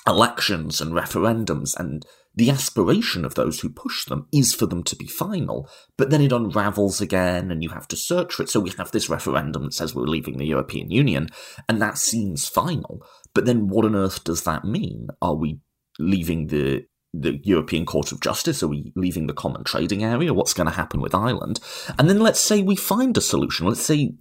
elections 0.05 0.81
and 0.81 0.93
referendums 0.93 1.77
and 1.77 2.05
the 2.37 2.51
aspiration 2.51 3.25
of 3.25 3.33
those 3.33 3.59
who 3.59 3.69
push 3.69 4.05
them 4.05 4.27
is 4.31 4.53
for 4.53 4.67
them 4.67 4.83
to 4.83 4.95
be 4.95 5.07
final, 5.07 5.67
but 5.97 6.11
then 6.11 6.21
it 6.21 6.31
unravels 6.31 7.01
again 7.01 7.49
and 7.49 7.63
you 7.63 7.69
have 7.69 7.87
to 7.87 7.95
search 7.95 8.35
for 8.35 8.43
it. 8.43 8.49
So 8.49 8.59
we 8.59 8.71
have 8.77 8.91
this 8.91 9.09
referendum 9.09 9.63
that 9.63 9.73
says 9.73 9.95
we're 9.95 10.03
leaving 10.03 10.37
the 10.37 10.45
European 10.45 10.91
Union, 10.91 11.29
and 11.67 11.81
that 11.81 11.97
seems 11.97 12.47
final. 12.47 13.03
But 13.33 13.45
then 13.45 13.67
what 13.67 13.85
on 13.85 13.95
earth 13.95 14.23
does 14.23 14.43
that 14.43 14.63
mean? 14.63 15.07
Are 15.19 15.35
we 15.35 15.59
leaving 15.97 16.47
the 16.47 16.85
the 17.11 17.39
European 17.43 17.87
Court 17.87 18.11
of 18.11 18.21
Justice? 18.21 18.61
Are 18.61 18.67
we 18.67 18.91
leaving 18.95 19.25
the 19.25 19.33
common 19.33 19.63
trading 19.63 20.03
area? 20.03 20.33
What's 20.33 20.53
going 20.53 20.67
to 20.67 20.75
happen 20.75 21.01
with 21.01 21.15
Ireland? 21.15 21.59
And 21.97 22.07
then 22.07 22.19
let's 22.19 22.39
say 22.39 22.61
we 22.61 22.75
find 22.75 23.17
a 23.17 23.21
solution. 23.21 23.65
Let's 23.65 23.81
say 23.81 24.11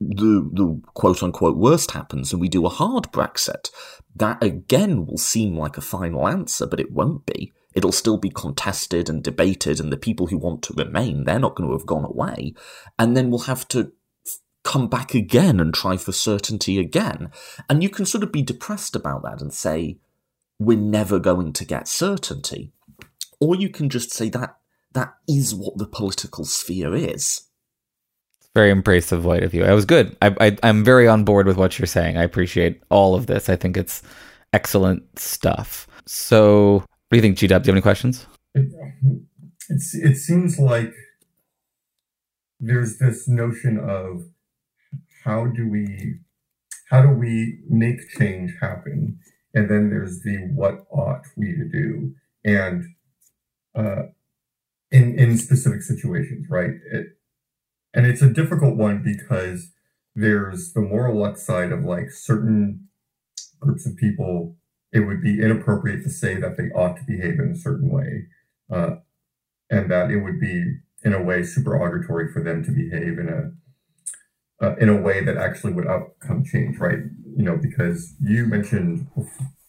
the 0.00 0.48
the 0.52 0.80
quote 0.94 1.22
unquote 1.22 1.56
worst 1.56 1.92
happens 1.92 2.32
and 2.32 2.40
we 2.40 2.48
do 2.48 2.66
a 2.66 2.70
hard 2.70 3.04
Brexit, 3.12 3.70
that 4.16 4.42
again 4.42 5.06
will 5.06 5.18
seem 5.18 5.56
like 5.56 5.76
a 5.76 5.82
final 5.82 6.28
answer, 6.28 6.66
but 6.66 6.80
it 6.80 6.92
won't 6.92 7.26
be. 7.26 7.52
It'll 7.74 7.92
still 7.92 8.18
be 8.18 8.30
contested 8.30 9.08
and 9.08 9.22
debated, 9.22 9.80
and 9.80 9.92
the 9.92 9.96
people 9.96 10.28
who 10.28 10.38
want 10.38 10.62
to 10.62 10.74
remain, 10.74 11.24
they're 11.24 11.40
not 11.40 11.56
going 11.56 11.68
to 11.68 11.76
have 11.76 11.86
gone 11.86 12.04
away. 12.04 12.54
And 12.98 13.16
then 13.16 13.30
we'll 13.30 13.40
have 13.40 13.66
to 13.68 13.92
come 14.62 14.88
back 14.88 15.14
again 15.14 15.60
and 15.60 15.74
try 15.74 15.96
for 15.96 16.12
certainty 16.12 16.78
again. 16.78 17.30
And 17.68 17.82
you 17.82 17.90
can 17.90 18.06
sort 18.06 18.24
of 18.24 18.32
be 18.32 18.42
depressed 18.42 18.94
about 18.94 19.22
that 19.24 19.40
and 19.40 19.52
say, 19.52 19.98
we're 20.58 20.78
never 20.78 21.18
going 21.18 21.52
to 21.52 21.64
get 21.64 21.88
certainty. 21.88 22.72
Or 23.40 23.56
you 23.56 23.68
can 23.68 23.90
just 23.90 24.12
say 24.12 24.28
that 24.30 24.56
that 24.92 25.14
is 25.28 25.54
what 25.54 25.76
the 25.76 25.86
political 25.86 26.44
sphere 26.44 26.94
is 26.94 27.48
very 28.54 28.70
impressive 28.70 29.22
void 29.22 29.42
of 29.42 29.52
you. 29.52 29.64
I 29.64 29.72
was 29.72 29.84
good. 29.84 30.16
I, 30.22 30.34
I 30.40 30.56
I'm 30.62 30.84
very 30.84 31.08
on 31.08 31.24
board 31.24 31.46
with 31.46 31.56
what 31.56 31.78
you're 31.78 31.86
saying. 31.86 32.16
I 32.16 32.22
appreciate 32.22 32.82
all 32.88 33.14
of 33.14 33.26
this. 33.26 33.48
I 33.48 33.56
think 33.56 33.76
it's 33.76 34.02
excellent 34.52 35.18
stuff. 35.18 35.88
So, 36.06 36.74
what 36.74 36.86
do 37.10 37.16
you 37.16 37.22
think, 37.22 37.36
G? 37.36 37.46
Do 37.46 37.54
you 37.54 37.58
have 37.58 37.68
any 37.68 37.80
questions? 37.80 38.26
It, 38.54 38.70
it 39.68 40.16
seems 40.16 40.58
like 40.58 40.92
there's 42.60 42.98
this 42.98 43.26
notion 43.28 43.78
of 43.78 44.22
how 45.24 45.46
do 45.46 45.68
we 45.68 46.18
how 46.90 47.02
do 47.02 47.08
we 47.08 47.60
make 47.68 48.08
change 48.18 48.52
happen, 48.60 49.18
and 49.52 49.68
then 49.68 49.90
there's 49.90 50.20
the 50.20 50.36
what 50.54 50.86
ought 50.90 51.22
we 51.36 51.52
to 51.56 51.68
do, 51.68 52.14
and 52.44 52.84
uh, 53.74 54.02
in 54.92 55.18
in 55.18 55.38
specific 55.38 55.82
situations, 55.82 56.46
right? 56.48 56.70
It, 56.92 57.06
and 57.94 58.06
it's 58.06 58.22
a 58.22 58.30
difficult 58.30 58.76
one 58.76 59.02
because 59.02 59.72
there's 60.14 60.72
the 60.72 60.80
moral 60.80 61.34
side 61.36 61.72
of 61.72 61.84
like 61.84 62.10
certain 62.10 62.88
groups 63.60 63.86
of 63.86 63.96
people, 63.96 64.56
it 64.92 65.00
would 65.00 65.22
be 65.22 65.40
inappropriate 65.40 66.04
to 66.04 66.10
say 66.10 66.36
that 66.36 66.56
they 66.56 66.70
ought 66.74 66.96
to 66.96 67.04
behave 67.04 67.40
in 67.40 67.50
a 67.50 67.56
certain 67.56 67.88
way. 67.88 68.26
Uh, 68.70 68.96
and 69.70 69.90
that 69.90 70.10
it 70.10 70.18
would 70.18 70.40
be 70.40 70.78
in 71.02 71.12
a 71.12 71.22
way 71.22 71.42
supererogatory 71.42 72.32
for 72.32 72.42
them 72.42 72.64
to 72.64 72.70
behave 72.70 73.18
in 73.18 73.28
a 73.28 74.64
uh, 74.64 74.76
in 74.76 74.88
a 74.88 75.00
way 75.00 75.22
that 75.22 75.36
actually 75.36 75.72
would 75.72 75.86
outcome 75.86 76.44
change, 76.44 76.78
right? 76.78 77.00
You 77.36 77.42
know, 77.42 77.58
because 77.60 78.14
you 78.20 78.46
mentioned 78.46 79.08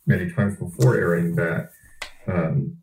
many 0.05 0.31
times 0.31 0.57
before, 0.57 0.95
Aaron, 0.95 1.35
that 1.35 1.71
um, 2.27 2.77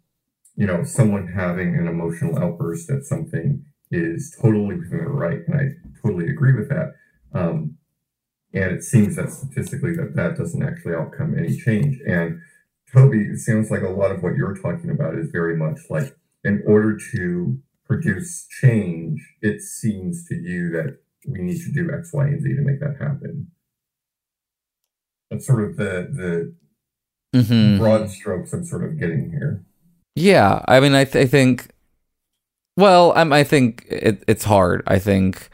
you 0.57 0.66
know 0.66 0.84
someone 0.84 1.28
having 1.28 1.76
an 1.76 1.86
emotional 1.86 2.38
outburst 2.38 2.90
at 2.90 3.05
something 3.05 3.64
is 3.93 4.34
totally 4.40 4.76
within 4.76 4.99
their 4.99 5.09
right, 5.09 5.40
and 5.47 5.61
I 5.61 5.68
totally 6.03 6.28
agree 6.28 6.55
with 6.55 6.68
that. 6.68 6.95
Um, 7.34 7.76
and 8.55 8.72
it 8.72 8.82
seems 8.82 9.16
that 9.16 9.30
statistically 9.30 9.95
that 9.97 10.14
that 10.14 10.36
doesn't 10.36 10.62
actually 10.62 10.95
outcome 10.95 11.38
any 11.38 11.57
change. 11.57 12.01
And 12.07 12.40
Toby, 12.93 13.22
it 13.22 13.38
sounds 13.38 13.70
like 13.70 13.82
a 13.82 13.88
lot 13.88 14.11
of 14.11 14.22
what 14.22 14.36
you're 14.36 14.57
talking 14.57 14.90
about 14.90 15.14
is 15.14 15.30
very 15.30 15.57
much 15.57 15.78
like 15.88 16.16
in 16.45 16.62
order 16.66 16.99
to 17.12 17.59
produce 17.86 18.47
change, 18.61 19.36
it 19.40 19.61
seems 19.62 20.26
to 20.28 20.34
you 20.34 20.70
that 20.70 20.99
we 21.26 21.40
need 21.40 21.61
to 21.62 21.72
do 21.72 21.90
X, 21.93 22.12
Y, 22.12 22.24
and 22.24 22.43
Z 22.43 22.55
to 22.55 22.62
make 22.62 22.80
that 22.80 22.97
happen. 23.01 23.51
That's 25.30 25.47
sort 25.47 25.64
of 25.64 25.76
the 25.76 26.55
the 27.32 27.38
mm-hmm. 27.38 27.78
broad 27.78 28.11
strokes 28.11 28.53
I'm 28.53 28.64
sort 28.64 28.84
of 28.84 28.99
getting 28.99 29.30
here. 29.30 29.64
Yeah, 30.14 30.62
I 30.68 30.80
mean, 30.80 30.95
I, 30.95 31.05
th- 31.05 31.24
I 31.24 31.26
think 31.26 31.71
well, 32.76 33.12
I'm, 33.16 33.32
I 33.32 33.44
think 33.44 33.84
it, 33.88 34.24
it's 34.26 34.44
hard. 34.44 34.82
I 34.86 34.98
think 34.98 35.48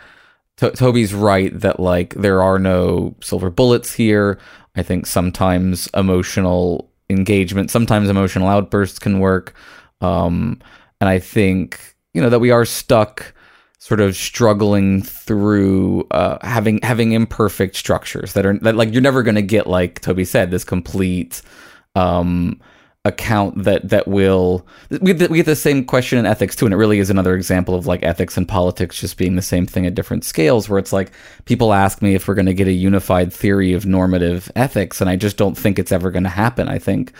to- 0.58 0.70
Toby's 0.70 1.14
right 1.14 1.58
that 1.60 1.80
like 1.80 2.14
there 2.14 2.42
are 2.42 2.58
no 2.58 3.16
silver 3.20 3.50
bullets 3.50 3.92
here. 3.92 4.38
I 4.76 4.82
think 4.82 5.06
sometimes 5.06 5.88
emotional 5.94 6.90
engagement, 7.10 7.70
sometimes 7.70 8.08
emotional 8.08 8.48
outbursts 8.48 8.98
can 8.98 9.18
work. 9.18 9.54
Um, 10.00 10.60
and 11.00 11.08
I 11.08 11.18
think 11.18 11.96
you 12.14 12.22
know 12.22 12.30
that 12.30 12.38
we 12.40 12.50
are 12.50 12.64
stuck 12.64 13.34
sort 13.78 14.00
of 14.00 14.16
struggling 14.16 15.02
through 15.02 16.06
uh, 16.10 16.38
having 16.46 16.80
having 16.82 17.12
imperfect 17.12 17.76
structures 17.76 18.32
that 18.32 18.44
are 18.44 18.58
that 18.60 18.76
like 18.76 18.92
you're 18.92 19.02
never 19.02 19.22
going 19.22 19.36
to 19.36 19.42
get 19.42 19.66
like 19.66 20.00
Toby 20.00 20.24
said 20.24 20.50
this 20.50 20.64
complete 20.64 21.42
um, 21.94 22.60
account 23.09 23.64
that 23.64 23.88
that 23.88 24.06
will 24.06 24.66
we 24.90 24.98
get, 24.98 25.18
the, 25.18 25.28
we 25.28 25.38
get 25.38 25.46
the 25.46 25.56
same 25.56 25.84
question 25.84 26.18
in 26.18 26.26
ethics 26.26 26.54
too 26.54 26.66
and 26.66 26.72
it 26.72 26.76
really 26.76 26.98
is 26.98 27.11
another 27.11 27.34
example 27.34 27.74
of 27.74 27.86
like 27.86 28.02
ethics 28.02 28.36
and 28.36 28.46
politics 28.46 29.00
just 29.00 29.16
being 29.16 29.34
the 29.34 29.42
same 29.42 29.66
thing 29.66 29.86
at 29.86 29.94
different 29.94 30.24
scales 30.24 30.68
where 30.68 30.78
it's 30.78 30.92
like 30.92 31.11
people 31.46 31.72
ask 31.72 32.00
me 32.02 32.14
if 32.14 32.28
we're 32.28 32.34
going 32.34 32.46
to 32.46 32.54
get 32.54 32.68
a 32.68 32.72
unified 32.72 33.32
theory 33.32 33.72
of 33.72 33.86
normative 33.86 34.52
ethics 34.54 35.00
and 35.00 35.11
I 35.11 35.16
just 35.16 35.36
don't 35.36 35.56
think 35.56 35.78
it's 35.78 35.92
ever 35.92 36.11
going 36.11 36.22
to 36.24 36.28
happen. 36.28 36.68
I 36.68 36.78
think 36.78 37.12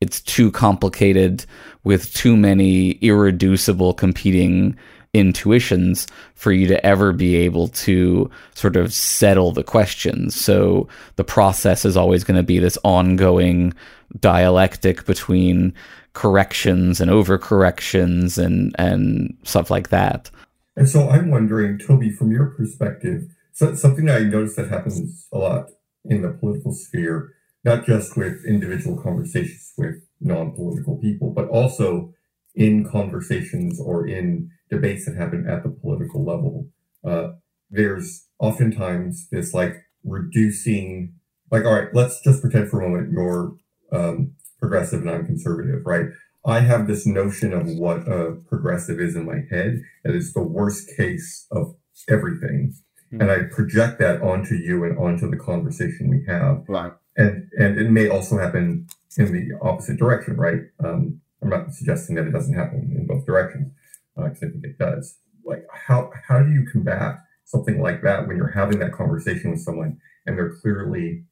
it's 0.00 0.20
too 0.20 0.50
complicated 0.50 1.44
with 1.84 2.12
too 2.12 2.36
many 2.36 2.92
irreducible 3.02 3.94
competing 3.94 4.76
intuitions 5.14 6.06
for 6.34 6.52
you 6.52 6.66
to 6.66 6.84
ever 6.86 7.12
be 7.12 7.36
able 7.36 7.68
to 7.68 8.30
sort 8.54 8.76
of 8.76 8.92
settle 8.92 9.52
the 9.52 9.64
questions. 9.64 10.34
So 10.34 10.88
the 11.16 11.24
process 11.24 11.84
is 11.84 11.96
always 11.96 12.24
going 12.24 12.38
to 12.38 12.42
be 12.42 12.58
this 12.58 12.78
ongoing 12.82 13.74
dialectic 14.20 15.04
between 15.04 15.74
corrections 16.14 17.00
and 17.00 17.10
overcorrections 17.10 18.42
and 18.42 18.74
and 18.78 19.36
stuff 19.44 19.70
like 19.70 19.88
that. 19.88 20.30
And 20.76 20.88
so 20.88 21.08
I'm 21.08 21.30
wondering, 21.30 21.78
Toby, 21.78 22.10
from 22.10 22.30
your 22.30 22.46
perspective, 22.46 23.24
so 23.52 23.74
something 23.74 24.06
that 24.06 24.22
I 24.22 24.24
notice 24.24 24.56
that 24.56 24.68
happens 24.68 25.26
a 25.32 25.38
lot 25.38 25.66
in 26.04 26.22
the 26.22 26.30
political 26.30 26.72
sphere, 26.72 27.34
not 27.64 27.84
just 27.84 28.16
with 28.16 28.44
individual 28.46 29.00
conversations 29.00 29.72
with 29.76 29.96
non-political 30.20 30.96
people, 30.98 31.30
but 31.30 31.48
also 31.48 32.14
in 32.54 32.88
conversations 32.88 33.80
or 33.80 34.06
in 34.06 34.50
debates 34.72 35.04
that 35.04 35.16
happen 35.16 35.46
at 35.48 35.62
the 35.62 35.68
political 35.68 36.24
level. 36.24 36.66
Uh, 37.04 37.32
there's 37.70 38.26
oftentimes 38.38 39.28
this 39.30 39.52
like 39.52 39.74
reducing, 40.02 41.14
like, 41.50 41.64
all 41.64 41.74
right, 41.74 41.88
let's 41.92 42.20
just 42.22 42.40
pretend 42.40 42.70
for 42.70 42.80
a 42.80 42.88
moment 42.88 43.12
you're 43.12 43.54
um, 43.92 44.32
progressive 44.58 45.02
and 45.02 45.10
I'm 45.10 45.26
conservative, 45.26 45.82
right? 45.84 46.06
I 46.44 46.60
have 46.60 46.86
this 46.86 47.06
notion 47.06 47.52
of 47.52 47.68
what 47.68 48.08
a 48.08 48.38
progressive 48.48 48.98
is 48.98 49.14
in 49.14 49.26
my 49.26 49.40
head 49.50 49.82
that 50.04 50.14
is 50.14 50.32
the 50.32 50.42
worst 50.42 50.90
case 50.96 51.46
of 51.52 51.76
everything. 52.08 52.74
Mm-hmm. 53.12 53.20
And 53.20 53.30
I 53.30 53.54
project 53.54 54.00
that 54.00 54.22
onto 54.22 54.54
you 54.54 54.84
and 54.84 54.98
onto 54.98 55.30
the 55.30 55.36
conversation 55.36 56.08
we 56.08 56.24
have. 56.26 56.64
Right. 56.66 56.92
And 57.16 57.50
and 57.58 57.78
it 57.78 57.90
may 57.90 58.08
also 58.08 58.38
happen 58.38 58.86
in 59.18 59.32
the 59.32 59.58
opposite 59.60 59.98
direction, 59.98 60.36
right? 60.36 60.62
Um, 60.82 61.20
I'm 61.42 61.50
not 61.50 61.74
suggesting 61.74 62.16
that 62.16 62.26
it 62.26 62.32
doesn't 62.32 62.54
happen 62.54 62.94
in 62.96 63.06
both 63.06 63.26
directions, 63.26 63.72
because 64.16 64.42
uh, 64.42 64.46
I 64.46 64.50
think 64.50 64.64
it 64.64 64.78
does. 64.78 65.18
Like, 65.44 65.66
how 65.72 66.10
how 66.28 66.42
do 66.42 66.50
you 66.50 66.66
combat 66.70 67.20
something 67.44 67.80
like 67.80 68.02
that 68.02 68.26
when 68.26 68.36
you're 68.36 68.52
having 68.52 68.78
that 68.78 68.92
conversation 68.92 69.50
with 69.50 69.60
someone 69.60 69.98
and 70.26 70.38
they're 70.38 70.54
clearly 70.54 71.24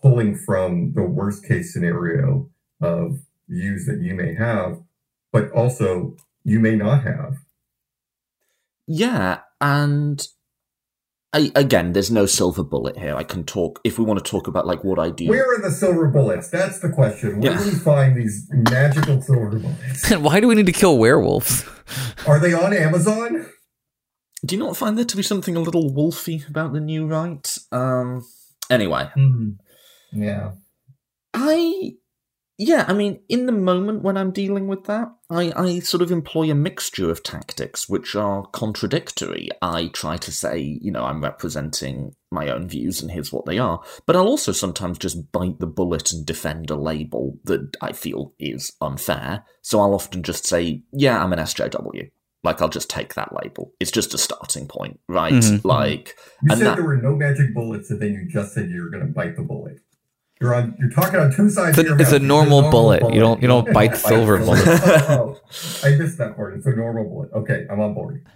pulling 0.00 0.36
from 0.36 0.92
the 0.94 1.02
worst 1.02 1.46
case 1.46 1.72
scenario 1.72 2.50
of 2.80 3.20
views 3.48 3.86
that 3.86 4.00
you 4.00 4.14
may 4.14 4.34
have, 4.34 4.82
but 5.32 5.50
also 5.52 6.16
you 6.44 6.58
may 6.58 6.76
not 6.76 7.02
have? 7.04 7.36
Yeah, 8.86 9.40
and 9.60 10.26
I, 11.34 11.50
again, 11.54 11.94
there's 11.94 12.10
no 12.10 12.26
silver 12.26 12.62
bullet 12.62 12.98
here. 12.98 13.16
I 13.16 13.22
can 13.22 13.44
talk 13.44 13.80
if 13.84 13.98
we 13.98 14.04
want 14.04 14.22
to 14.22 14.30
talk 14.30 14.48
about 14.48 14.66
like 14.66 14.84
what 14.84 14.98
I 14.98 15.08
do. 15.08 15.28
Where 15.28 15.50
are 15.54 15.62
the 15.62 15.70
silver 15.70 16.08
bullets? 16.08 16.50
That's 16.50 16.80
the 16.80 16.90
question. 16.90 17.40
Where 17.40 17.52
yeah. 17.52 17.58
do 17.58 17.64
we 17.64 17.70
find 17.70 18.16
these 18.16 18.46
magical 18.50 19.22
silver 19.22 19.58
bullets? 19.58 20.10
And 20.10 20.22
why 20.24 20.40
do 20.40 20.48
we 20.48 20.54
need 20.54 20.66
to 20.66 20.72
kill 20.72 20.98
werewolves? 20.98 21.64
Are 22.26 22.38
they 22.38 22.52
on 22.52 22.74
Amazon? 22.74 23.46
Do 24.44 24.56
you 24.56 24.62
not 24.62 24.76
find 24.76 24.98
there 24.98 25.04
to 25.06 25.16
be 25.16 25.22
something 25.22 25.56
a 25.56 25.60
little 25.60 25.90
wolfy 25.90 26.46
about 26.48 26.74
the 26.74 26.80
new 26.80 27.06
right? 27.06 27.58
Um. 27.70 28.26
Anyway. 28.68 29.08
Mm-hmm. 29.16 30.22
Yeah. 30.22 30.52
I 31.32 31.92
yeah, 32.64 32.84
I 32.86 32.92
mean, 32.92 33.20
in 33.28 33.46
the 33.46 33.52
moment 33.52 34.02
when 34.02 34.16
I'm 34.16 34.30
dealing 34.30 34.68
with 34.68 34.84
that, 34.84 35.08
I, 35.30 35.52
I 35.56 35.78
sort 35.80 36.02
of 36.02 36.10
employ 36.12 36.50
a 36.50 36.54
mixture 36.54 37.10
of 37.10 37.22
tactics 37.22 37.88
which 37.88 38.14
are 38.14 38.46
contradictory. 38.46 39.48
I 39.60 39.88
try 39.88 40.16
to 40.18 40.30
say, 40.30 40.78
you 40.80 40.90
know, 40.92 41.04
I'm 41.04 41.22
representing 41.22 42.14
my 42.30 42.48
own 42.48 42.68
views 42.68 43.02
and 43.02 43.10
here's 43.10 43.32
what 43.32 43.46
they 43.46 43.58
are, 43.58 43.82
but 44.06 44.16
I'll 44.16 44.26
also 44.28 44.52
sometimes 44.52 44.98
just 44.98 45.32
bite 45.32 45.58
the 45.58 45.66
bullet 45.66 46.12
and 46.12 46.24
defend 46.24 46.70
a 46.70 46.76
label 46.76 47.38
that 47.44 47.76
I 47.80 47.92
feel 47.92 48.34
is 48.38 48.72
unfair. 48.80 49.44
So 49.62 49.80
I'll 49.80 49.94
often 49.94 50.22
just 50.22 50.46
say, 50.46 50.82
yeah, 50.92 51.22
I'm 51.22 51.32
an 51.32 51.38
SJW. 51.40 52.10
Like, 52.44 52.60
I'll 52.60 52.68
just 52.68 52.90
take 52.90 53.14
that 53.14 53.32
label. 53.42 53.72
It's 53.78 53.92
just 53.92 54.14
a 54.14 54.18
starting 54.18 54.66
point, 54.66 54.98
right? 55.08 55.32
Mhm. 55.32 55.64
Like, 55.64 56.16
You 56.42 56.48
and 56.50 56.58
said 56.58 56.66
that- 56.66 56.76
there 56.76 56.84
were 56.84 56.96
no 56.96 57.14
magic 57.14 57.54
bullets, 57.54 57.88
and 57.90 58.02
then 58.02 58.12
you 58.14 58.26
just 58.28 58.52
said 58.52 58.68
you 58.68 58.82
were 58.82 58.90
going 58.90 59.06
to 59.06 59.12
bite 59.12 59.36
the 59.36 59.42
bullet. 59.42 59.78
You're 60.42 60.54
on. 60.54 60.74
You're 60.78 60.90
talking 60.90 61.20
on 61.20 61.32
two 61.32 61.48
sides. 61.48 61.78
It's 61.78 61.88
a- 61.88 61.92
of 61.92 61.98
your 61.98 62.02
it's 62.02 62.12
a 62.12 62.18
mouth. 62.18 62.28
normal 62.28 62.70
bullet. 62.70 63.14
You 63.14 63.20
don't- 63.20 63.40
you 63.40 63.48
don't 63.48 63.72
bite 63.72 63.96
silver 64.08 64.36
bullets. 64.38 64.66
oh, 64.66 65.06
oh. 65.08 65.40
I 65.84 65.90
missed 65.96 66.18
that 66.18 66.34
part. 66.36 66.54
It's 66.54 66.66
a 66.66 66.74
normal 66.74 67.04
bullet. 67.04 67.30
Okay, 67.32 67.66
I'm 67.70 67.80
on 67.80 67.94
board. 67.94 68.26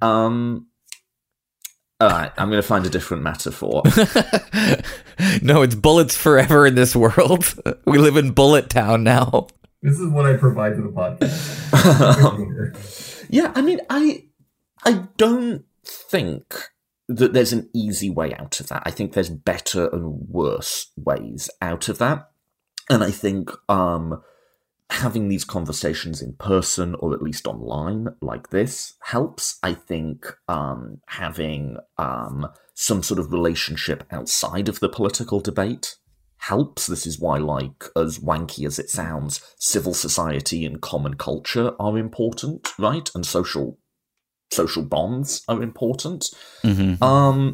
um, 0.00 0.66
all 2.00 2.08
right, 2.10 2.30
I'm 2.38 2.48
going 2.48 2.62
to 2.62 2.66
find 2.68 2.86
a 2.86 2.90
different 2.90 3.24
metaphor. 3.24 3.82
no, 5.42 5.62
it's 5.62 5.74
bullets 5.74 6.16
forever 6.16 6.64
in 6.64 6.76
this 6.76 6.94
world. 6.94 7.52
We 7.86 7.98
live 7.98 8.16
in 8.16 8.30
Bullet 8.30 8.70
Town 8.70 9.02
now. 9.02 9.48
This 9.82 9.98
is 9.98 10.08
what 10.12 10.24
I 10.24 10.36
provide 10.36 10.76
to 10.76 10.82
the 10.82 10.90
podcast. 10.90 11.66
Yeah, 13.30 13.52
I 13.54 13.62
mean, 13.62 13.80
I 13.90 14.24
I 14.84 15.04
don't 15.16 15.64
think 15.84 16.54
that 17.08 17.32
there's 17.32 17.52
an 17.52 17.68
easy 17.74 18.10
way 18.10 18.34
out 18.34 18.60
of 18.60 18.68
that. 18.68 18.82
I 18.84 18.90
think 18.90 19.12
there's 19.12 19.30
better 19.30 19.88
and 19.88 20.28
worse 20.28 20.90
ways 20.96 21.50
out 21.62 21.88
of 21.88 21.98
that. 21.98 22.30
And 22.90 23.02
I 23.02 23.10
think 23.10 23.50
um 23.68 24.22
having 24.90 25.28
these 25.28 25.44
conversations 25.44 26.22
in 26.22 26.32
person 26.34 26.94
or 26.94 27.12
at 27.12 27.22
least 27.22 27.46
online 27.46 28.08
like 28.20 28.50
this 28.50 28.94
helps. 29.00 29.58
I 29.62 29.74
think 29.74 30.34
um 30.48 31.00
having 31.06 31.78
um 31.96 32.48
some 32.74 33.02
sort 33.02 33.18
of 33.18 33.32
relationship 33.32 34.04
outside 34.10 34.68
of 34.68 34.80
the 34.80 34.88
political 34.88 35.40
debate 35.40 35.96
helps. 36.38 36.86
This 36.86 37.06
is 37.06 37.18
why, 37.18 37.38
like, 37.38 37.84
as 37.96 38.20
wanky 38.20 38.64
as 38.66 38.78
it 38.78 38.88
sounds, 38.88 39.40
civil 39.58 39.92
society 39.92 40.64
and 40.64 40.80
common 40.80 41.14
culture 41.14 41.72
are 41.80 41.98
important, 41.98 42.68
right? 42.78 43.10
And 43.14 43.26
social 43.26 43.78
social 44.50 44.82
bonds 44.82 45.42
are 45.48 45.62
important. 45.62 46.26
Mm-hmm. 46.62 47.02
Um, 47.02 47.52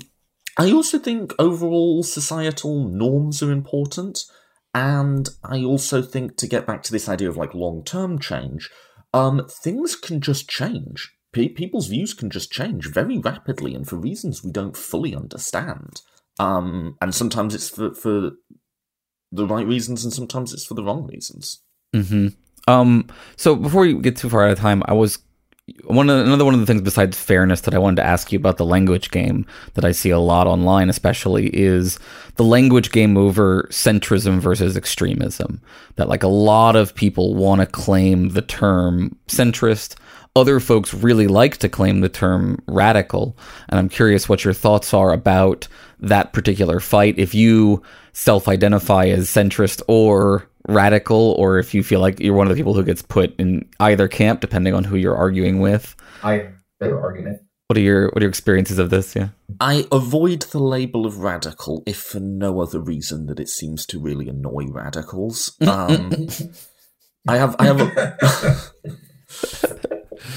I 0.59 0.71
also 0.73 0.99
think 0.99 1.33
overall 1.39 2.03
societal 2.03 2.89
norms 2.89 3.43
are 3.43 3.51
important, 3.53 4.25
and 4.73 5.29
I 5.43 5.63
also 5.63 6.03
think 6.03 6.37
to 6.37 6.47
get 6.47 6.67
back 6.67 6.83
to 6.85 6.93
this 6.93 7.09
idea 7.09 7.29
of 7.29 7.37
like 7.37 7.55
long 7.55 7.85
term 7.85 8.19
change, 8.19 8.71
um, 9.13 9.47
things 9.49 9.97
can 9.97 10.21
just 10.21 10.49
change. 10.49 11.13
Pe- 11.33 11.49
people's 11.49 11.89
views 11.89 12.15
can 12.15 12.31
just 12.31 12.53
change 12.53 12.89
very 12.89 13.19
rapidly 13.19 13.75
and 13.75 13.89
for 13.89 13.97
reasons 13.97 14.45
we 14.45 14.53
don't 14.53 14.77
fully 14.77 15.15
understand. 15.15 16.01
Um, 16.39 16.97
and 17.01 17.15
sometimes 17.15 17.55
it's 17.55 17.69
for, 17.69 17.95
for 17.95 18.33
the 19.33 19.47
right 19.47 19.67
reasons, 19.67 20.05
and 20.05 20.13
sometimes 20.13 20.53
it's 20.53 20.65
for 20.65 20.75
the 20.75 20.85
wrong 20.85 21.07
reasons. 21.07 21.63
hmm 21.93 22.29
Um. 22.67 23.09
So 23.37 23.57
before 23.57 23.83
we 23.83 23.95
get 23.95 24.17
too 24.17 24.31
far 24.31 24.45
out 24.45 24.53
of 24.53 24.59
time, 24.59 24.83
I 24.87 24.93
was 24.95 25.19
one 25.85 26.11
of, 26.11 26.27
another 26.27 26.45
one 26.45 26.55
of 26.55 26.61
the 26.61 26.67
things 26.67 26.83
besides 26.83 27.19
fairness 27.19 27.63
that 27.63 27.75
I 27.75 27.79
wanted 27.79 27.97
to 27.97 28.07
ask 28.07 28.33
you 28.33 28.39
about 28.39 28.59
the 28.59 28.67
language 28.67 29.11
game 29.11 29.47
that 29.75 29.85
I 29.85 29.93
see 29.93 30.11
a 30.11 30.19
lot 30.19 30.47
online, 30.47 30.91
especially 30.91 31.47
is 31.55 31.99
the 32.37 32.45
language 32.45 32.93
game 32.93 33.17
over 33.17 33.67
centrism 33.71 34.41
versus 34.41 34.77
extremism. 34.77 35.61
That 35.97 36.09
like 36.09 36.23
a 36.23 36.29
lot 36.29 36.77
of 36.77 36.95
people 36.95 37.35
want 37.35 37.61
to 37.61 37.67
claim 37.67 38.31
the 38.31 38.43
term 38.43 39.17
centrist. 39.27 39.97
Other 40.37 40.59
folks 40.61 40.93
really 40.93 41.29
like 41.29 41.59
to 41.59 41.69
claim 41.69 42.01
the 42.01 42.09
term 42.09 42.61
radical, 42.67 43.37
and 43.69 43.79
I'm 43.79 43.89
curious 43.89 44.29
what 44.29 44.45
your 44.45 44.53
thoughts 44.53 44.93
are 44.93 45.13
about 45.13 45.69
that 46.01 46.33
particular 46.33 46.81
fight. 46.81 47.19
If 47.19 47.35
you 47.35 47.83
self-identify 48.13 49.07
as 49.07 49.29
centrist 49.29 49.81
or 49.87 50.49
radical 50.69 51.33
or 51.39 51.59
if 51.59 51.75
you 51.75 51.83
feel 51.83 52.01
like 52.01 52.21
you're 52.21 52.35
one 52.35 52.47
of 52.47 52.51
the 52.51 52.59
people 52.59 52.75
who 52.75 52.83
gets 52.83 53.03
put 53.03 53.35
in 53.39 53.69
either 53.81 54.09
camp 54.09 54.41
depending 54.41 54.75
on 54.75 54.85
who 54.85 54.97
you're 54.97 55.17
arguing 55.17 55.61
with 55.61 55.95
I 56.23 56.49
better 56.81 57.01
argument. 57.01 57.43
what 57.67 57.77
are 57.77 57.83
your 57.83 58.07
what 58.09 58.19
are 58.19 58.25
your 58.25 58.31
experiences 58.31 58.79
of 58.79 58.91
this 58.91 59.15
yeah 59.15 59.29
I 59.61 59.87
avoid 59.93 60.43
the 60.43 60.59
label 60.59 61.07
of 61.07 61.19
radical 61.19 61.83
if 61.87 61.99
for 61.99 62.21
no 62.21 62.61
other 62.61 62.81
reason 62.81 63.27
that 63.27 63.39
it 63.39 63.49
seems 63.49 63.87
to 63.87 64.01
really 64.01 64.29
annoy 64.29 64.67
radicals. 64.67 65.57
Um, 65.61 66.29
I 67.29 67.37
have 67.37 67.57
I 67.59 67.67
have 67.67 67.81
a, 67.81 68.61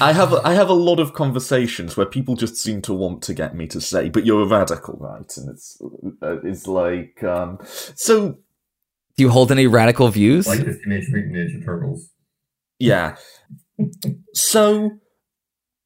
I 0.00 0.12
have 0.12 0.32
a, 0.32 0.40
I 0.46 0.54
have 0.54 0.68
a 0.68 0.74
lot 0.74 1.00
of 1.00 1.14
conversations 1.14 1.96
where 1.96 2.06
people 2.06 2.36
just 2.36 2.56
seem 2.56 2.80
to 2.82 2.94
want 2.94 3.22
to 3.22 3.34
get 3.34 3.54
me 3.54 3.66
to 3.68 3.80
say, 3.80 4.08
"But 4.08 4.24
you're 4.24 4.42
a 4.42 4.46
radical, 4.46 4.96
right?" 5.00 5.36
And 5.36 5.50
it's 5.50 5.80
uh, 6.22 6.40
it's 6.42 6.66
like 6.66 7.22
um, 7.24 7.58
so 7.94 8.38
do 9.18 9.24
you 9.24 9.30
hold 9.30 9.50
any 9.50 9.66
radical 9.66 10.08
views 10.08 10.46
Like 10.46 10.60
the 10.60 10.78
Teenage 10.78 11.08
Mutant 11.10 11.34
Ninja 11.34 11.64
Turtles. 11.64 12.10
Yeah. 12.78 13.16
so, 14.32 14.92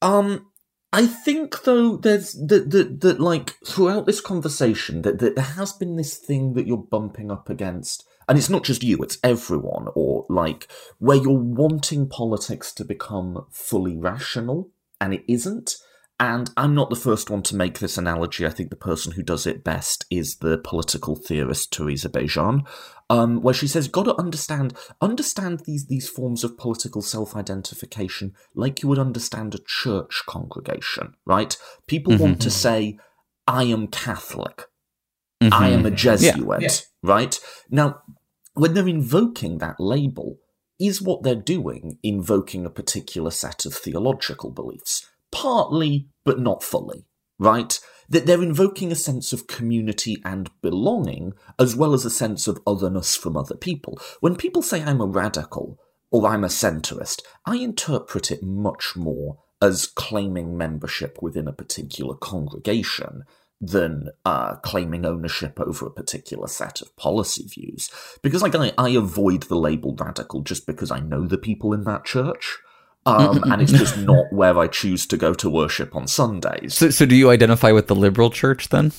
um, 0.03 0.47
I 0.93 1.07
think 1.07 1.63
though 1.63 1.97
there's 1.97 2.33
that 2.35 2.71
that 2.71 3.01
that 3.01 3.21
like 3.21 3.57
throughout 3.67 4.05
this 4.05 4.21
conversation 4.21 5.01
that, 5.03 5.19
that 5.21 5.35
there 5.35 5.45
has 5.45 5.73
been 5.73 5.97
this 5.97 6.19
thing 6.19 6.53
that 6.53 6.67
you're 6.67 6.77
bumping 6.77 7.31
up 7.31 7.49
against, 7.49 8.05
and 8.29 8.37
it's 8.37 8.51
not 8.51 8.65
just 8.65 8.83
you; 8.83 8.99
it's 8.99 9.17
everyone, 9.25 9.89
or 9.95 10.27
like 10.29 10.71
where 10.99 11.17
you're 11.17 11.33
wanting 11.33 12.11
politics 12.11 12.75
to 12.75 12.85
become 12.85 13.47
fully 13.51 13.97
rational, 13.97 14.71
and 15.01 15.15
it 15.15 15.25
isn't. 15.27 15.73
And 16.21 16.51
I'm 16.57 16.75
not 16.75 16.89
the 16.89 16.95
first 16.95 17.31
one 17.31 17.43
to 17.45 17.57
make 17.57 17.79
this 17.79 17.99
analogy. 17.99 18.47
I 18.47 18.51
think 18.51 18.71
the 18.71 18.77
person 18.77 19.13
who 19.13 19.25
does 19.25 19.45
it 19.45 19.65
best 19.65 20.05
is 20.09 20.37
the 20.37 20.59
political 20.59 21.17
theorist 21.17 21.73
Teresa 21.73 22.09
Bejan, 22.09 22.65
um, 23.11 23.43
where 23.43 23.55
she 23.55 23.67
says, 23.69 23.89
"Got 23.89 24.05
to 24.05 24.17
understand, 24.19 24.75
understand 25.01 25.61
these 25.61 25.87
these 25.87 26.09
forms 26.09 26.45
of 26.45 26.57
political 26.59 27.03
self-identification 27.03 28.35
like 28.55 28.83
you 28.83 28.89
would 28.89 28.99
understand 28.99 29.55
a 29.55 29.59
church 29.67 30.23
congregation, 30.27 31.15
right? 31.27 31.57
People 31.87 32.17
want 32.17 32.41
to 32.43 32.51
say, 32.51 32.99
I 33.47 33.65
am 33.65 33.89
Catholic, 33.89 34.65
I 35.41 35.69
am 35.71 35.85
a 35.87 35.91
Jesuit, 35.91 36.63
Yeah. 36.63 36.71
right? 37.03 37.39
Now, 37.71 38.03
when 38.55 38.75
they're 38.75 38.89
invoking 38.89 39.59
that 39.59 39.77
label, 39.81 40.39
is 40.79 41.01
what 41.03 41.23
they're 41.23 41.35
doing 41.35 41.99
invoking 42.03 42.67
a 42.67 42.71
particular 42.71 43.31
set 43.31 43.65
of 43.67 43.75
theological 43.75 44.51
beliefs? 44.51 45.07
Partly, 45.31 46.09
but 46.25 46.39
not 46.39 46.63
fully, 46.63 47.07
right? 47.43 47.79
That 48.09 48.27
they're 48.27 48.43
invoking 48.43 48.93
a 48.93 48.97
sense 48.97 49.33
of 49.33 49.47
community 49.47 50.21
and 50.25 50.51
belonging, 50.61 51.33
as 51.59 51.75
well 51.75 51.93
as 51.93 52.05
a 52.05 52.11
sense 52.11 52.47
of 52.47 52.61
otherness 52.67 53.17
from 53.17 53.37
other 53.37 53.57
people. 53.57 54.01
When 54.21 54.37
people 54.37 54.63
say 54.63 54.83
I'm 54.83 55.01
a 55.01 55.07
radical 55.07 55.79
or 56.11 56.27
I'm 56.27 56.45
a 56.45 56.49
centrist, 56.49 57.23
I 57.47 57.57
interpret 57.57 58.31
it 58.31 58.43
much 58.43 58.95
more 58.97 59.39
as 59.61 59.87
claiming 59.87 60.57
membership 60.57 61.19
within 61.23 61.49
a 61.49 61.53
particular 61.53 62.15
congregation 62.15 63.25
than 63.61 64.09
uh, 64.25 64.57
claiming 64.57 65.07
ownership 65.07 65.61
over 65.61 65.87
a 65.87 65.91
particular 65.91 66.49
set 66.49 66.83
of 66.83 66.95
policy 66.97 67.47
views. 67.47 67.89
Because 68.21 68.43
like 68.43 68.57
I, 68.57 68.73
I 68.77 68.91
avoid 68.91 69.45
the 69.45 69.57
label 69.57 69.95
radical 69.95 70.43
just 70.43 70.67
because 70.67 70.91
I 70.91 70.99
know 70.99 71.27
the 71.27 71.39
people 71.39 71.73
in 71.73 71.85
that 71.85 72.05
church. 72.05 72.59
Um, 73.05 73.43
and 73.51 73.61
it's 73.61 73.73
just 73.73 73.99
not 73.99 74.33
where 74.33 74.59
I 74.59 74.69
choose 74.69 75.07
to 75.07 75.17
go 75.17 75.35
to 75.35 75.51
worship 75.51 75.97
on 75.97 76.07
Sundays. 76.07 76.75
so, 76.75 76.91
so 76.91 77.05
do 77.05 77.17
you 77.17 77.31
identify 77.31 77.73
with 77.73 77.89
the 77.89 77.97
liberal 77.97 78.31
church 78.31 78.69
then 78.69 78.93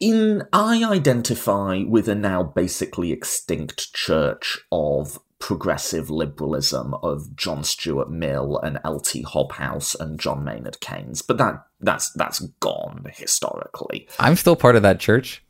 In 0.00 0.42
I 0.52 0.84
identify 0.84 1.82
with 1.86 2.08
a 2.08 2.14
now 2.14 2.42
basically 2.42 3.12
extinct 3.12 3.94
church 3.94 4.58
of 4.70 5.18
progressive 5.38 6.10
liberalism 6.10 6.94
of 6.94 7.36
John 7.36 7.62
Stuart 7.62 8.10
Mill 8.10 8.58
and 8.58 8.80
L.T. 8.84 9.22
Hobhouse 9.22 9.94
and 9.98 10.18
John 10.18 10.42
Maynard 10.44 10.80
Keynes, 10.80 11.22
but 11.22 11.38
that 11.38 11.64
that's 11.80 12.10
that's 12.12 12.40
gone 12.60 13.06
historically. 13.14 14.08
i'm 14.18 14.34
still 14.34 14.56
part 14.56 14.74
of 14.74 14.82
that 14.82 14.98
church 14.98 15.42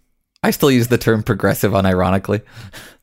i 0.42 0.50
still 0.50 0.70
use 0.70 0.88
the 0.88 0.98
term 0.98 1.22
progressive 1.22 1.72
unironically 1.72 2.42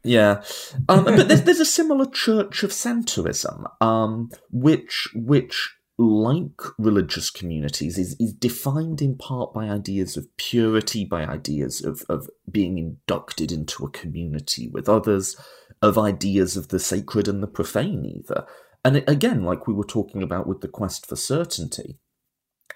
Yeah, 0.05 0.43
um, 0.87 1.03
but 1.03 1.27
there's, 1.27 1.41
there's 1.41 1.59
a 1.59 1.65
similar 1.65 2.05
church 2.05 2.61
of 2.61 2.69
centrism, 2.69 3.65
um, 3.81 4.29
which 4.51 5.09
which 5.15 5.73
like 5.97 6.61
religious 6.77 7.31
communities 7.31 7.97
is 7.97 8.15
is 8.19 8.31
defined 8.31 9.01
in 9.01 9.17
part 9.17 9.51
by 9.51 9.67
ideas 9.67 10.15
of 10.15 10.27
purity, 10.37 11.05
by 11.05 11.25
ideas 11.25 11.83
of 11.83 12.03
of 12.07 12.29
being 12.49 12.77
inducted 12.77 13.51
into 13.51 13.83
a 13.83 13.89
community 13.89 14.69
with 14.71 14.87
others, 14.87 15.35
of 15.81 15.97
ideas 15.97 16.55
of 16.55 16.67
the 16.67 16.79
sacred 16.79 17.27
and 17.27 17.41
the 17.41 17.47
profane, 17.47 18.05
either. 18.05 18.45
And 18.83 19.03
again, 19.07 19.43
like 19.43 19.65
we 19.65 19.73
were 19.73 19.83
talking 19.83 20.21
about 20.21 20.45
with 20.45 20.61
the 20.61 20.67
quest 20.67 21.07
for 21.07 21.15
certainty, 21.15 21.97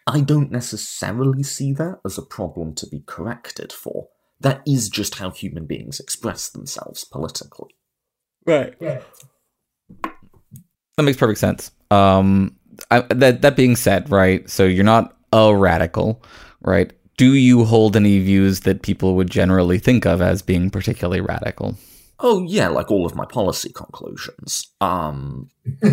I 0.07 0.22
don't 0.22 0.51
necessarily 0.51 1.43
see 1.43 1.74
that 1.74 1.99
as 2.03 2.18
a 2.18 2.24
problem 2.26 2.74
to 2.74 2.88
be 2.88 3.03
corrected 3.05 3.72
for. 3.72 4.07
That 4.42 4.62
is 4.66 4.90
just 4.90 5.16
how 5.16 5.32
human 5.32 5.66
beings 5.66 6.00
express 6.00 6.50
themselves 6.50 7.04
politically. 7.04 7.76
Right. 8.46 8.78
That 8.80 9.04
makes 11.04 11.18
perfect 11.18 11.40
sense. 11.40 11.72
Um, 11.92 12.56
I, 12.92 13.02
that 13.02 13.42
that 13.42 13.56
being 13.56 13.76
said, 13.76 14.10
right? 14.10 14.50
So 14.50 14.66
you're 14.66 14.84
not 14.84 15.18
a 15.34 15.56
radical, 15.56 16.24
right? 16.62 16.92
Do 17.18 17.34
you 17.34 17.66
hold 17.66 17.96
any 17.96 18.20
views 18.20 18.62
that 18.62 18.82
people 18.82 19.16
would 19.16 19.30
generally 19.30 19.78
think 19.78 20.06
of 20.06 20.22
as 20.22 20.42
being 20.42 20.70
particularly 20.70 21.22
radical? 21.22 21.78
Oh 22.22 22.43
yeah, 22.43 22.67
like 22.67 22.91
all 22.91 23.05
of 23.05 23.15
my 23.15 23.26
policy 23.26 23.72
conclusions. 23.72 24.67
Um 24.82 25.49
I'm 25.84 25.91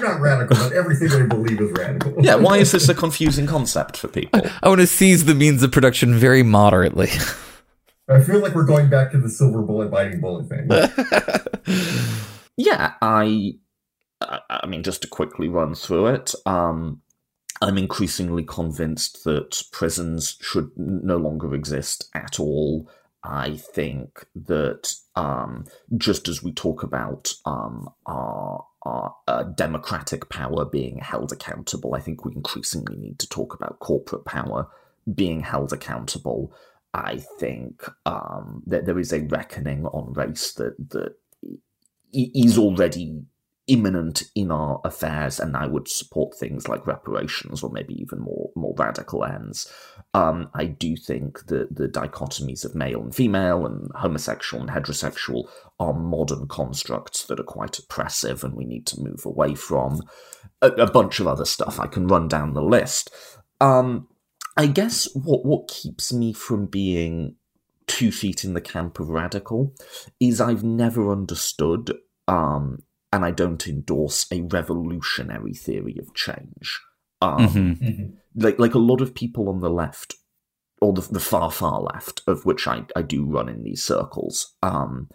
not 0.00 0.20
radical, 0.20 0.56
but 0.56 0.72
everything 0.72 1.12
I 1.12 1.26
believe 1.26 1.60
is 1.60 1.70
radical. 1.72 2.14
yeah, 2.20 2.34
why 2.34 2.58
is 2.58 2.72
this 2.72 2.88
a 2.88 2.94
confusing 2.94 3.46
concept 3.46 3.96
for 3.96 4.08
people? 4.08 4.40
I 4.62 4.68
want 4.68 4.80
to 4.80 4.86
seize 4.86 5.24
the 5.24 5.34
means 5.34 5.62
of 5.62 5.70
production 5.72 6.14
very 6.14 6.42
moderately. 6.42 7.10
I 8.08 8.20
feel 8.20 8.40
like 8.40 8.54
we're 8.54 8.66
going 8.66 8.90
back 8.90 9.12
to 9.12 9.18
the 9.18 9.30
silver 9.30 9.62
bullet 9.62 9.90
biting 9.90 10.20
bullet 10.20 10.48
thing. 10.48 10.68
yeah, 12.56 12.94
I 13.00 13.54
I 14.20 14.66
mean 14.66 14.82
just 14.82 15.02
to 15.02 15.08
quickly 15.08 15.48
run 15.48 15.74
through 15.74 16.08
it, 16.08 16.34
um 16.44 17.02
I'm 17.62 17.78
increasingly 17.78 18.42
convinced 18.42 19.24
that 19.24 19.62
prisons 19.70 20.36
should 20.40 20.70
no 20.76 21.16
longer 21.16 21.54
exist 21.54 22.10
at 22.14 22.40
all. 22.40 22.90
I 23.24 23.56
think 23.56 24.26
that 24.34 24.94
um, 25.16 25.64
just 25.96 26.28
as 26.28 26.42
we 26.42 26.52
talk 26.52 26.82
about 26.82 27.32
um, 27.46 27.88
our, 28.04 28.66
our 28.82 29.16
uh, 29.26 29.44
democratic 29.44 30.28
power 30.28 30.66
being 30.66 30.98
held 30.98 31.32
accountable, 31.32 31.94
I 31.94 32.00
think 32.00 32.24
we 32.24 32.34
increasingly 32.34 32.96
need 32.96 33.18
to 33.20 33.28
talk 33.28 33.54
about 33.54 33.78
corporate 33.78 34.26
power 34.26 34.68
being 35.12 35.40
held 35.40 35.72
accountable. 35.72 36.54
I 36.92 37.16
think 37.40 37.88
um, 38.04 38.62
that 38.66 38.84
there 38.84 38.98
is 38.98 39.12
a 39.12 39.22
reckoning 39.22 39.86
on 39.86 40.12
race 40.12 40.52
that 40.52 40.76
that 40.90 41.14
is 42.12 42.58
already 42.58 43.22
imminent 43.66 44.24
in 44.34 44.50
our 44.50 44.80
affairs, 44.84 45.40
and 45.40 45.56
I 45.56 45.66
would 45.66 45.88
support 45.88 46.34
things 46.34 46.68
like 46.68 46.86
reparations 46.86 47.62
or 47.62 47.70
maybe 47.70 47.94
even 48.00 48.20
more 48.20 48.50
more 48.54 48.74
radical 48.76 49.24
ends. 49.24 49.72
Um, 50.12 50.50
I 50.54 50.66
do 50.66 50.96
think 50.96 51.46
that 51.46 51.74
the 51.74 51.88
dichotomies 51.88 52.64
of 52.64 52.74
male 52.74 53.00
and 53.00 53.14
female 53.14 53.66
and 53.66 53.90
homosexual 53.94 54.62
and 54.62 54.70
heterosexual 54.70 55.48
are 55.80 55.94
modern 55.94 56.46
constructs 56.46 57.24
that 57.24 57.40
are 57.40 57.44
quite 57.44 57.78
oppressive, 57.78 58.44
and 58.44 58.54
we 58.54 58.64
need 58.64 58.86
to 58.88 59.00
move 59.00 59.24
away 59.24 59.54
from. 59.54 60.02
A, 60.62 60.68
a 60.68 60.90
bunch 60.90 61.20
of 61.20 61.26
other 61.26 61.44
stuff. 61.44 61.80
I 61.80 61.86
can 61.86 62.06
run 62.06 62.28
down 62.28 62.54
the 62.54 62.62
list. 62.62 63.10
Um, 63.60 64.08
I 64.56 64.66
guess 64.66 65.08
what 65.14 65.44
what 65.44 65.68
keeps 65.68 66.12
me 66.12 66.32
from 66.32 66.66
being 66.66 67.36
two 67.86 68.10
feet 68.10 68.44
in 68.44 68.54
the 68.54 68.60
camp 68.60 68.98
of 68.98 69.08
radical 69.08 69.74
is 70.20 70.40
I've 70.40 70.64
never 70.64 71.10
understood 71.10 71.92
um, 72.28 72.82
and 73.14 73.24
I 73.24 73.30
don't 73.30 73.68
endorse 73.68 74.26
a 74.32 74.40
revolutionary 74.40 75.54
theory 75.54 75.96
of 76.00 76.12
change. 76.14 76.80
Um, 77.22 77.48
mm-hmm. 77.48 77.84
Mm-hmm. 77.84 78.06
Like 78.34 78.58
like 78.58 78.74
a 78.74 78.80
lot 78.80 79.00
of 79.00 79.14
people 79.14 79.48
on 79.48 79.60
the 79.60 79.70
left, 79.70 80.16
or 80.80 80.92
the, 80.92 81.02
the 81.02 81.20
far 81.20 81.52
far 81.52 81.80
left, 81.80 82.22
of 82.26 82.44
which 82.44 82.66
I, 82.66 82.82
I 82.96 83.02
do 83.02 83.24
run 83.24 83.48
in 83.48 83.62
these 83.62 83.84
circles, 83.84 84.56
um, 84.64 85.08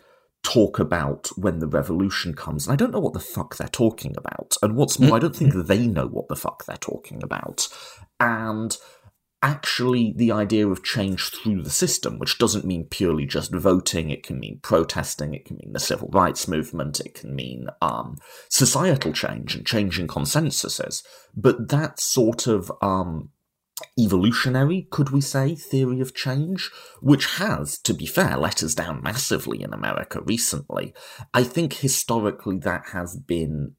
talk 0.43 0.79
about 0.79 1.27
when 1.35 1.59
the 1.59 1.67
revolution 1.67 2.33
comes, 2.33 2.65
and 2.65 2.73
I 2.73 2.77
don't 2.77 2.91
know 2.91 3.01
what 3.01 3.11
the 3.11 3.19
fuck 3.19 3.57
they're 3.57 3.67
talking 3.67 4.15
about. 4.17 4.55
And 4.63 4.77
what's 4.77 4.97
more, 4.97 5.17
I 5.17 5.19
don't 5.19 5.35
think 5.35 5.53
they 5.53 5.85
know 5.85 6.07
what 6.07 6.29
the 6.29 6.37
fuck 6.37 6.63
they're 6.65 6.77
talking 6.77 7.21
about. 7.21 7.67
And 8.21 8.77
actually 9.41 10.13
the 10.15 10.31
idea 10.31 10.67
of 10.67 10.83
change 10.83 11.31
through 11.31 11.63
the 11.63 11.69
system, 11.69 12.19
which 12.19 12.37
doesn't 12.37 12.65
mean 12.65 12.85
purely 12.85 13.25
just 13.25 13.53
voting. 13.53 14.09
It 14.09 14.23
can 14.23 14.39
mean 14.39 14.59
protesting. 14.61 15.33
It 15.33 15.45
can 15.45 15.57
mean 15.57 15.73
the 15.73 15.79
civil 15.79 16.09
rights 16.09 16.47
movement. 16.47 16.99
It 16.99 17.15
can 17.15 17.35
mean 17.35 17.67
um, 17.81 18.17
societal 18.49 19.13
change 19.13 19.55
and 19.55 19.65
changing 19.65 20.07
consensuses. 20.07 21.03
But 21.35 21.69
that 21.69 21.99
sort 21.99 22.47
of 22.47 22.71
um, 22.81 23.29
evolutionary, 23.97 24.87
could 24.89 25.11
we 25.11 25.21
say, 25.21 25.55
theory 25.55 26.01
of 26.01 26.13
change, 26.13 26.69
which 27.01 27.37
has, 27.37 27.77
to 27.79 27.93
be 27.93 28.05
fair, 28.05 28.37
let 28.37 28.63
us 28.63 28.75
down 28.75 29.01
massively 29.01 29.61
in 29.61 29.73
America 29.73 30.21
recently. 30.21 30.93
I 31.33 31.43
think 31.43 31.73
historically 31.73 32.57
that 32.59 32.89
has 32.93 33.15
been 33.15 33.75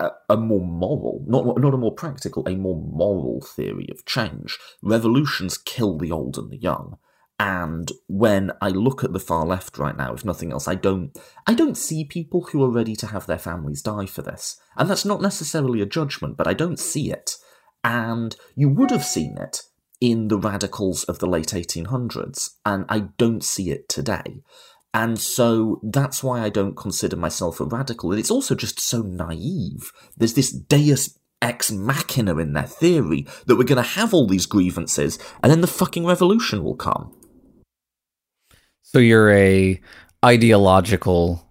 a, 0.00 0.10
a, 0.30 0.36
more 0.36 0.64
moral, 0.64 1.24
not 1.26 1.58
not 1.58 1.74
a 1.74 1.78
more 1.78 1.94
practical, 1.94 2.46
a 2.46 2.56
more 2.56 2.80
moral 2.80 3.40
theory 3.40 3.88
of 3.90 4.04
change. 4.04 4.58
Revolutions 4.82 5.58
kill 5.58 5.98
the 5.98 6.12
old 6.12 6.38
and 6.38 6.50
the 6.50 6.58
young. 6.58 6.98
And 7.38 7.92
when 8.06 8.52
I 8.62 8.68
look 8.70 9.04
at 9.04 9.12
the 9.12 9.20
far 9.20 9.44
left 9.44 9.76
right 9.76 9.96
now, 9.96 10.14
if 10.14 10.24
nothing 10.24 10.52
else, 10.52 10.66
I 10.66 10.74
don't 10.74 11.16
I 11.46 11.54
don't 11.54 11.76
see 11.76 12.04
people 12.04 12.42
who 12.42 12.64
are 12.64 12.70
ready 12.70 12.96
to 12.96 13.08
have 13.08 13.26
their 13.26 13.38
families 13.38 13.82
die 13.82 14.06
for 14.06 14.22
this. 14.22 14.58
And 14.76 14.88
that's 14.88 15.04
not 15.04 15.20
necessarily 15.20 15.80
a 15.82 15.86
judgment, 15.86 16.36
but 16.36 16.46
I 16.46 16.54
don't 16.54 16.78
see 16.78 17.10
it. 17.10 17.36
And 17.84 18.34
you 18.54 18.68
would 18.70 18.90
have 18.90 19.04
seen 19.04 19.36
it 19.38 19.62
in 20.00 20.28
the 20.28 20.38
radicals 20.38 21.04
of 21.04 21.18
the 21.18 21.26
late 21.26 21.48
1800s, 21.48 22.50
and 22.64 22.84
I 22.88 23.00
don't 23.16 23.44
see 23.44 23.70
it 23.70 23.88
today. 23.88 24.42
And 24.96 25.20
so 25.20 25.78
that's 25.82 26.24
why 26.24 26.40
I 26.40 26.48
don't 26.48 26.74
consider 26.74 27.16
myself 27.16 27.60
a 27.60 27.64
radical. 27.64 28.12
And 28.12 28.18
it's 28.18 28.30
also 28.30 28.54
just 28.54 28.80
so 28.80 29.02
naive. 29.02 29.92
There's 30.16 30.32
this 30.32 30.50
deus 30.50 31.18
ex 31.42 31.70
machina 31.70 32.38
in 32.38 32.54
their 32.54 32.62
theory 32.62 33.26
that 33.44 33.56
we're 33.56 33.64
going 33.64 33.76
to 33.76 33.90
have 33.90 34.14
all 34.14 34.26
these 34.26 34.46
grievances 34.46 35.18
and 35.42 35.52
then 35.52 35.60
the 35.60 35.66
fucking 35.66 36.06
revolution 36.06 36.64
will 36.64 36.76
come. 36.76 37.14
So 38.80 38.98
you're 38.98 39.30
a 39.32 39.78
ideological, 40.24 41.46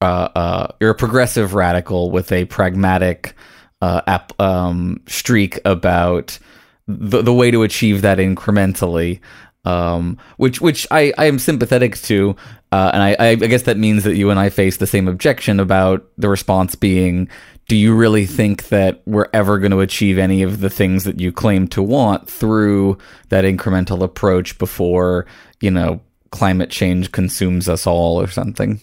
uh, 0.00 0.28
uh, 0.36 0.68
you're 0.80 0.90
a 0.90 0.94
progressive 0.94 1.54
radical 1.54 2.12
with 2.12 2.30
a 2.30 2.44
pragmatic 2.44 3.34
uh, 3.80 4.02
ap- 4.06 4.40
um, 4.40 5.00
streak 5.08 5.58
about 5.64 6.38
the, 6.86 7.22
the 7.22 7.34
way 7.34 7.50
to 7.50 7.64
achieve 7.64 8.02
that 8.02 8.18
incrementally 8.18 9.18
um, 9.64 10.18
which 10.36 10.60
which 10.60 10.86
I, 10.90 11.12
I 11.16 11.26
am 11.26 11.38
sympathetic 11.38 11.96
to, 12.02 12.36
uh, 12.72 12.90
and 12.92 13.02
I, 13.02 13.16
I 13.18 13.34
guess 13.36 13.62
that 13.62 13.76
means 13.76 14.04
that 14.04 14.16
you 14.16 14.30
and 14.30 14.38
I 14.38 14.50
face 14.50 14.76
the 14.76 14.86
same 14.86 15.08
objection 15.08 15.60
about 15.60 16.06
the 16.18 16.28
response 16.28 16.74
being, 16.74 17.28
do 17.68 17.76
you 17.76 17.94
really 17.94 18.26
think 18.26 18.68
that 18.68 19.02
we're 19.06 19.28
ever 19.32 19.58
going 19.58 19.70
to 19.70 19.80
achieve 19.80 20.18
any 20.18 20.42
of 20.42 20.60
the 20.60 20.70
things 20.70 21.04
that 21.04 21.20
you 21.20 21.32
claim 21.32 21.68
to 21.68 21.82
want 21.82 22.28
through 22.28 22.98
that 23.28 23.44
incremental 23.44 24.02
approach 24.02 24.58
before 24.58 25.26
you 25.60 25.70
know 25.70 26.00
climate 26.30 26.70
change 26.70 27.12
consumes 27.12 27.68
us 27.68 27.86
all 27.86 28.20
or 28.20 28.26
something? 28.26 28.80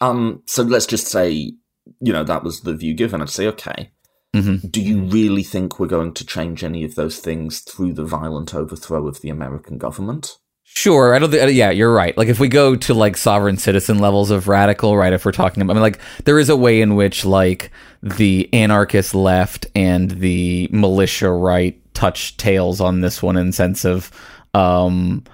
Um, 0.00 0.42
so 0.46 0.62
let's 0.62 0.86
just 0.86 1.06
say, 1.06 1.30
you 1.30 2.12
know, 2.12 2.24
that 2.24 2.44
was 2.44 2.60
the 2.60 2.74
view 2.74 2.92
given. 2.92 3.22
I'd 3.22 3.30
say, 3.30 3.46
okay, 3.46 3.90
Mm-hmm. 4.36 4.68
Do 4.68 4.82
you 4.82 5.02
really 5.02 5.42
think 5.42 5.78
we're 5.78 5.86
going 5.86 6.12
to 6.14 6.26
change 6.26 6.62
any 6.62 6.84
of 6.84 6.94
those 6.94 7.18
things 7.18 7.60
through 7.60 7.94
the 7.94 8.04
violent 8.04 8.54
overthrow 8.54 9.06
of 9.06 9.20
the 9.20 9.30
American 9.30 9.78
government? 9.78 10.36
Sure, 10.64 11.14
I 11.14 11.18
don't 11.18 11.30
think. 11.30 11.54
Yeah, 11.54 11.70
you're 11.70 11.92
right. 11.92 12.16
Like 12.18 12.28
if 12.28 12.38
we 12.38 12.48
go 12.48 12.76
to 12.76 12.92
like 12.92 13.16
sovereign 13.16 13.56
citizen 13.56 13.98
levels 13.98 14.30
of 14.30 14.46
radical, 14.46 14.96
right? 14.96 15.12
If 15.12 15.24
we're 15.24 15.32
talking 15.32 15.62
about, 15.62 15.72
I 15.72 15.76
mean, 15.76 15.82
like 15.82 16.00
there 16.24 16.38
is 16.38 16.50
a 16.50 16.56
way 16.56 16.80
in 16.80 16.96
which 16.96 17.24
like 17.24 17.70
the 18.02 18.52
anarchist 18.52 19.14
left 19.14 19.66
and 19.74 20.10
the 20.10 20.68
militia 20.72 21.30
right 21.30 21.80
touch 21.94 22.36
tails 22.36 22.80
on 22.80 23.00
this 23.00 23.22
one 23.22 23.36
in 23.36 23.52
sense 23.52 23.84
of, 23.84 24.10
um, 24.52 25.24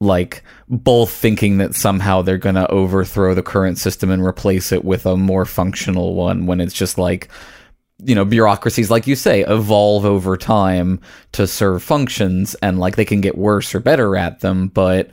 like 0.00 0.42
both 0.68 1.10
thinking 1.10 1.58
that 1.58 1.74
somehow 1.74 2.22
they're 2.22 2.38
going 2.38 2.54
to 2.54 2.70
overthrow 2.70 3.34
the 3.34 3.42
current 3.42 3.78
system 3.78 4.10
and 4.10 4.24
replace 4.24 4.72
it 4.72 4.84
with 4.84 5.06
a 5.06 5.16
more 5.16 5.44
functional 5.44 6.14
one 6.14 6.46
when 6.46 6.60
it's 6.60 6.74
just 6.74 6.98
like 6.98 7.28
you 8.04 8.14
know 8.14 8.24
bureaucracies 8.24 8.90
like 8.90 9.06
you 9.06 9.16
say 9.16 9.42
evolve 9.42 10.04
over 10.04 10.36
time 10.36 11.00
to 11.32 11.46
serve 11.46 11.82
functions 11.82 12.54
and 12.62 12.78
like 12.78 12.96
they 12.96 13.04
can 13.04 13.20
get 13.20 13.36
worse 13.36 13.74
or 13.74 13.80
better 13.80 14.16
at 14.16 14.40
them 14.40 14.68
but 14.68 15.10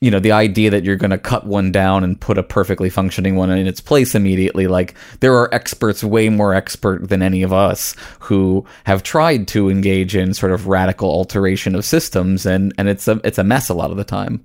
you 0.00 0.10
know 0.10 0.20
the 0.20 0.32
idea 0.32 0.70
that 0.70 0.84
you're 0.84 0.96
going 0.96 1.10
to 1.10 1.18
cut 1.18 1.46
one 1.46 1.72
down 1.72 2.04
and 2.04 2.20
put 2.20 2.38
a 2.38 2.42
perfectly 2.42 2.90
functioning 2.90 3.36
one 3.36 3.50
in 3.50 3.66
its 3.66 3.80
place 3.80 4.14
immediately 4.14 4.66
like 4.66 4.94
there 5.20 5.34
are 5.34 5.52
experts 5.52 6.04
way 6.04 6.28
more 6.28 6.54
expert 6.54 7.08
than 7.08 7.22
any 7.22 7.42
of 7.42 7.52
us 7.52 7.94
who 8.20 8.64
have 8.84 9.02
tried 9.02 9.48
to 9.48 9.68
engage 9.68 10.14
in 10.14 10.34
sort 10.34 10.52
of 10.52 10.68
radical 10.68 11.10
alteration 11.10 11.74
of 11.74 11.84
systems 11.84 12.46
and 12.46 12.72
and 12.78 12.88
it's 12.88 13.08
a 13.08 13.20
it's 13.24 13.38
a 13.38 13.44
mess 13.44 13.68
a 13.68 13.74
lot 13.74 13.90
of 13.90 13.96
the 13.96 14.04
time. 14.04 14.44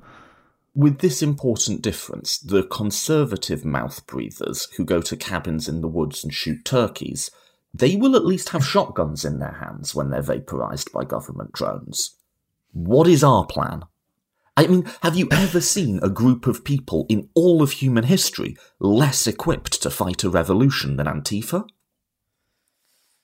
With 0.76 1.00
this 1.00 1.22
important 1.22 1.84
difference 1.84 2.39
the 2.39 2.64
conservative 2.64 3.64
mouth 3.64 4.06
breathers 4.08 4.68
who 4.78 4.86
go 4.86 5.02
to 5.02 5.16
cabins 5.16 5.68
in 5.68 5.82
the 5.82 5.88
woods 5.88 6.24
and 6.24 6.34
shoot 6.34 6.66
turkeys 6.66 7.30
they 7.74 7.95
will 7.95 8.15
at 8.15 8.26
least 8.26 8.49
have 8.49 8.65
shotguns 8.65 9.26
in 9.26 9.39
their 9.39 9.57
hands 9.59 9.95
when 9.95 10.09
they're 10.09 10.21
vaporized 10.21 10.91
by 10.91 11.03
government 11.03 11.51
drones. 11.53 12.15
What 12.71 13.07
is 13.07 13.24
our 13.24 13.45
plan? 13.45 13.84
I 14.55 14.67
mean, 14.67 14.86
have 15.01 15.15
you 15.15 15.28
ever 15.32 15.61
seen 15.61 15.99
a 16.03 16.09
group 16.09 16.45
of 16.45 16.63
people 16.63 17.07
in 17.09 17.30
all 17.34 17.63
of 17.63 17.71
human 17.71 18.03
history 18.03 18.55
less 18.80 19.26
equipped 19.26 19.82
to 19.82 19.89
fight 19.89 20.24
a 20.24 20.30
revolution 20.30 20.97
than 20.97 21.07
Antifa? 21.07 21.67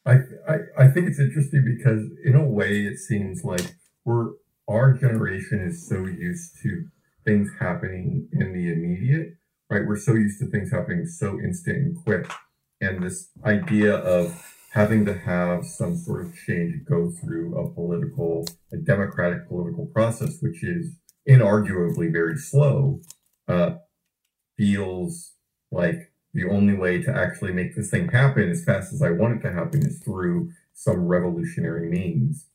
I, 0.06 0.14
I, 0.47 0.56
I 0.78 0.88
think 0.88 1.08
it's 1.08 1.20
interesting 1.20 1.78
because, 1.78 2.06
in 2.26 2.36
a 2.36 2.47
way, 2.47 2.82
it 2.86 2.97
seems 2.97 3.43
like 3.43 3.76
we're 4.06 4.32
our 4.68 4.93
generation 4.93 5.60
is 5.62 5.88
so 5.88 6.06
used 6.06 6.56
to 6.64 6.88
things 7.26 7.50
happening 7.60 8.28
in 8.32 8.54
the 8.54 8.72
immediate 8.72 9.39
right? 9.70 9.86
We're 9.86 9.97
so 9.97 10.14
used 10.14 10.39
to 10.39 10.47
things 10.47 10.72
happening 10.72 11.06
so 11.06 11.39
instant 11.39 11.78
and 11.78 12.04
quick. 12.04 12.30
And 12.82 13.04
this 13.04 13.30
idea 13.44 13.96
of 13.96 14.56
having 14.72 15.06
to 15.06 15.14
have 15.18 15.66
some 15.66 15.98
sort 15.98 16.26
of 16.26 16.36
change 16.36 16.86
go 16.86 17.12
through 17.12 17.58
a 17.58 17.70
political, 17.74 18.46
a 18.72 18.78
democratic 18.78 19.48
political 19.48 19.86
process, 19.88 20.38
which 20.42 20.64
is 20.64 20.96
inarguably 21.28 22.12
very 22.12 22.38
slow, 22.38 23.02
uh, 23.48 23.76
feels 24.58 25.34
like 25.72 26.12
the 26.34 26.48
only 26.48 26.74
way 26.74 27.02
to 27.02 27.12
actually 27.12 27.52
make 27.52 27.76
this 27.76 27.90
thing 27.90 28.10
happen 28.10 28.50
as 28.50 28.64
fast 28.64 28.94
as 28.94 29.02
I 29.02 29.10
want 29.10 29.40
it 29.40 29.48
to 29.48 29.54
happen 29.54 29.86
is 29.86 30.00
through 30.00 30.52
some 30.74 31.08
revolutionary 31.08 31.90
means 31.90 32.46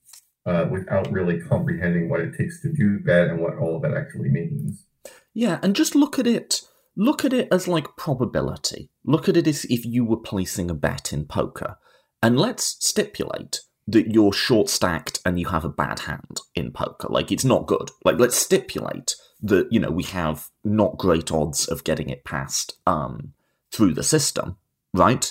uh, 0.47 0.67
without 0.71 1.11
really 1.11 1.41
comprehending 1.41 2.09
what 2.09 2.21
it 2.21 2.37
takes 2.37 2.61
to 2.63 2.73
do 2.73 3.01
that 3.05 3.29
and 3.29 3.41
what 3.41 3.57
all 3.57 3.77
of 3.77 3.83
that 3.83 3.95
actually 3.95 4.29
means. 4.29 4.87
Yeah, 5.33 5.59
and 5.63 5.75
just 5.75 5.95
look 5.95 6.19
at 6.19 6.27
it. 6.27 6.63
Look 6.97 7.25
at 7.25 7.33
it 7.33 7.49
as 7.51 7.67
like 7.67 7.97
probability. 7.97 8.91
Look 9.05 9.29
at 9.29 9.37
it 9.37 9.47
as 9.47 9.65
if 9.67 9.85
you 9.85 10.05
were 10.05 10.17
placing 10.17 10.71
a 10.71 10.75
bet 10.75 11.13
in 11.13 11.27
poker. 11.27 11.77
And 12.23 12.39
let's 12.39 12.77
stipulate 12.81 13.61
that 13.87 14.13
you're 14.13 14.33
short 14.33 14.71
stacked 14.71 15.21
and 15.27 15.39
you 15.39 15.49
have 15.49 15.65
a 15.65 15.69
bad 15.69 16.01
hand 16.01 16.41
in 16.55 16.73
poker. 16.73 17.09
Like, 17.11 17.31
it's 17.31 17.45
not 17.45 17.67
good. 17.67 17.91
Like, 18.05 18.19
let's 18.19 18.37
stipulate 18.37 19.15
that, 19.43 19.69
you 19.71 19.79
know, 19.79 19.91
we 19.91 20.05
have 20.05 20.49
not 20.65 20.97
great 20.97 21.31
odds 21.31 21.69
of 21.69 21.85
getting 21.85 22.09
it 22.09 22.25
past 22.25 22.79
um, 22.87 23.35
through 23.71 23.93
the 23.93 24.03
system, 24.03 24.57
right? 24.95 25.31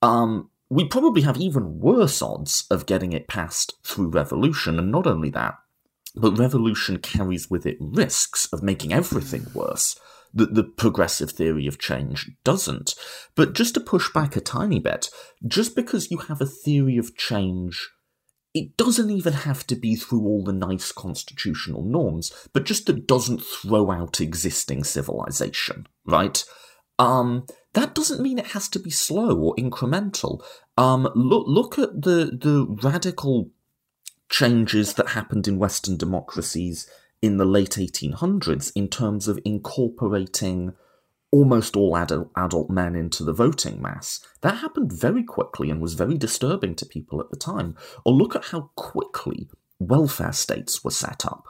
Um, 0.00 0.50
we 0.70 0.86
probably 0.86 1.22
have 1.22 1.38
even 1.38 1.80
worse 1.80 2.22
odds 2.22 2.66
of 2.70 2.86
getting 2.86 3.12
it 3.12 3.26
passed 3.26 3.74
through 3.82 4.10
revolution. 4.10 4.78
And 4.78 4.92
not 4.92 5.08
only 5.08 5.30
that, 5.30 5.56
but 6.14 6.38
revolution 6.38 6.98
carries 6.98 7.50
with 7.50 7.66
it 7.66 7.78
risks 7.80 8.48
of 8.52 8.62
making 8.62 8.92
everything 8.92 9.46
worse 9.54 9.98
that 10.34 10.54
the 10.54 10.64
progressive 10.64 11.30
theory 11.30 11.66
of 11.66 11.78
change 11.78 12.30
doesn't. 12.44 12.94
But 13.34 13.54
just 13.54 13.74
to 13.74 13.80
push 13.80 14.12
back 14.12 14.36
a 14.36 14.40
tiny 14.40 14.78
bit, 14.78 15.10
just 15.46 15.74
because 15.74 16.10
you 16.10 16.18
have 16.18 16.40
a 16.40 16.46
theory 16.46 16.98
of 16.98 17.16
change, 17.16 17.88
it 18.54 18.76
doesn't 18.76 19.10
even 19.10 19.32
have 19.32 19.66
to 19.66 19.76
be 19.76 19.94
through 19.94 20.22
all 20.22 20.42
the 20.42 20.52
nice 20.52 20.92
constitutional 20.92 21.82
norms, 21.82 22.32
but 22.52 22.64
just 22.64 22.86
that 22.86 23.06
doesn't 23.06 23.42
throw 23.42 23.90
out 23.90 24.20
existing 24.20 24.84
civilization, 24.84 25.86
right? 26.04 26.44
Um, 26.98 27.46
that 27.74 27.94
doesn't 27.94 28.22
mean 28.22 28.38
it 28.38 28.48
has 28.48 28.68
to 28.70 28.78
be 28.78 28.90
slow 28.90 29.38
or 29.38 29.54
incremental. 29.56 30.42
Um, 30.76 31.08
look, 31.14 31.44
look 31.46 31.78
at 31.78 32.02
the 32.02 32.36
the 32.40 32.66
radical 32.82 33.50
changes 34.28 34.94
that 34.94 35.10
happened 35.10 35.46
in 35.46 35.58
Western 35.58 35.96
democracies 35.96 36.88
in 37.22 37.36
the 37.36 37.44
late 37.44 37.72
1800s 37.72 38.72
in 38.74 38.88
terms 38.88 39.28
of 39.28 39.38
incorporating 39.44 40.72
almost 41.30 41.76
all 41.76 41.96
adult, 41.96 42.30
adult 42.36 42.70
men 42.70 42.94
into 42.94 43.22
the 43.22 43.32
voting 43.32 43.82
mass. 43.82 44.20
That 44.40 44.58
happened 44.58 44.92
very 44.92 45.22
quickly 45.22 45.70
and 45.70 45.80
was 45.80 45.94
very 45.94 46.16
disturbing 46.16 46.74
to 46.76 46.86
people 46.86 47.20
at 47.20 47.30
the 47.30 47.36
time. 47.36 47.76
Or 48.04 48.12
look 48.12 48.34
at 48.34 48.46
how 48.46 48.70
quickly 48.76 49.48
welfare 49.78 50.32
states 50.32 50.82
were 50.82 50.90
set 50.90 51.26
up 51.26 51.48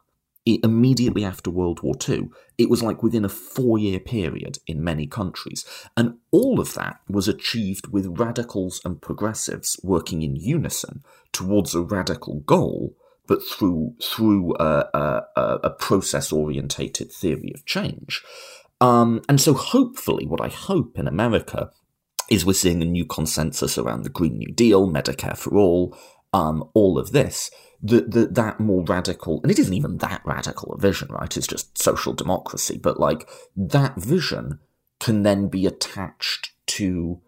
immediately 0.57 1.25
after 1.25 1.51
World 1.51 1.83
War 1.83 1.95
II. 2.09 2.31
It 2.57 2.71
was 2.71 2.83
like 2.83 3.03
within 3.03 3.25
a 3.25 3.29
four 3.29 3.79
year 3.79 4.01
period 4.01 4.59
in 4.67 4.83
many 4.83 5.07
countries. 5.07 5.65
And 5.97 6.15
all 6.31 6.61
of 6.61 6.75
that 6.75 7.01
was 7.09 7.29
achieved 7.29 7.89
with 7.89 8.19
radicals 8.19 8.81
and 8.85 9.01
progressives 9.01 9.79
working 9.83 10.23
in 10.23 10.37
unison 10.37 11.05
towards 11.33 11.75
a 11.75 11.83
radical 11.83 12.41
goal, 12.41 12.97
but 13.29 13.39
through, 13.45 13.95
through 14.03 14.57
a, 14.59 14.89
a, 15.37 15.61
a 15.65 15.71
process 15.71 16.33
orientated 16.33 17.13
theory 17.13 17.53
of 17.55 17.65
change. 17.65 18.23
Um, 18.81 19.23
and 19.29 19.41
so, 19.41 19.55
hopefully, 19.55 20.27
what 20.27 20.41
I 20.41 20.49
hope 20.49 20.99
in 20.99 21.07
America 21.07 21.71
is 22.29 22.45
we're 22.45 22.53
seeing 22.55 22.83
a 22.83 22.87
new 22.87 23.05
consensus 23.05 23.79
around 23.79 24.03
the 24.03 24.11
Green 24.11 24.39
New 24.39 24.53
Deal, 24.53 24.89
Medicare 24.89 25.37
for 25.37 25.57
all, 25.57 25.97
um, 26.33 26.69
all 26.75 26.99
of 26.99 27.13
this 27.13 27.51
that 27.83 28.11
that 28.11 28.35
that 28.35 28.61
more 28.61 28.85
radical, 28.85 29.41
and 29.43 29.51
it 29.51 29.59
isn't 29.59 29.75
even 29.75 29.99
that 29.99 30.23
radical 30.25 30.73
a 30.73 30.79
vision, 30.79 31.09
right? 31.11 31.37
It's 31.37 31.47
just 31.47 31.79
social 31.79 32.13
democracy, 32.13 32.79
but 32.79 32.99
like 32.99 33.29
that 33.57 33.97
vision 33.97 34.59
can 35.01 35.23
then 35.23 35.49
be 35.49 35.67
attached 35.67 36.51
to 36.67 37.21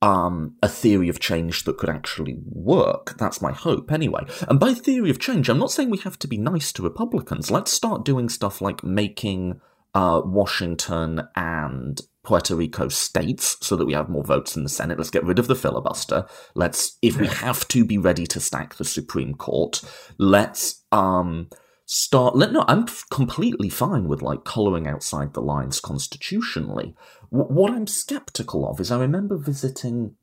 um, 0.00 0.56
a 0.62 0.68
theory 0.68 1.08
of 1.08 1.20
change 1.20 1.64
that 1.64 1.78
could 1.78 1.90
actually 1.90 2.38
work. 2.44 3.16
That's 3.18 3.42
my 3.42 3.52
hope, 3.52 3.90
anyway. 3.90 4.24
And 4.48 4.60
by 4.60 4.74
theory 4.74 5.10
of 5.10 5.18
change, 5.18 5.48
I'm 5.48 5.58
not 5.58 5.72
saying 5.72 5.90
we 5.90 5.98
have 5.98 6.18
to 6.20 6.28
be 6.28 6.38
nice 6.38 6.72
to 6.74 6.82
Republicans. 6.82 7.50
Let's 7.50 7.72
start 7.72 8.04
doing 8.04 8.28
stuff 8.28 8.60
like 8.60 8.84
making 8.84 9.60
uh, 9.94 10.22
Washington 10.24 11.22
and 11.34 12.00
Puerto 12.22 12.54
Rico 12.54 12.88
states 12.88 13.56
so 13.60 13.74
that 13.74 13.86
we 13.86 13.94
have 13.94 14.08
more 14.08 14.22
votes 14.22 14.56
in 14.56 14.62
the 14.62 14.68
Senate. 14.68 14.98
Let's 14.98 15.10
get 15.10 15.24
rid 15.24 15.38
of 15.38 15.48
the 15.48 15.54
filibuster. 15.54 16.26
Let's, 16.54 16.98
if 17.02 17.18
we 17.18 17.26
have 17.26 17.66
to, 17.68 17.84
be 17.84 17.98
ready 17.98 18.26
to 18.26 18.40
stack 18.40 18.74
the 18.74 18.84
Supreme 18.84 19.34
Court. 19.34 19.82
Let's 20.18 20.84
um, 20.92 21.48
start. 21.86 22.36
Let 22.36 22.52
no, 22.52 22.64
I'm 22.68 22.86
completely 23.10 23.70
fine 23.70 24.06
with 24.08 24.22
like 24.22 24.44
colouring 24.44 24.86
outside 24.86 25.32
the 25.34 25.40
lines 25.40 25.80
constitutionally. 25.80 26.94
What 27.30 27.72
I'm 27.72 27.86
skeptical 27.86 28.68
of 28.68 28.80
is 28.80 28.90
I 28.90 28.98
remember 28.98 29.36
visiting. 29.36 30.14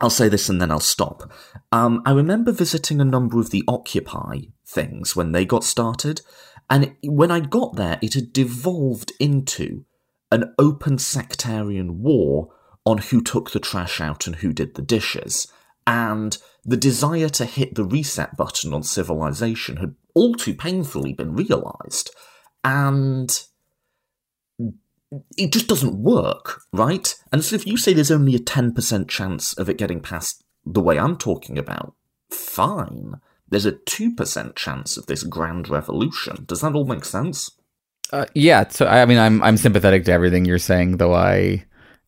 I'll 0.00 0.10
say 0.10 0.28
this 0.28 0.48
and 0.48 0.60
then 0.60 0.70
I'll 0.70 0.80
stop. 0.80 1.32
Um, 1.72 2.02
I 2.04 2.12
remember 2.12 2.52
visiting 2.52 3.00
a 3.00 3.04
number 3.04 3.38
of 3.38 3.50
the 3.50 3.62
Occupy 3.68 4.40
things 4.66 5.14
when 5.14 5.32
they 5.32 5.44
got 5.44 5.64
started, 5.64 6.20
and 6.68 6.94
when 7.02 7.30
I 7.30 7.40
got 7.40 7.76
there, 7.76 7.98
it 8.02 8.14
had 8.14 8.32
devolved 8.32 9.12
into 9.20 9.84
an 10.32 10.54
open 10.58 10.98
sectarian 10.98 12.02
war 12.02 12.52
on 12.84 12.98
who 12.98 13.20
took 13.20 13.50
the 13.50 13.60
trash 13.60 14.00
out 14.00 14.26
and 14.26 14.36
who 14.36 14.52
did 14.52 14.74
the 14.74 14.82
dishes. 14.82 15.46
And 15.86 16.36
the 16.64 16.76
desire 16.76 17.28
to 17.30 17.44
hit 17.44 17.74
the 17.74 17.84
reset 17.84 18.36
button 18.36 18.72
on 18.72 18.82
civilization 18.82 19.76
had 19.76 19.94
all 20.14 20.34
too 20.34 20.54
painfully 20.54 21.12
been 21.12 21.34
realized. 21.34 22.10
And 22.62 23.38
it 25.36 25.52
just 25.52 25.68
doesn't 25.68 26.02
work, 26.02 26.62
right? 26.72 27.14
And 27.32 27.44
so 27.44 27.56
if 27.56 27.66
you 27.66 27.76
say 27.76 27.92
there's 27.92 28.10
only 28.10 28.34
a 28.34 28.40
10% 28.40 29.08
chance 29.08 29.52
of 29.54 29.68
it 29.68 29.78
getting 29.78 30.00
past 30.00 30.44
the 30.64 30.80
way 30.80 30.98
I'm 30.98 31.16
talking 31.16 31.58
about, 31.58 31.94
fine. 32.30 33.20
There's 33.48 33.66
a 33.66 33.72
2% 33.72 34.56
chance 34.56 34.96
of 34.96 35.06
this 35.06 35.22
grand 35.22 35.68
revolution. 35.68 36.44
Does 36.46 36.62
that 36.62 36.74
all 36.74 36.86
make 36.86 37.04
sense? 37.04 37.50
Uh, 38.12 38.26
yeah, 38.34 38.68
so 38.68 38.86
I 38.86 39.06
mean, 39.06 39.18
I'm 39.18 39.42
I'm 39.42 39.56
sympathetic 39.56 40.04
to 40.04 40.12
everything 40.12 40.44
you're 40.44 40.58
saying, 40.58 40.98
though 40.98 41.14
I 41.14 41.64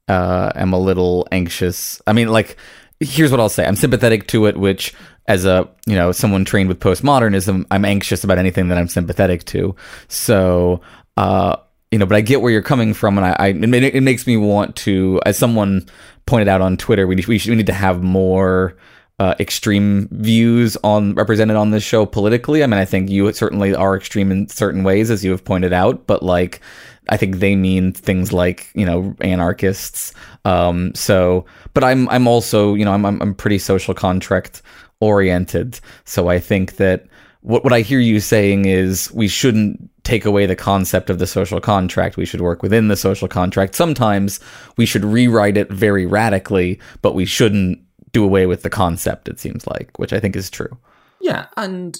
uh, 0.08 0.52
am 0.54 0.72
a 0.72 0.78
little 0.78 1.26
anxious. 1.32 2.00
I 2.06 2.12
mean, 2.12 2.28
like, 2.28 2.56
here's 3.00 3.30
what 3.30 3.40
I'll 3.40 3.48
say: 3.48 3.66
I'm 3.66 3.76
sympathetic 3.76 4.28
to 4.28 4.46
it, 4.46 4.56
which, 4.56 4.94
as 5.26 5.44
a 5.44 5.68
you 5.86 5.96
know 5.96 6.12
someone 6.12 6.44
trained 6.44 6.68
with 6.68 6.80
postmodernism, 6.80 7.66
I'm 7.70 7.84
anxious 7.84 8.24
about 8.24 8.38
anything 8.38 8.68
that 8.68 8.78
I'm 8.78 8.88
sympathetic 8.88 9.44
to. 9.46 9.74
So, 10.08 10.80
uh, 11.16 11.56
you 11.96 11.98
know, 11.98 12.04
but 12.04 12.16
I 12.16 12.20
get 12.20 12.42
where 12.42 12.52
you're 12.52 12.60
coming 12.60 12.92
from, 12.92 13.16
and 13.16 13.26
I, 13.26 13.36
I 13.38 13.46
it, 13.48 13.94
it 13.94 14.02
makes 14.02 14.26
me 14.26 14.36
want 14.36 14.76
to, 14.76 15.18
as 15.24 15.38
someone 15.38 15.86
pointed 16.26 16.46
out 16.46 16.60
on 16.60 16.76
Twitter, 16.76 17.06
we 17.06 17.16
we, 17.26 17.38
should, 17.38 17.48
we 17.48 17.56
need 17.56 17.68
to 17.68 17.72
have 17.72 18.02
more 18.02 18.76
uh, 19.18 19.34
extreme 19.40 20.06
views 20.10 20.76
on 20.84 21.14
represented 21.14 21.56
on 21.56 21.70
this 21.70 21.82
show 21.82 22.04
politically. 22.04 22.62
I 22.62 22.66
mean, 22.66 22.78
I 22.78 22.84
think 22.84 23.08
you 23.08 23.32
certainly 23.32 23.74
are 23.74 23.96
extreme 23.96 24.30
in 24.30 24.46
certain 24.48 24.84
ways, 24.84 25.10
as 25.10 25.24
you 25.24 25.30
have 25.30 25.42
pointed 25.42 25.72
out, 25.72 26.06
but 26.06 26.22
like, 26.22 26.60
I 27.08 27.16
think 27.16 27.36
they 27.36 27.56
mean 27.56 27.92
things 27.92 28.30
like 28.30 28.70
you 28.74 28.84
know 28.84 29.16
anarchists. 29.22 30.12
Um, 30.44 30.94
so, 30.94 31.46
but 31.72 31.82
I'm 31.82 32.10
I'm 32.10 32.28
also 32.28 32.74
you 32.74 32.84
know 32.84 32.92
I'm, 32.92 33.06
I'm 33.06 33.34
pretty 33.34 33.58
social 33.58 33.94
contract 33.94 34.60
oriented. 35.00 35.80
So 36.04 36.28
I 36.28 36.40
think 36.40 36.76
that 36.76 37.06
what 37.46 37.62
what 37.62 37.72
I 37.72 37.82
hear 37.82 38.00
you 38.00 38.18
saying 38.18 38.64
is 38.64 39.12
we 39.12 39.28
shouldn't 39.28 39.88
take 40.02 40.24
away 40.24 40.46
the 40.46 40.56
concept 40.56 41.10
of 41.10 41.20
the 41.20 41.28
social 41.28 41.60
contract. 41.60 42.16
We 42.16 42.26
should 42.26 42.40
work 42.40 42.60
within 42.60 42.88
the 42.88 42.96
social 42.96 43.28
contract. 43.28 43.76
Sometimes 43.76 44.40
we 44.76 44.84
should 44.84 45.04
rewrite 45.04 45.56
it 45.56 45.70
very 45.70 46.06
radically, 46.06 46.80
but 47.02 47.14
we 47.14 47.24
shouldn't 47.24 47.78
do 48.10 48.24
away 48.24 48.46
with 48.46 48.62
the 48.62 48.70
concept, 48.70 49.28
it 49.28 49.38
seems 49.38 49.64
like, 49.64 49.96
which 49.96 50.12
I 50.12 50.18
think 50.18 50.34
is 50.34 50.50
true. 50.50 50.76
Yeah, 51.20 51.46
and 51.56 51.96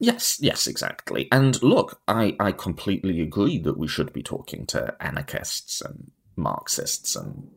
yes, 0.00 0.38
yes, 0.40 0.66
exactly. 0.66 1.28
And 1.30 1.62
look, 1.62 2.00
I, 2.08 2.34
I 2.40 2.50
completely 2.50 3.20
agree 3.20 3.58
that 3.58 3.78
we 3.78 3.86
should 3.86 4.12
be 4.12 4.24
talking 4.24 4.66
to 4.66 4.96
anarchists 5.00 5.80
and 5.80 6.10
Marxists 6.34 7.14
and 7.14 7.48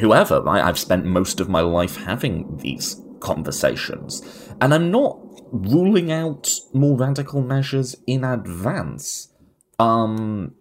whoever, 0.00 0.40
right? 0.40 0.64
I've 0.64 0.78
spent 0.78 1.04
most 1.04 1.38
of 1.38 1.50
my 1.50 1.60
life 1.60 1.96
having 1.96 2.56
these 2.58 2.98
conversations. 3.20 4.22
And 4.60 4.72
I'm 4.74 4.90
not 4.90 5.18
ruling 5.52 6.10
out 6.12 6.50
more 6.72 6.96
radical 6.96 7.42
measures 7.42 7.96
in 8.06 8.24
advance. 8.24 9.32
Um, 9.78 10.54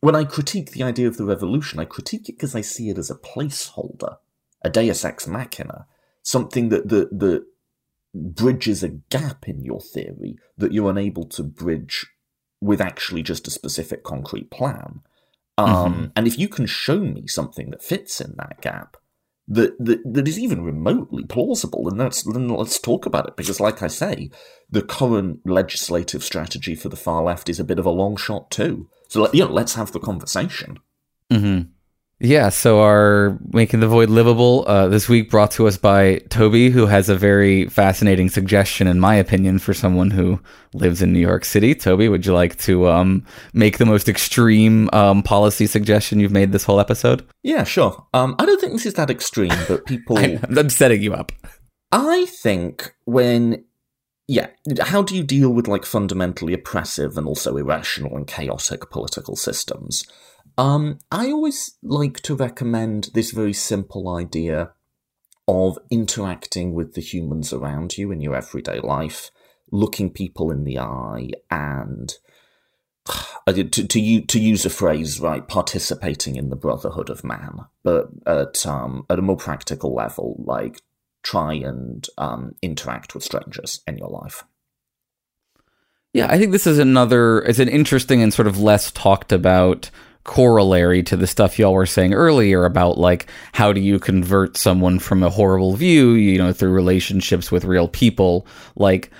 when 0.00 0.14
I 0.14 0.24
critique 0.24 0.72
the 0.72 0.82
idea 0.82 1.08
of 1.08 1.16
the 1.16 1.24
revolution, 1.24 1.78
I 1.78 1.84
critique 1.84 2.28
it 2.28 2.36
because 2.36 2.54
I 2.54 2.60
see 2.60 2.88
it 2.88 2.98
as 2.98 3.10
a 3.10 3.14
placeholder 3.14 4.16
a 4.62 4.70
deus 4.70 5.04
ex 5.04 5.26
machina, 5.26 5.86
something 6.22 6.68
that, 6.68 6.88
that, 6.88 7.18
that 7.18 7.44
bridges 8.14 8.82
a 8.82 8.88
gap 8.88 9.48
in 9.48 9.62
your 9.64 9.80
theory 9.80 10.36
that 10.56 10.72
you're 10.72 10.90
unable 10.90 11.24
to 11.24 11.42
bridge 11.42 12.06
with 12.60 12.80
actually 12.80 13.22
just 13.22 13.48
a 13.48 13.50
specific 13.50 14.02
concrete 14.04 14.50
plan. 14.50 15.00
Um, 15.56 16.12
And 16.16 16.26
if 16.26 16.38
you 16.38 16.48
can 16.48 16.66
show 16.66 17.00
me 17.00 17.26
something 17.26 17.70
that 17.70 17.82
fits 17.82 18.20
in 18.20 18.34
that 18.36 18.60
gap, 18.60 18.96
that, 19.50 19.76
that 19.84 20.00
that 20.04 20.28
is 20.28 20.38
even 20.38 20.62
remotely 20.62 21.24
plausible, 21.24 21.88
and 21.88 21.98
let's 21.98 22.22
then 22.22 22.48
let's 22.48 22.78
talk 22.78 23.04
about 23.04 23.28
it. 23.28 23.36
Because, 23.36 23.60
like 23.60 23.82
I 23.82 23.88
say, 23.88 24.30
the 24.70 24.80
current 24.80 25.40
legislative 25.44 26.22
strategy 26.22 26.76
for 26.76 26.88
the 26.88 26.96
far 26.96 27.22
left 27.24 27.48
is 27.48 27.58
a 27.58 27.64
bit 27.64 27.80
of 27.80 27.84
a 27.84 27.90
long 27.90 28.16
shot 28.16 28.50
too. 28.50 28.88
So, 29.08 29.30
you 29.32 29.44
know, 29.44 29.52
let's 29.52 29.74
have 29.74 29.90
the 29.92 30.00
conversation. 30.00 30.78
hmm 31.30 31.60
Yeah, 32.22 32.50
so 32.50 32.82
our 32.82 33.38
Making 33.50 33.80
the 33.80 33.88
Void 33.88 34.10
Livable 34.10 34.64
uh, 34.66 34.88
this 34.88 35.08
week 35.08 35.30
brought 35.30 35.52
to 35.52 35.66
us 35.66 35.78
by 35.78 36.18
Toby, 36.28 36.68
who 36.68 36.84
has 36.84 37.08
a 37.08 37.16
very 37.16 37.64
fascinating 37.68 38.28
suggestion, 38.28 38.86
in 38.86 39.00
my 39.00 39.14
opinion, 39.14 39.58
for 39.58 39.72
someone 39.72 40.10
who 40.10 40.38
lives 40.74 41.00
in 41.00 41.14
New 41.14 41.18
York 41.18 41.46
City. 41.46 41.74
Toby, 41.74 42.10
would 42.10 42.26
you 42.26 42.34
like 42.34 42.58
to 42.58 42.88
um, 42.90 43.24
make 43.54 43.78
the 43.78 43.86
most 43.86 44.06
extreme 44.06 44.90
um, 44.92 45.22
policy 45.22 45.66
suggestion 45.66 46.20
you've 46.20 46.30
made 46.30 46.52
this 46.52 46.64
whole 46.64 46.78
episode? 46.78 47.26
Yeah, 47.42 47.64
sure. 47.64 48.06
Um, 48.12 48.36
I 48.38 48.44
don't 48.44 48.60
think 48.60 48.74
this 48.74 48.84
is 48.84 48.94
that 48.94 49.08
extreme, 49.08 49.56
but 49.66 49.86
people. 49.86 50.18
I'm 50.58 50.68
setting 50.68 51.02
you 51.02 51.14
up. 51.14 51.32
I 51.90 52.26
think 52.26 52.94
when, 53.06 53.64
yeah, 54.28 54.48
how 54.82 55.00
do 55.00 55.16
you 55.16 55.24
deal 55.24 55.48
with 55.48 55.68
like 55.68 55.86
fundamentally 55.86 56.52
oppressive 56.52 57.16
and 57.16 57.26
also 57.26 57.56
irrational 57.56 58.14
and 58.14 58.26
chaotic 58.26 58.90
political 58.90 59.36
systems? 59.36 60.04
Um, 60.60 60.98
I 61.10 61.30
always 61.30 61.78
like 61.82 62.20
to 62.20 62.34
recommend 62.34 63.08
this 63.14 63.30
very 63.30 63.54
simple 63.54 64.14
idea 64.14 64.72
of 65.48 65.78
interacting 65.90 66.74
with 66.74 66.92
the 66.92 67.00
humans 67.00 67.50
around 67.50 67.96
you 67.96 68.12
in 68.12 68.20
your 68.20 68.36
everyday 68.36 68.78
life, 68.78 69.30
looking 69.72 70.10
people 70.10 70.50
in 70.50 70.64
the 70.64 70.78
eye, 70.78 71.30
and 71.50 72.12
to 73.48 73.64
to, 73.64 74.20
to 74.20 74.38
use 74.38 74.66
a 74.66 74.70
phrase, 74.70 75.18
right, 75.18 75.48
participating 75.48 76.36
in 76.36 76.50
the 76.50 76.56
brotherhood 76.56 77.08
of 77.08 77.24
man, 77.24 77.60
but 77.82 78.08
at 78.26 78.66
um, 78.66 79.06
at 79.08 79.18
a 79.18 79.22
more 79.22 79.38
practical 79.38 79.94
level, 79.94 80.44
like 80.44 80.82
try 81.22 81.54
and 81.54 82.06
um, 82.18 82.54
interact 82.60 83.14
with 83.14 83.24
strangers 83.24 83.80
in 83.86 83.96
your 83.96 84.10
life. 84.10 84.44
Yeah, 86.12 86.26
I 86.30 86.36
think 86.36 86.52
this 86.52 86.66
is 86.66 86.78
another. 86.78 87.38
It's 87.38 87.60
an 87.60 87.68
interesting 87.68 88.20
and 88.20 88.34
sort 88.34 88.46
of 88.46 88.60
less 88.60 88.90
talked 88.90 89.32
about 89.32 89.90
corollary 90.24 91.02
to 91.02 91.16
the 91.16 91.26
stuff 91.26 91.58
y'all 91.58 91.72
were 91.72 91.86
saying 91.86 92.14
earlier 92.14 92.64
about 92.64 92.98
like 92.98 93.26
how 93.52 93.72
do 93.72 93.80
you 93.80 93.98
convert 93.98 94.56
someone 94.56 94.98
from 94.98 95.22
a 95.22 95.30
horrible 95.30 95.74
view, 95.74 96.12
you 96.12 96.38
know, 96.38 96.52
through 96.52 96.72
relationships 96.72 97.50
with 97.50 97.64
real 97.64 97.88
people. 97.88 98.46
Like, 98.76 99.10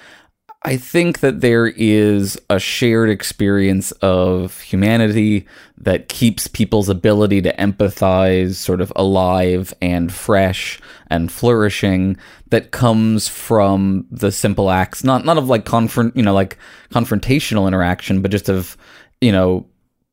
I 0.62 0.76
think 0.76 1.20
that 1.20 1.40
there 1.40 1.68
is 1.68 2.38
a 2.50 2.58
shared 2.58 3.08
experience 3.08 3.92
of 4.02 4.60
humanity 4.60 5.46
that 5.78 6.10
keeps 6.10 6.46
people's 6.48 6.90
ability 6.90 7.40
to 7.42 7.56
empathize 7.56 8.56
sort 8.56 8.82
of 8.82 8.92
alive 8.94 9.72
and 9.80 10.12
fresh 10.12 10.78
and 11.08 11.32
flourishing 11.32 12.18
that 12.50 12.72
comes 12.72 13.26
from 13.26 14.06
the 14.10 14.30
simple 14.30 14.70
acts 14.70 15.02
not 15.02 15.24
not 15.24 15.38
of 15.38 15.48
like 15.48 15.64
confront 15.64 16.14
you 16.14 16.22
know 16.22 16.34
like 16.34 16.58
confrontational 16.92 17.66
interaction 17.66 18.20
but 18.20 18.30
just 18.30 18.50
of 18.50 18.76
you 19.22 19.32
know 19.32 19.66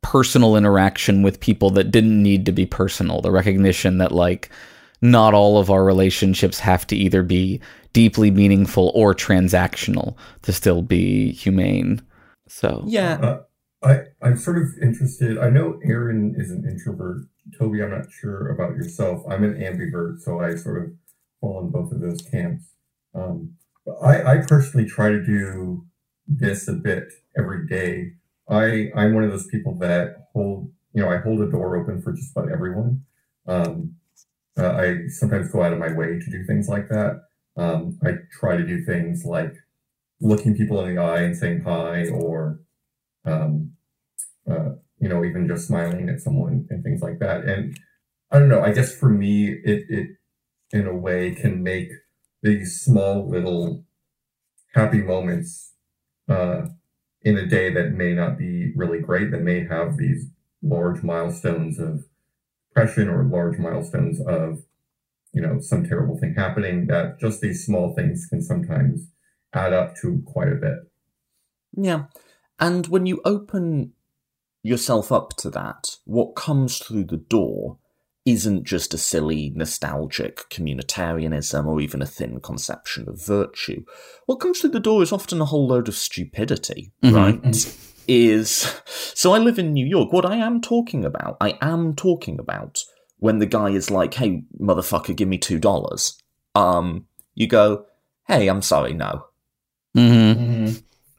personal 0.07 0.55
interaction 0.55 1.21
with 1.21 1.37
people 1.41 1.69
that 1.69 1.91
didn't 1.91 2.23
need 2.23 2.45
to 2.45 2.53
be 2.53 2.65
personal 2.65 3.19
the 3.19 3.29
recognition 3.29 3.97
that 3.97 4.13
like 4.13 4.49
not 5.01 5.33
all 5.33 5.57
of 5.57 5.69
our 5.69 5.83
relationships 5.83 6.59
have 6.59 6.87
to 6.87 6.95
either 6.95 7.23
be 7.23 7.59
deeply 7.91 8.31
meaningful 8.31 8.89
or 8.95 9.13
transactional 9.13 10.15
to 10.43 10.53
still 10.53 10.81
be 10.81 11.33
humane. 11.33 12.01
So 12.47 12.83
Yeah, 12.87 13.15
Uh, 13.15 13.41
I, 13.83 14.03
I'm 14.21 14.37
sort 14.37 14.57
of 14.57 14.69
interested. 14.81 15.37
I 15.37 15.49
know 15.49 15.77
Aaron 15.83 16.35
is 16.37 16.51
an 16.51 16.63
introvert. 16.65 17.27
Toby, 17.59 17.83
I'm 17.83 17.91
not 17.91 18.09
sure 18.09 18.49
about 18.49 18.77
yourself. 18.77 19.23
I'm 19.29 19.43
an 19.43 19.55
ambivert, 19.55 20.21
so 20.21 20.39
I 20.39 20.55
sort 20.55 20.83
of 20.83 20.91
fall 21.41 21.59
in 21.59 21.69
both 21.69 21.91
of 21.91 21.99
those 21.99 22.21
camps. 22.21 22.63
Um, 23.13 23.55
but 23.85 23.95
I, 24.01 24.37
I 24.37 24.45
personally 24.45 24.87
try 24.87 25.09
to 25.09 25.23
do 25.23 25.85
this 26.27 26.69
a 26.69 26.73
bit 26.73 27.11
every 27.37 27.67
day. 27.67 28.13
I, 28.49 28.89
I'm 28.95 29.13
one 29.13 29.23
of 29.23 29.31
those 29.31 29.47
people 29.47 29.77
that 29.79 30.29
hold, 30.33 30.71
you 30.93 31.01
know, 31.01 31.09
I 31.09 31.17
hold 31.17 31.41
a 31.41 31.51
door 31.51 31.77
open 31.77 32.01
for 32.01 32.13
just 32.13 32.35
about 32.35 32.51
everyone. 32.51 33.03
Um, 33.47 33.95
uh, 34.57 34.71
I 34.73 35.07
sometimes 35.09 35.51
go 35.51 35.63
out 35.63 35.73
of 35.73 35.79
my 35.79 35.93
way 35.93 36.19
to 36.19 36.31
do 36.31 36.43
things 36.45 36.67
like 36.67 36.89
that. 36.89 37.21
Um, 37.57 37.99
I 38.03 38.13
try 38.39 38.57
to 38.57 38.65
do 38.65 38.83
things 38.85 39.25
like 39.25 39.53
looking 40.21 40.55
people 40.55 40.81
in 40.85 40.95
the 40.95 41.01
eye 41.01 41.21
and 41.21 41.37
saying 41.37 41.63
hi, 41.65 42.07
or 42.09 42.61
um, 43.25 43.73
uh, 44.49 44.71
you 44.99 45.09
know, 45.09 45.25
even 45.25 45.47
just 45.47 45.67
smiling 45.67 46.09
at 46.09 46.21
someone 46.21 46.67
and 46.69 46.83
things 46.83 47.01
like 47.01 47.19
that. 47.19 47.45
And 47.45 47.79
I 48.31 48.39
don't 48.39 48.49
know. 48.49 48.61
I 48.63 48.73
guess 48.73 48.95
for 48.95 49.09
me, 49.09 49.49
it 49.63 49.85
it 49.89 50.07
in 50.71 50.87
a 50.87 50.95
way 50.95 51.35
can 51.35 51.63
make 51.63 51.89
these 52.43 52.81
small 52.81 53.29
little 53.29 53.85
happy 54.73 55.01
moments 55.01 55.73
uh, 56.29 56.63
in 57.21 57.37
a 57.37 57.45
day 57.45 57.73
that 57.73 57.91
may 57.91 58.13
not 58.13 58.37
be 58.37 58.71
really 58.75 58.99
great, 58.99 59.31
that 59.31 59.41
may 59.41 59.65
have 59.65 59.97
these 59.97 60.27
large 60.61 61.03
milestones 61.03 61.79
of 61.79 62.05
depression 62.69 63.09
or 63.09 63.23
large 63.23 63.57
milestones 63.57 64.19
of 64.21 64.63
you 65.33 65.41
know 65.41 65.59
some 65.59 65.87
terrible 65.87 66.17
thing 66.17 66.35
happening. 66.35 66.87
That 66.87 67.19
just 67.19 67.41
these 67.41 67.65
small 67.65 67.93
things 67.93 68.25
can 68.27 68.41
sometimes 68.41 69.07
add 69.53 69.73
up 69.73 69.95
to 69.97 70.23
quite 70.25 70.49
a 70.49 70.55
bit. 70.55 70.91
yeah. 71.75 72.05
And 72.59 72.87
when 72.87 73.05
you 73.05 73.21
open 73.23 73.93
yourself 74.63 75.11
up 75.11 75.35
to 75.37 75.49
that, 75.51 75.97
what 76.05 76.35
comes 76.35 76.79
through 76.79 77.05
the 77.05 77.17
door 77.17 77.77
isn't 78.27 78.65
just 78.65 78.93
a 78.93 78.97
silly, 78.97 79.53
nostalgic 79.55 80.49
communitarianism 80.49 81.65
or 81.65 81.79
even 81.79 82.01
a 82.01 82.05
thin 82.05 82.41
conception 82.41 83.07
of 83.07 83.25
virtue. 83.25 83.83
What 84.25 84.41
comes 84.41 84.59
through 84.59 84.71
the 84.71 84.81
door 84.81 85.01
is 85.01 85.13
often 85.13 85.39
a 85.39 85.45
whole 85.45 85.65
load 85.65 85.87
of 85.87 85.95
stupidity, 85.95 86.91
Mhm. 87.03 87.15
right? 87.15 87.75
Is 88.09 88.81
so 89.13 89.33
I 89.33 89.37
live 89.37 89.57
in 89.59 89.73
New 89.73 89.85
York. 89.85 90.11
What 90.13 90.25
I 90.25 90.35
am 90.35 90.61
talking 90.61 91.03
about, 91.05 91.37
I 91.41 91.57
am 91.61 91.95
talking 91.95 92.37
about 92.39 92.83
when 93.19 93.39
the 93.39 93.45
guy 93.45 93.69
is 93.69 93.89
like, 93.89 94.13
"Hey, 94.13 94.43
motherfucker, 94.59 95.15
give 95.15 95.27
me 95.27 95.37
two 95.37 95.59
dollars." 95.59 96.21
Um, 96.53 97.05
you 97.33 97.47
go, 97.47 97.85
"Hey, 98.27 98.47
I'm 98.49 98.61
sorry, 98.61 98.93
no." 98.93 99.25
hmm 99.95 100.67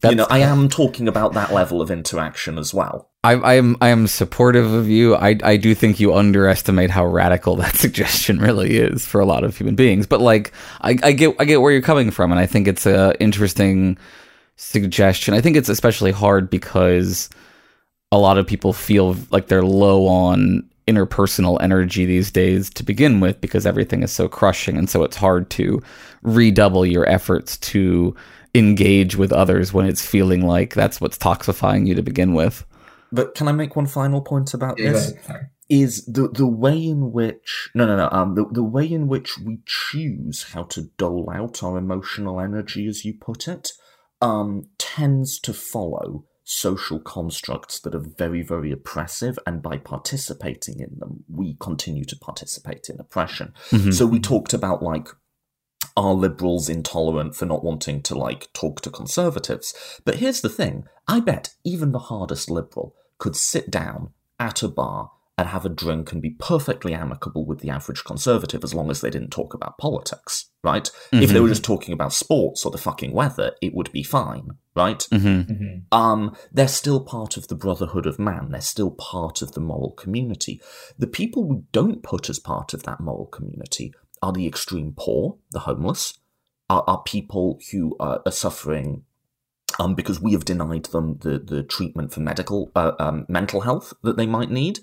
you 0.04 0.14
know, 0.14 0.26
I 0.30 0.38
am 0.38 0.68
talking 0.68 1.08
about 1.08 1.32
that 1.32 1.52
level 1.52 1.82
of 1.82 1.90
interaction 1.90 2.56
as 2.56 2.72
well. 2.72 3.07
I, 3.24 3.56
am 3.56 3.76
I 3.80 3.88
am 3.88 4.06
supportive 4.06 4.72
of 4.72 4.88
you. 4.88 5.16
I 5.16 5.36
I 5.42 5.56
do 5.56 5.74
think 5.74 5.98
you 5.98 6.14
underestimate 6.14 6.90
how 6.90 7.04
radical 7.04 7.56
that 7.62 7.74
suggestion 7.74 8.38
really 8.38 8.76
is 8.76 9.04
for 9.04 9.20
a 9.20 9.26
lot 9.26 9.44
of 9.44 9.56
human 9.56 9.74
beings. 9.74 10.06
But 10.06 10.20
like 10.20 10.52
I, 10.80 10.96
I 11.02 11.12
get 11.12 11.34
I 11.38 11.44
get 11.44 11.60
where 11.60 11.72
you're 11.72 11.82
coming 11.82 12.10
from, 12.10 12.30
and 12.30 12.40
I 12.40 12.46
think 12.46 12.68
it's 12.68 12.86
a 12.86 13.20
interesting 13.20 13.98
suggestion. 14.56 15.34
I 15.34 15.40
think 15.40 15.56
it's 15.56 15.68
especially 15.68 16.12
hard 16.12 16.48
because 16.48 17.28
a 18.12 18.18
lot 18.18 18.38
of 18.38 18.46
people 18.46 18.72
feel 18.72 19.16
like 19.30 19.48
they're 19.48 19.62
low 19.62 20.06
on 20.06 20.68
interpersonal 20.86 21.60
energy 21.60 22.06
these 22.06 22.30
days 22.30 22.70
to 22.70 22.82
begin 22.82 23.20
with 23.20 23.40
because 23.42 23.66
everything 23.66 24.02
is 24.02 24.10
so 24.10 24.26
crushing 24.26 24.78
and 24.78 24.88
so 24.88 25.02
it's 25.02 25.16
hard 25.16 25.50
to 25.50 25.82
redouble 26.22 26.86
your 26.86 27.06
efforts 27.06 27.58
to 27.58 28.16
engage 28.54 29.14
with 29.14 29.30
others 29.30 29.70
when 29.74 29.84
it's 29.84 30.04
feeling 30.04 30.46
like 30.46 30.72
that's 30.72 30.98
what's 30.98 31.18
toxifying 31.18 31.86
you 31.86 31.94
to 31.94 32.00
begin 32.00 32.32
with. 32.32 32.64
But 33.12 33.34
can 33.34 33.48
I 33.48 33.52
make 33.52 33.76
one 33.76 33.86
final 33.86 34.20
point 34.20 34.54
about 34.54 34.78
Yeah, 34.78 34.92
this? 34.92 35.14
Is 35.68 36.04
the 36.06 36.28
the 36.28 36.46
way 36.46 36.82
in 36.82 37.12
which 37.12 37.68
no 37.74 37.86
no 37.86 37.96
no 37.96 38.08
um 38.10 38.34
the, 38.34 38.46
the 38.50 38.62
way 38.62 38.90
in 38.90 39.06
which 39.06 39.38
we 39.38 39.58
choose 39.66 40.44
how 40.54 40.62
to 40.64 40.82
dole 40.96 41.30
out 41.30 41.62
our 41.62 41.76
emotional 41.76 42.40
energy, 42.40 42.86
as 42.86 43.04
you 43.04 43.14
put 43.20 43.48
it, 43.48 43.72
um 44.22 44.64
tends 44.78 45.38
to 45.40 45.52
follow 45.52 46.24
social 46.44 46.98
constructs 46.98 47.78
that 47.80 47.94
are 47.94 48.06
very 48.18 48.40
very 48.42 48.72
oppressive, 48.72 49.38
and 49.46 49.60
by 49.60 49.76
participating 49.76 50.80
in 50.80 50.98
them, 50.98 51.24
we 51.28 51.54
continue 51.60 52.04
to 52.06 52.16
participate 52.16 52.88
in 52.88 52.98
oppression. 52.98 53.52
Mhm. 53.70 53.92
So 53.92 54.06
we 54.06 54.20
talked 54.20 54.54
about 54.54 54.82
like 54.82 55.08
are 55.96 56.14
liberals 56.14 56.68
intolerant 56.68 57.34
for 57.34 57.44
not 57.44 57.64
wanting 57.64 58.02
to 58.02 58.16
like 58.16 58.52
talk 58.52 58.80
to 58.82 58.90
conservatives? 58.90 59.74
But 60.04 60.16
here's 60.16 60.40
the 60.40 60.48
thing 60.48 60.84
I 61.06 61.20
bet 61.20 61.50
even 61.64 61.92
the 61.92 61.98
hardest 61.98 62.50
liberal 62.50 62.94
could 63.18 63.36
sit 63.36 63.70
down 63.70 64.12
at 64.38 64.62
a 64.62 64.68
bar 64.68 65.10
and 65.38 65.48
have 65.48 65.64
a 65.64 65.68
drink 65.68 66.10
and 66.10 66.20
be 66.20 66.30
perfectly 66.30 66.92
amicable 66.92 67.46
with 67.46 67.60
the 67.60 67.70
average 67.70 68.02
conservative 68.02 68.64
as 68.64 68.74
long 68.74 68.90
as 68.90 69.00
they 69.00 69.08
didn't 69.08 69.30
talk 69.30 69.54
about 69.54 69.78
politics, 69.78 70.50
right? 70.64 70.90
If 71.12 71.30
they 71.30 71.38
were 71.38 71.48
just 71.48 71.62
talking 71.62 71.94
about 71.94 72.12
sports 72.12 72.64
or 72.64 72.72
the 72.72 72.78
fucking 72.78 73.12
weather, 73.12 73.52
it 73.62 73.72
would 73.72 73.92
be 73.92 74.02
fine, 74.02 74.48
right? 74.74 74.98
Mm-hmm. 75.12 75.96
um, 75.96 76.36
they're 76.50 76.66
still 76.66 77.00
part 77.00 77.36
of 77.36 77.46
the 77.46 77.54
brotherhood 77.54 78.04
of 78.04 78.18
man. 78.18 78.50
They're 78.50 78.60
still 78.60 78.90
part 78.90 79.40
of 79.40 79.52
the 79.52 79.60
moral 79.60 79.92
community. 79.92 80.60
The 80.98 81.06
people 81.06 81.44
we 81.44 81.62
don't 81.70 82.02
put 82.02 82.28
as 82.28 82.40
part 82.40 82.74
of 82.74 82.82
that 82.82 82.98
moral 82.98 83.26
community 83.26 83.94
are 84.20 84.32
the 84.32 84.48
extreme 84.48 84.92
poor, 84.96 85.36
the 85.52 85.60
homeless, 85.60 86.18
are, 86.68 86.82
are 86.88 87.02
people 87.04 87.60
who 87.70 87.96
uh, 88.00 88.18
are 88.26 88.32
suffering 88.32 89.04
um, 89.78 89.94
because 89.94 90.20
we 90.20 90.32
have 90.32 90.44
denied 90.44 90.86
them 90.86 91.18
the, 91.20 91.38
the 91.38 91.62
treatment 91.62 92.12
for 92.12 92.20
medical 92.20 92.70
uh, 92.74 92.92
um, 92.98 93.26
mental 93.28 93.60
health 93.60 93.94
that 94.02 94.16
they 94.16 94.26
might 94.26 94.50
need 94.50 94.80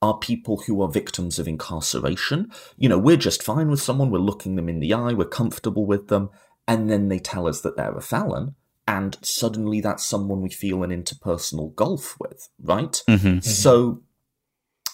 are 0.00 0.18
people 0.18 0.62
who 0.66 0.82
are 0.82 0.90
victims 0.90 1.38
of 1.38 1.46
incarceration. 1.46 2.50
You 2.76 2.88
know, 2.88 2.98
we're 2.98 3.16
just 3.16 3.42
fine 3.42 3.68
with 3.68 3.80
someone, 3.80 4.10
we're 4.10 4.18
looking 4.18 4.56
them 4.56 4.68
in 4.68 4.80
the 4.80 4.94
eye, 4.94 5.12
we're 5.12 5.26
comfortable 5.26 5.86
with 5.86 6.08
them, 6.08 6.30
and 6.66 6.90
then 6.90 7.08
they 7.08 7.18
tell 7.18 7.46
us 7.46 7.60
that 7.60 7.76
they're 7.76 7.96
a 7.96 8.02
felon, 8.02 8.54
and 8.86 9.18
suddenly 9.22 9.80
that's 9.80 10.04
someone 10.04 10.40
we 10.40 10.50
feel 10.50 10.82
an 10.82 10.90
interpersonal 10.90 11.74
gulf 11.74 12.16
with, 12.18 12.48
right? 12.62 13.02
Mm-hmm. 13.08 13.40
So, 13.40 14.02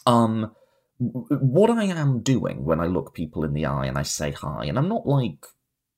um, 0.06 0.52
what 0.98 1.70
I 1.70 1.84
am 1.84 2.22
doing 2.22 2.64
when 2.64 2.80
I 2.80 2.86
look 2.86 3.14
people 3.14 3.44
in 3.44 3.52
the 3.52 3.66
eye 3.66 3.86
and 3.86 3.98
I 3.98 4.02
say 4.02 4.32
hi, 4.32 4.64
and 4.66 4.78
I'm 4.78 4.88
not 4.88 5.06
like 5.06 5.46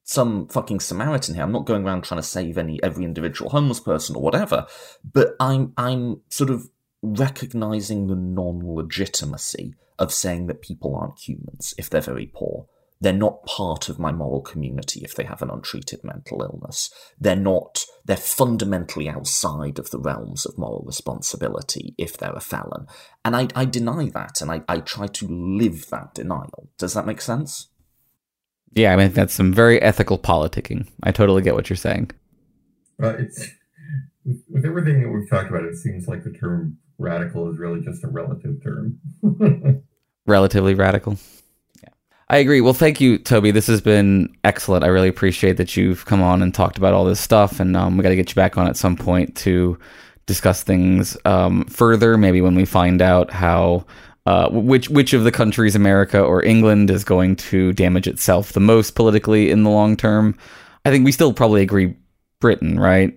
some 0.07 0.47
fucking 0.47 0.79
Samaritan 0.79 1.35
here. 1.35 1.43
I'm 1.43 1.53
not 1.53 1.67
going 1.67 1.85
around 1.85 2.05
trying 2.05 2.21
to 2.21 2.27
save 2.27 2.57
any 2.57 2.81
every 2.83 3.05
individual 3.05 3.51
homeless 3.51 3.81
person 3.81 4.17
or 4.17 4.23
whatever, 4.23 4.67
but 5.05 5.35
I'm 5.41 5.73
I'm 5.77 6.23
sort 6.31 6.49
of 6.49 6.71
recognizing 7.03 8.07
the 8.07 8.15
non-legitimacy 8.15 9.75
of 9.99 10.15
saying 10.15 10.47
that 10.47 10.63
people 10.63 10.95
aren't 10.95 11.19
humans 11.19 11.75
if 11.77 11.91
they're 11.91 12.01
very 12.01 12.31
poor. 12.33 12.67
They're 13.01 13.13
not 13.13 13.45
part 13.45 13.89
of 13.89 13.99
my 13.99 14.13
moral 14.13 14.41
community 14.41 15.01
if 15.03 15.15
they 15.15 15.25
have 15.25 15.43
an 15.43 15.51
untreated 15.51 16.03
mental 16.03 16.43
illness. 16.43 16.91
They're 17.21 17.37
not, 17.37 17.85
they're 18.07 18.17
fundamentally 18.17 19.09
outside 19.09 19.79
of 19.79 19.91
the 19.91 19.99
realms 19.99 20.47
of 20.47 20.57
moral 20.57 20.85
responsibility 20.87 21.95
if 21.99 22.17
they're 22.17 22.33
a 22.33 22.41
felon. 22.41 22.87
And 23.23 23.37
I, 23.37 23.49
I 23.55 23.67
deny 23.67 24.09
that 24.15 24.41
and 24.41 24.51
I, 24.51 24.63
I 24.67 24.79
try 24.79 25.09
to 25.09 25.27
live 25.29 25.91
that 25.91 26.15
denial. 26.15 26.71
Does 26.79 26.95
that 26.95 27.07
make 27.07 27.21
sense? 27.21 27.69
Yeah, 28.73 28.93
I 28.93 28.97
mean 28.97 29.13
that's 29.13 29.35
some 29.35 29.53
very 29.53 29.81
ethical 29.81 30.19
politicking. 30.19 30.87
I 31.03 31.13
totally 31.13 31.43
get 31.43 31.55
what 31.55 31.71
you're 31.71 31.77
saying. 31.77 32.11
Uh, 33.03 33.17
it's 33.19 33.49
with, 34.25 34.43
with 34.51 34.67
everything 34.67 35.03
that 35.03 35.09
we've 35.09 35.29
talked 35.29 35.49
about. 35.49 35.65
It 35.65 35.77
seems 35.77 36.09
like 36.09 36.25
the 36.25 36.33
term 36.33 36.79
radical 36.99 37.51
is 37.51 37.59
really 37.59 37.81
just 37.81 38.05
a 38.05 38.09
relative 38.09 38.63
term. 38.63 38.99
Relatively 40.27 40.75
radical. 40.75 41.17
Yeah, 41.83 41.91
I 42.29 42.39
agree. 42.39 42.61
Well, 42.61 42.75
thank 42.75 43.01
you, 43.01 43.19
Toby. 43.19 43.53
This 43.53 43.69
has 43.69 43.81
been 43.81 44.35
excellent. 44.43 44.83
I 44.83 44.89
really 44.89 45.09
appreciate 45.09 45.57
that 45.59 45.77
you've 45.77 46.05
come 46.05 46.21
on 46.21 46.43
and 46.43 46.53
talked 46.53 46.79
about 46.79 46.95
all 46.95 47.05
this 47.05 47.21
stuff, 47.21 47.61
and 47.61 47.77
um, 47.77 47.97
we 47.97 48.03
got 48.03 48.09
to 48.09 48.17
get 48.17 48.31
you 48.31 48.35
back 48.35 48.59
on 48.59 48.67
at 48.67 48.77
some 48.77 48.97
point 48.97 49.37
to 49.39 49.79
discuss 50.27 50.65
things 50.65 51.17
um, 51.25 51.65
further. 51.67 52.19
Maybe 52.19 52.41
when 52.41 52.57
we 52.57 52.65
find 52.65 53.01
out 53.01 53.31
how 53.31 53.87
uh, 54.27 54.49
which 54.51 54.89
which 54.91 55.13
of 55.13 55.25
the 55.25 55.33
countries, 55.33 55.75
America 55.75 56.21
or 56.21 56.45
England, 56.45 56.91
is 56.91 57.05
going 57.05 57.37
to 57.37 57.73
damage 57.73 58.07
itself 58.07 58.53
the 58.53 58.61
most 58.61 58.95
politically 58.95 59.51
in 59.51 59.63
the 59.63 59.71
long 59.71 59.97
term. 59.97 60.37
I 60.85 60.91
think 60.91 61.05
we 61.05 61.13
still 61.13 61.33
probably 61.33 61.63
agree 61.63 61.97
Britain, 62.41 62.79
right? 62.79 63.15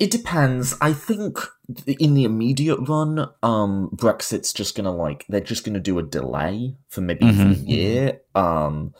It 0.00 0.10
depends. 0.10 0.74
I 0.80 0.92
think 0.92 1.38
in 1.86 2.14
the 2.14 2.24
immediate 2.24 2.78
run, 2.88 3.28
um, 3.42 3.90
Brexit's 3.94 4.52
just 4.52 4.76
gonna 4.76 4.94
like 4.94 5.24
they're 5.28 5.40
just 5.40 5.64
gonna 5.64 5.80
do 5.80 5.98
a 5.98 6.02
delay 6.02 6.74
for 6.88 7.00
maybe 7.00 7.24
Mhm. 7.24 7.52
a 7.52 7.70
year. 7.70 8.20
Um, 8.34 8.92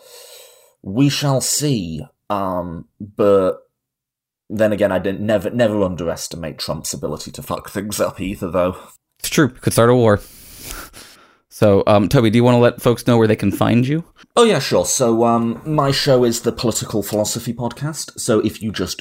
we 0.83 1.09
shall 1.09 1.41
see. 1.41 2.05
Um, 2.31 2.87
but 3.01 3.59
then 4.49 4.73
again, 4.73 4.93
I 4.93 4.99
didn't 5.01 5.21
never 5.27 5.51
never 5.51 5.83
underestimate 5.83 6.59
Trump's 6.59 6.95
ability 6.95 7.33
to 7.33 7.43
fuck 7.43 7.71
things 7.71 8.01
up 8.01 8.21
either, 8.21 8.51
though. 8.51 8.77
It's 9.19 9.31
true. 9.31 9.49
Could 9.49 9.73
start 9.73 9.91
a 9.91 9.95
war. 9.95 10.21
So, 11.55 11.85
um, 11.87 12.09
Toby, 12.09 12.31
do 12.31 12.37
you 12.37 12.43
want 12.43 12.57
to 12.57 12.59
let 12.59 12.83
folks 12.83 13.07
know 13.07 13.17
where 13.17 13.29
they 13.29 13.37
can 13.37 13.53
find 13.53 13.87
you? 13.87 14.03
Oh 14.35 14.43
yeah, 14.43 14.59
sure. 14.59 14.85
So 14.85 15.23
um 15.23 15.63
my 15.65 15.93
show 15.93 16.25
is 16.25 16.43
the 16.43 16.51
Political 16.51 17.05
Philosophy 17.05 17.53
Podcast. 17.55 18.19
So 18.19 18.41
if 18.41 18.61
you 18.61 18.73
just 18.73 19.01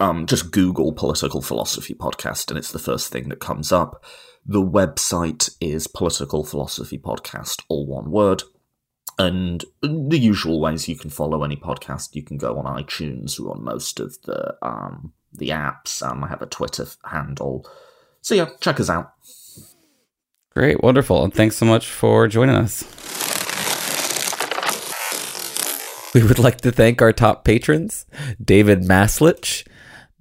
um 0.00 0.26
just 0.26 0.50
Google 0.50 0.92
Political 0.92 1.42
Philosophy 1.42 1.94
Podcast 1.94 2.48
and 2.48 2.58
it's 2.58 2.72
the 2.72 2.80
first 2.80 3.12
thing 3.12 3.28
that 3.28 3.38
comes 3.38 3.70
up. 3.70 4.04
The 4.44 4.60
website 4.60 5.54
is 5.60 5.86
Political 5.86 6.42
Philosophy 6.42 6.98
Podcast, 6.98 7.62
all 7.68 7.86
one 7.86 8.10
word. 8.10 8.42
And 9.16 9.64
the 9.80 10.18
usual 10.18 10.60
ways 10.60 10.88
you 10.88 10.96
can 10.96 11.10
follow 11.10 11.44
any 11.44 11.54
podcast, 11.54 12.16
you 12.16 12.24
can 12.24 12.36
go 12.36 12.58
on 12.58 12.82
iTunes 12.82 13.38
or 13.38 13.52
on 13.52 13.62
most 13.62 14.00
of 14.00 14.20
the 14.22 14.56
um 14.60 15.12
the 15.32 15.50
apps. 15.50 16.02
Um 16.02 16.24
I 16.24 16.26
have 16.26 16.42
a 16.42 16.46
Twitter 16.46 16.86
handle. 17.04 17.64
So 18.22 18.34
yeah, 18.34 18.48
check 18.60 18.80
us 18.80 18.90
out. 18.90 19.12
Great, 20.54 20.82
wonderful, 20.82 21.24
and 21.24 21.32
thanks 21.32 21.56
so 21.56 21.64
much 21.64 21.88
for 21.88 22.28
joining 22.28 22.56
us. 22.56 22.84
We 26.14 26.22
would 26.22 26.38
like 26.38 26.60
to 26.60 26.70
thank 26.70 27.00
our 27.00 27.12
top 27.12 27.42
patrons 27.42 28.04
David 28.42 28.82
Maslich, 28.82 29.66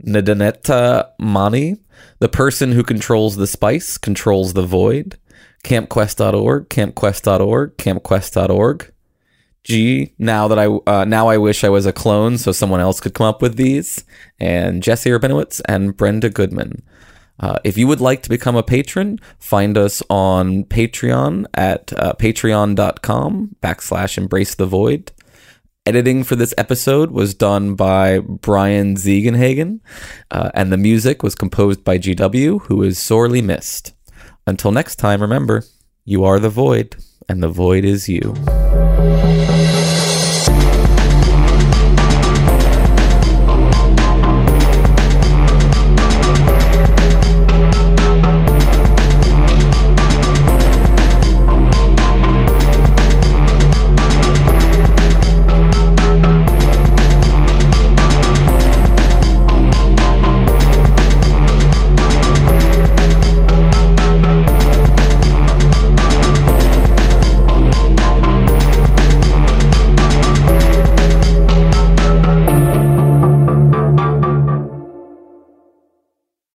Nadanetta 0.02 1.10
Mani, 1.20 1.78
the 2.20 2.30
person 2.30 2.72
who 2.72 2.84
controls 2.84 3.36
the 3.36 3.46
spice 3.46 3.98
controls 3.98 4.54
the 4.54 4.66
void, 4.66 5.18
campquest.org, 5.66 6.70
campquest.org, 6.70 7.78
campquest.org. 7.78 8.94
G, 9.64 10.14
now 10.18 10.48
that 10.48 10.58
I 10.58 10.66
uh, 10.66 11.06
now 11.06 11.28
I 11.28 11.38
wish 11.38 11.64
I 11.64 11.70
was 11.70 11.86
a 11.86 11.94
clone 11.94 12.38
so 12.38 12.52
someone 12.52 12.80
else 12.80 13.00
could 13.00 13.14
come 13.14 13.28
up 13.28 13.42
with 13.42 13.58
these, 13.58 14.04
and 14.40 14.82
Jesse 14.82 15.10
Urbinowitz 15.10 15.62
and 15.66 15.96
Brenda 15.96 16.30
Goodman. 16.30 16.82
Uh, 17.42 17.58
if 17.64 17.78
you 17.78 17.88
would 17.88 18.00
like 18.00 18.22
to 18.24 18.30
become 18.30 18.56
a 18.56 18.64
patron, 18.64 19.20
find 19.40 19.78
us 19.78 20.02
on 20.10 20.64
Patreon 20.66 21.48
at 21.56 21.92
uh, 21.94 22.14
patreon.com 22.14 23.56
backslash 23.62 24.18
embrace 24.18 24.56
the 24.56 24.68
void. 24.68 25.12
Editing 25.84 26.24
for 26.24 26.36
this 26.36 26.54
episode 26.60 27.10
was 27.10 27.34
done 27.34 27.74
by 27.74 28.20
Brian 28.20 28.96
Ziegenhagen, 28.96 29.80
uh, 30.30 30.52
and 30.54 30.72
the 30.72 30.78
music 30.78 31.24
was 31.24 31.34
composed 31.34 31.84
by 31.84 31.98
GW, 31.98 32.62
who 32.68 32.84
is 32.84 33.00
sorely 33.00 33.42
missed. 33.42 33.94
Until 34.46 34.72
next 34.72 34.98
time, 34.98 35.22
remember, 35.22 35.64
you 36.06 36.24
are 36.24 36.40
the 36.40 36.50
void, 36.50 36.96
and 37.28 37.42
the 37.42 37.50
void 37.50 37.84
is 37.84 38.08
you. 38.08 38.36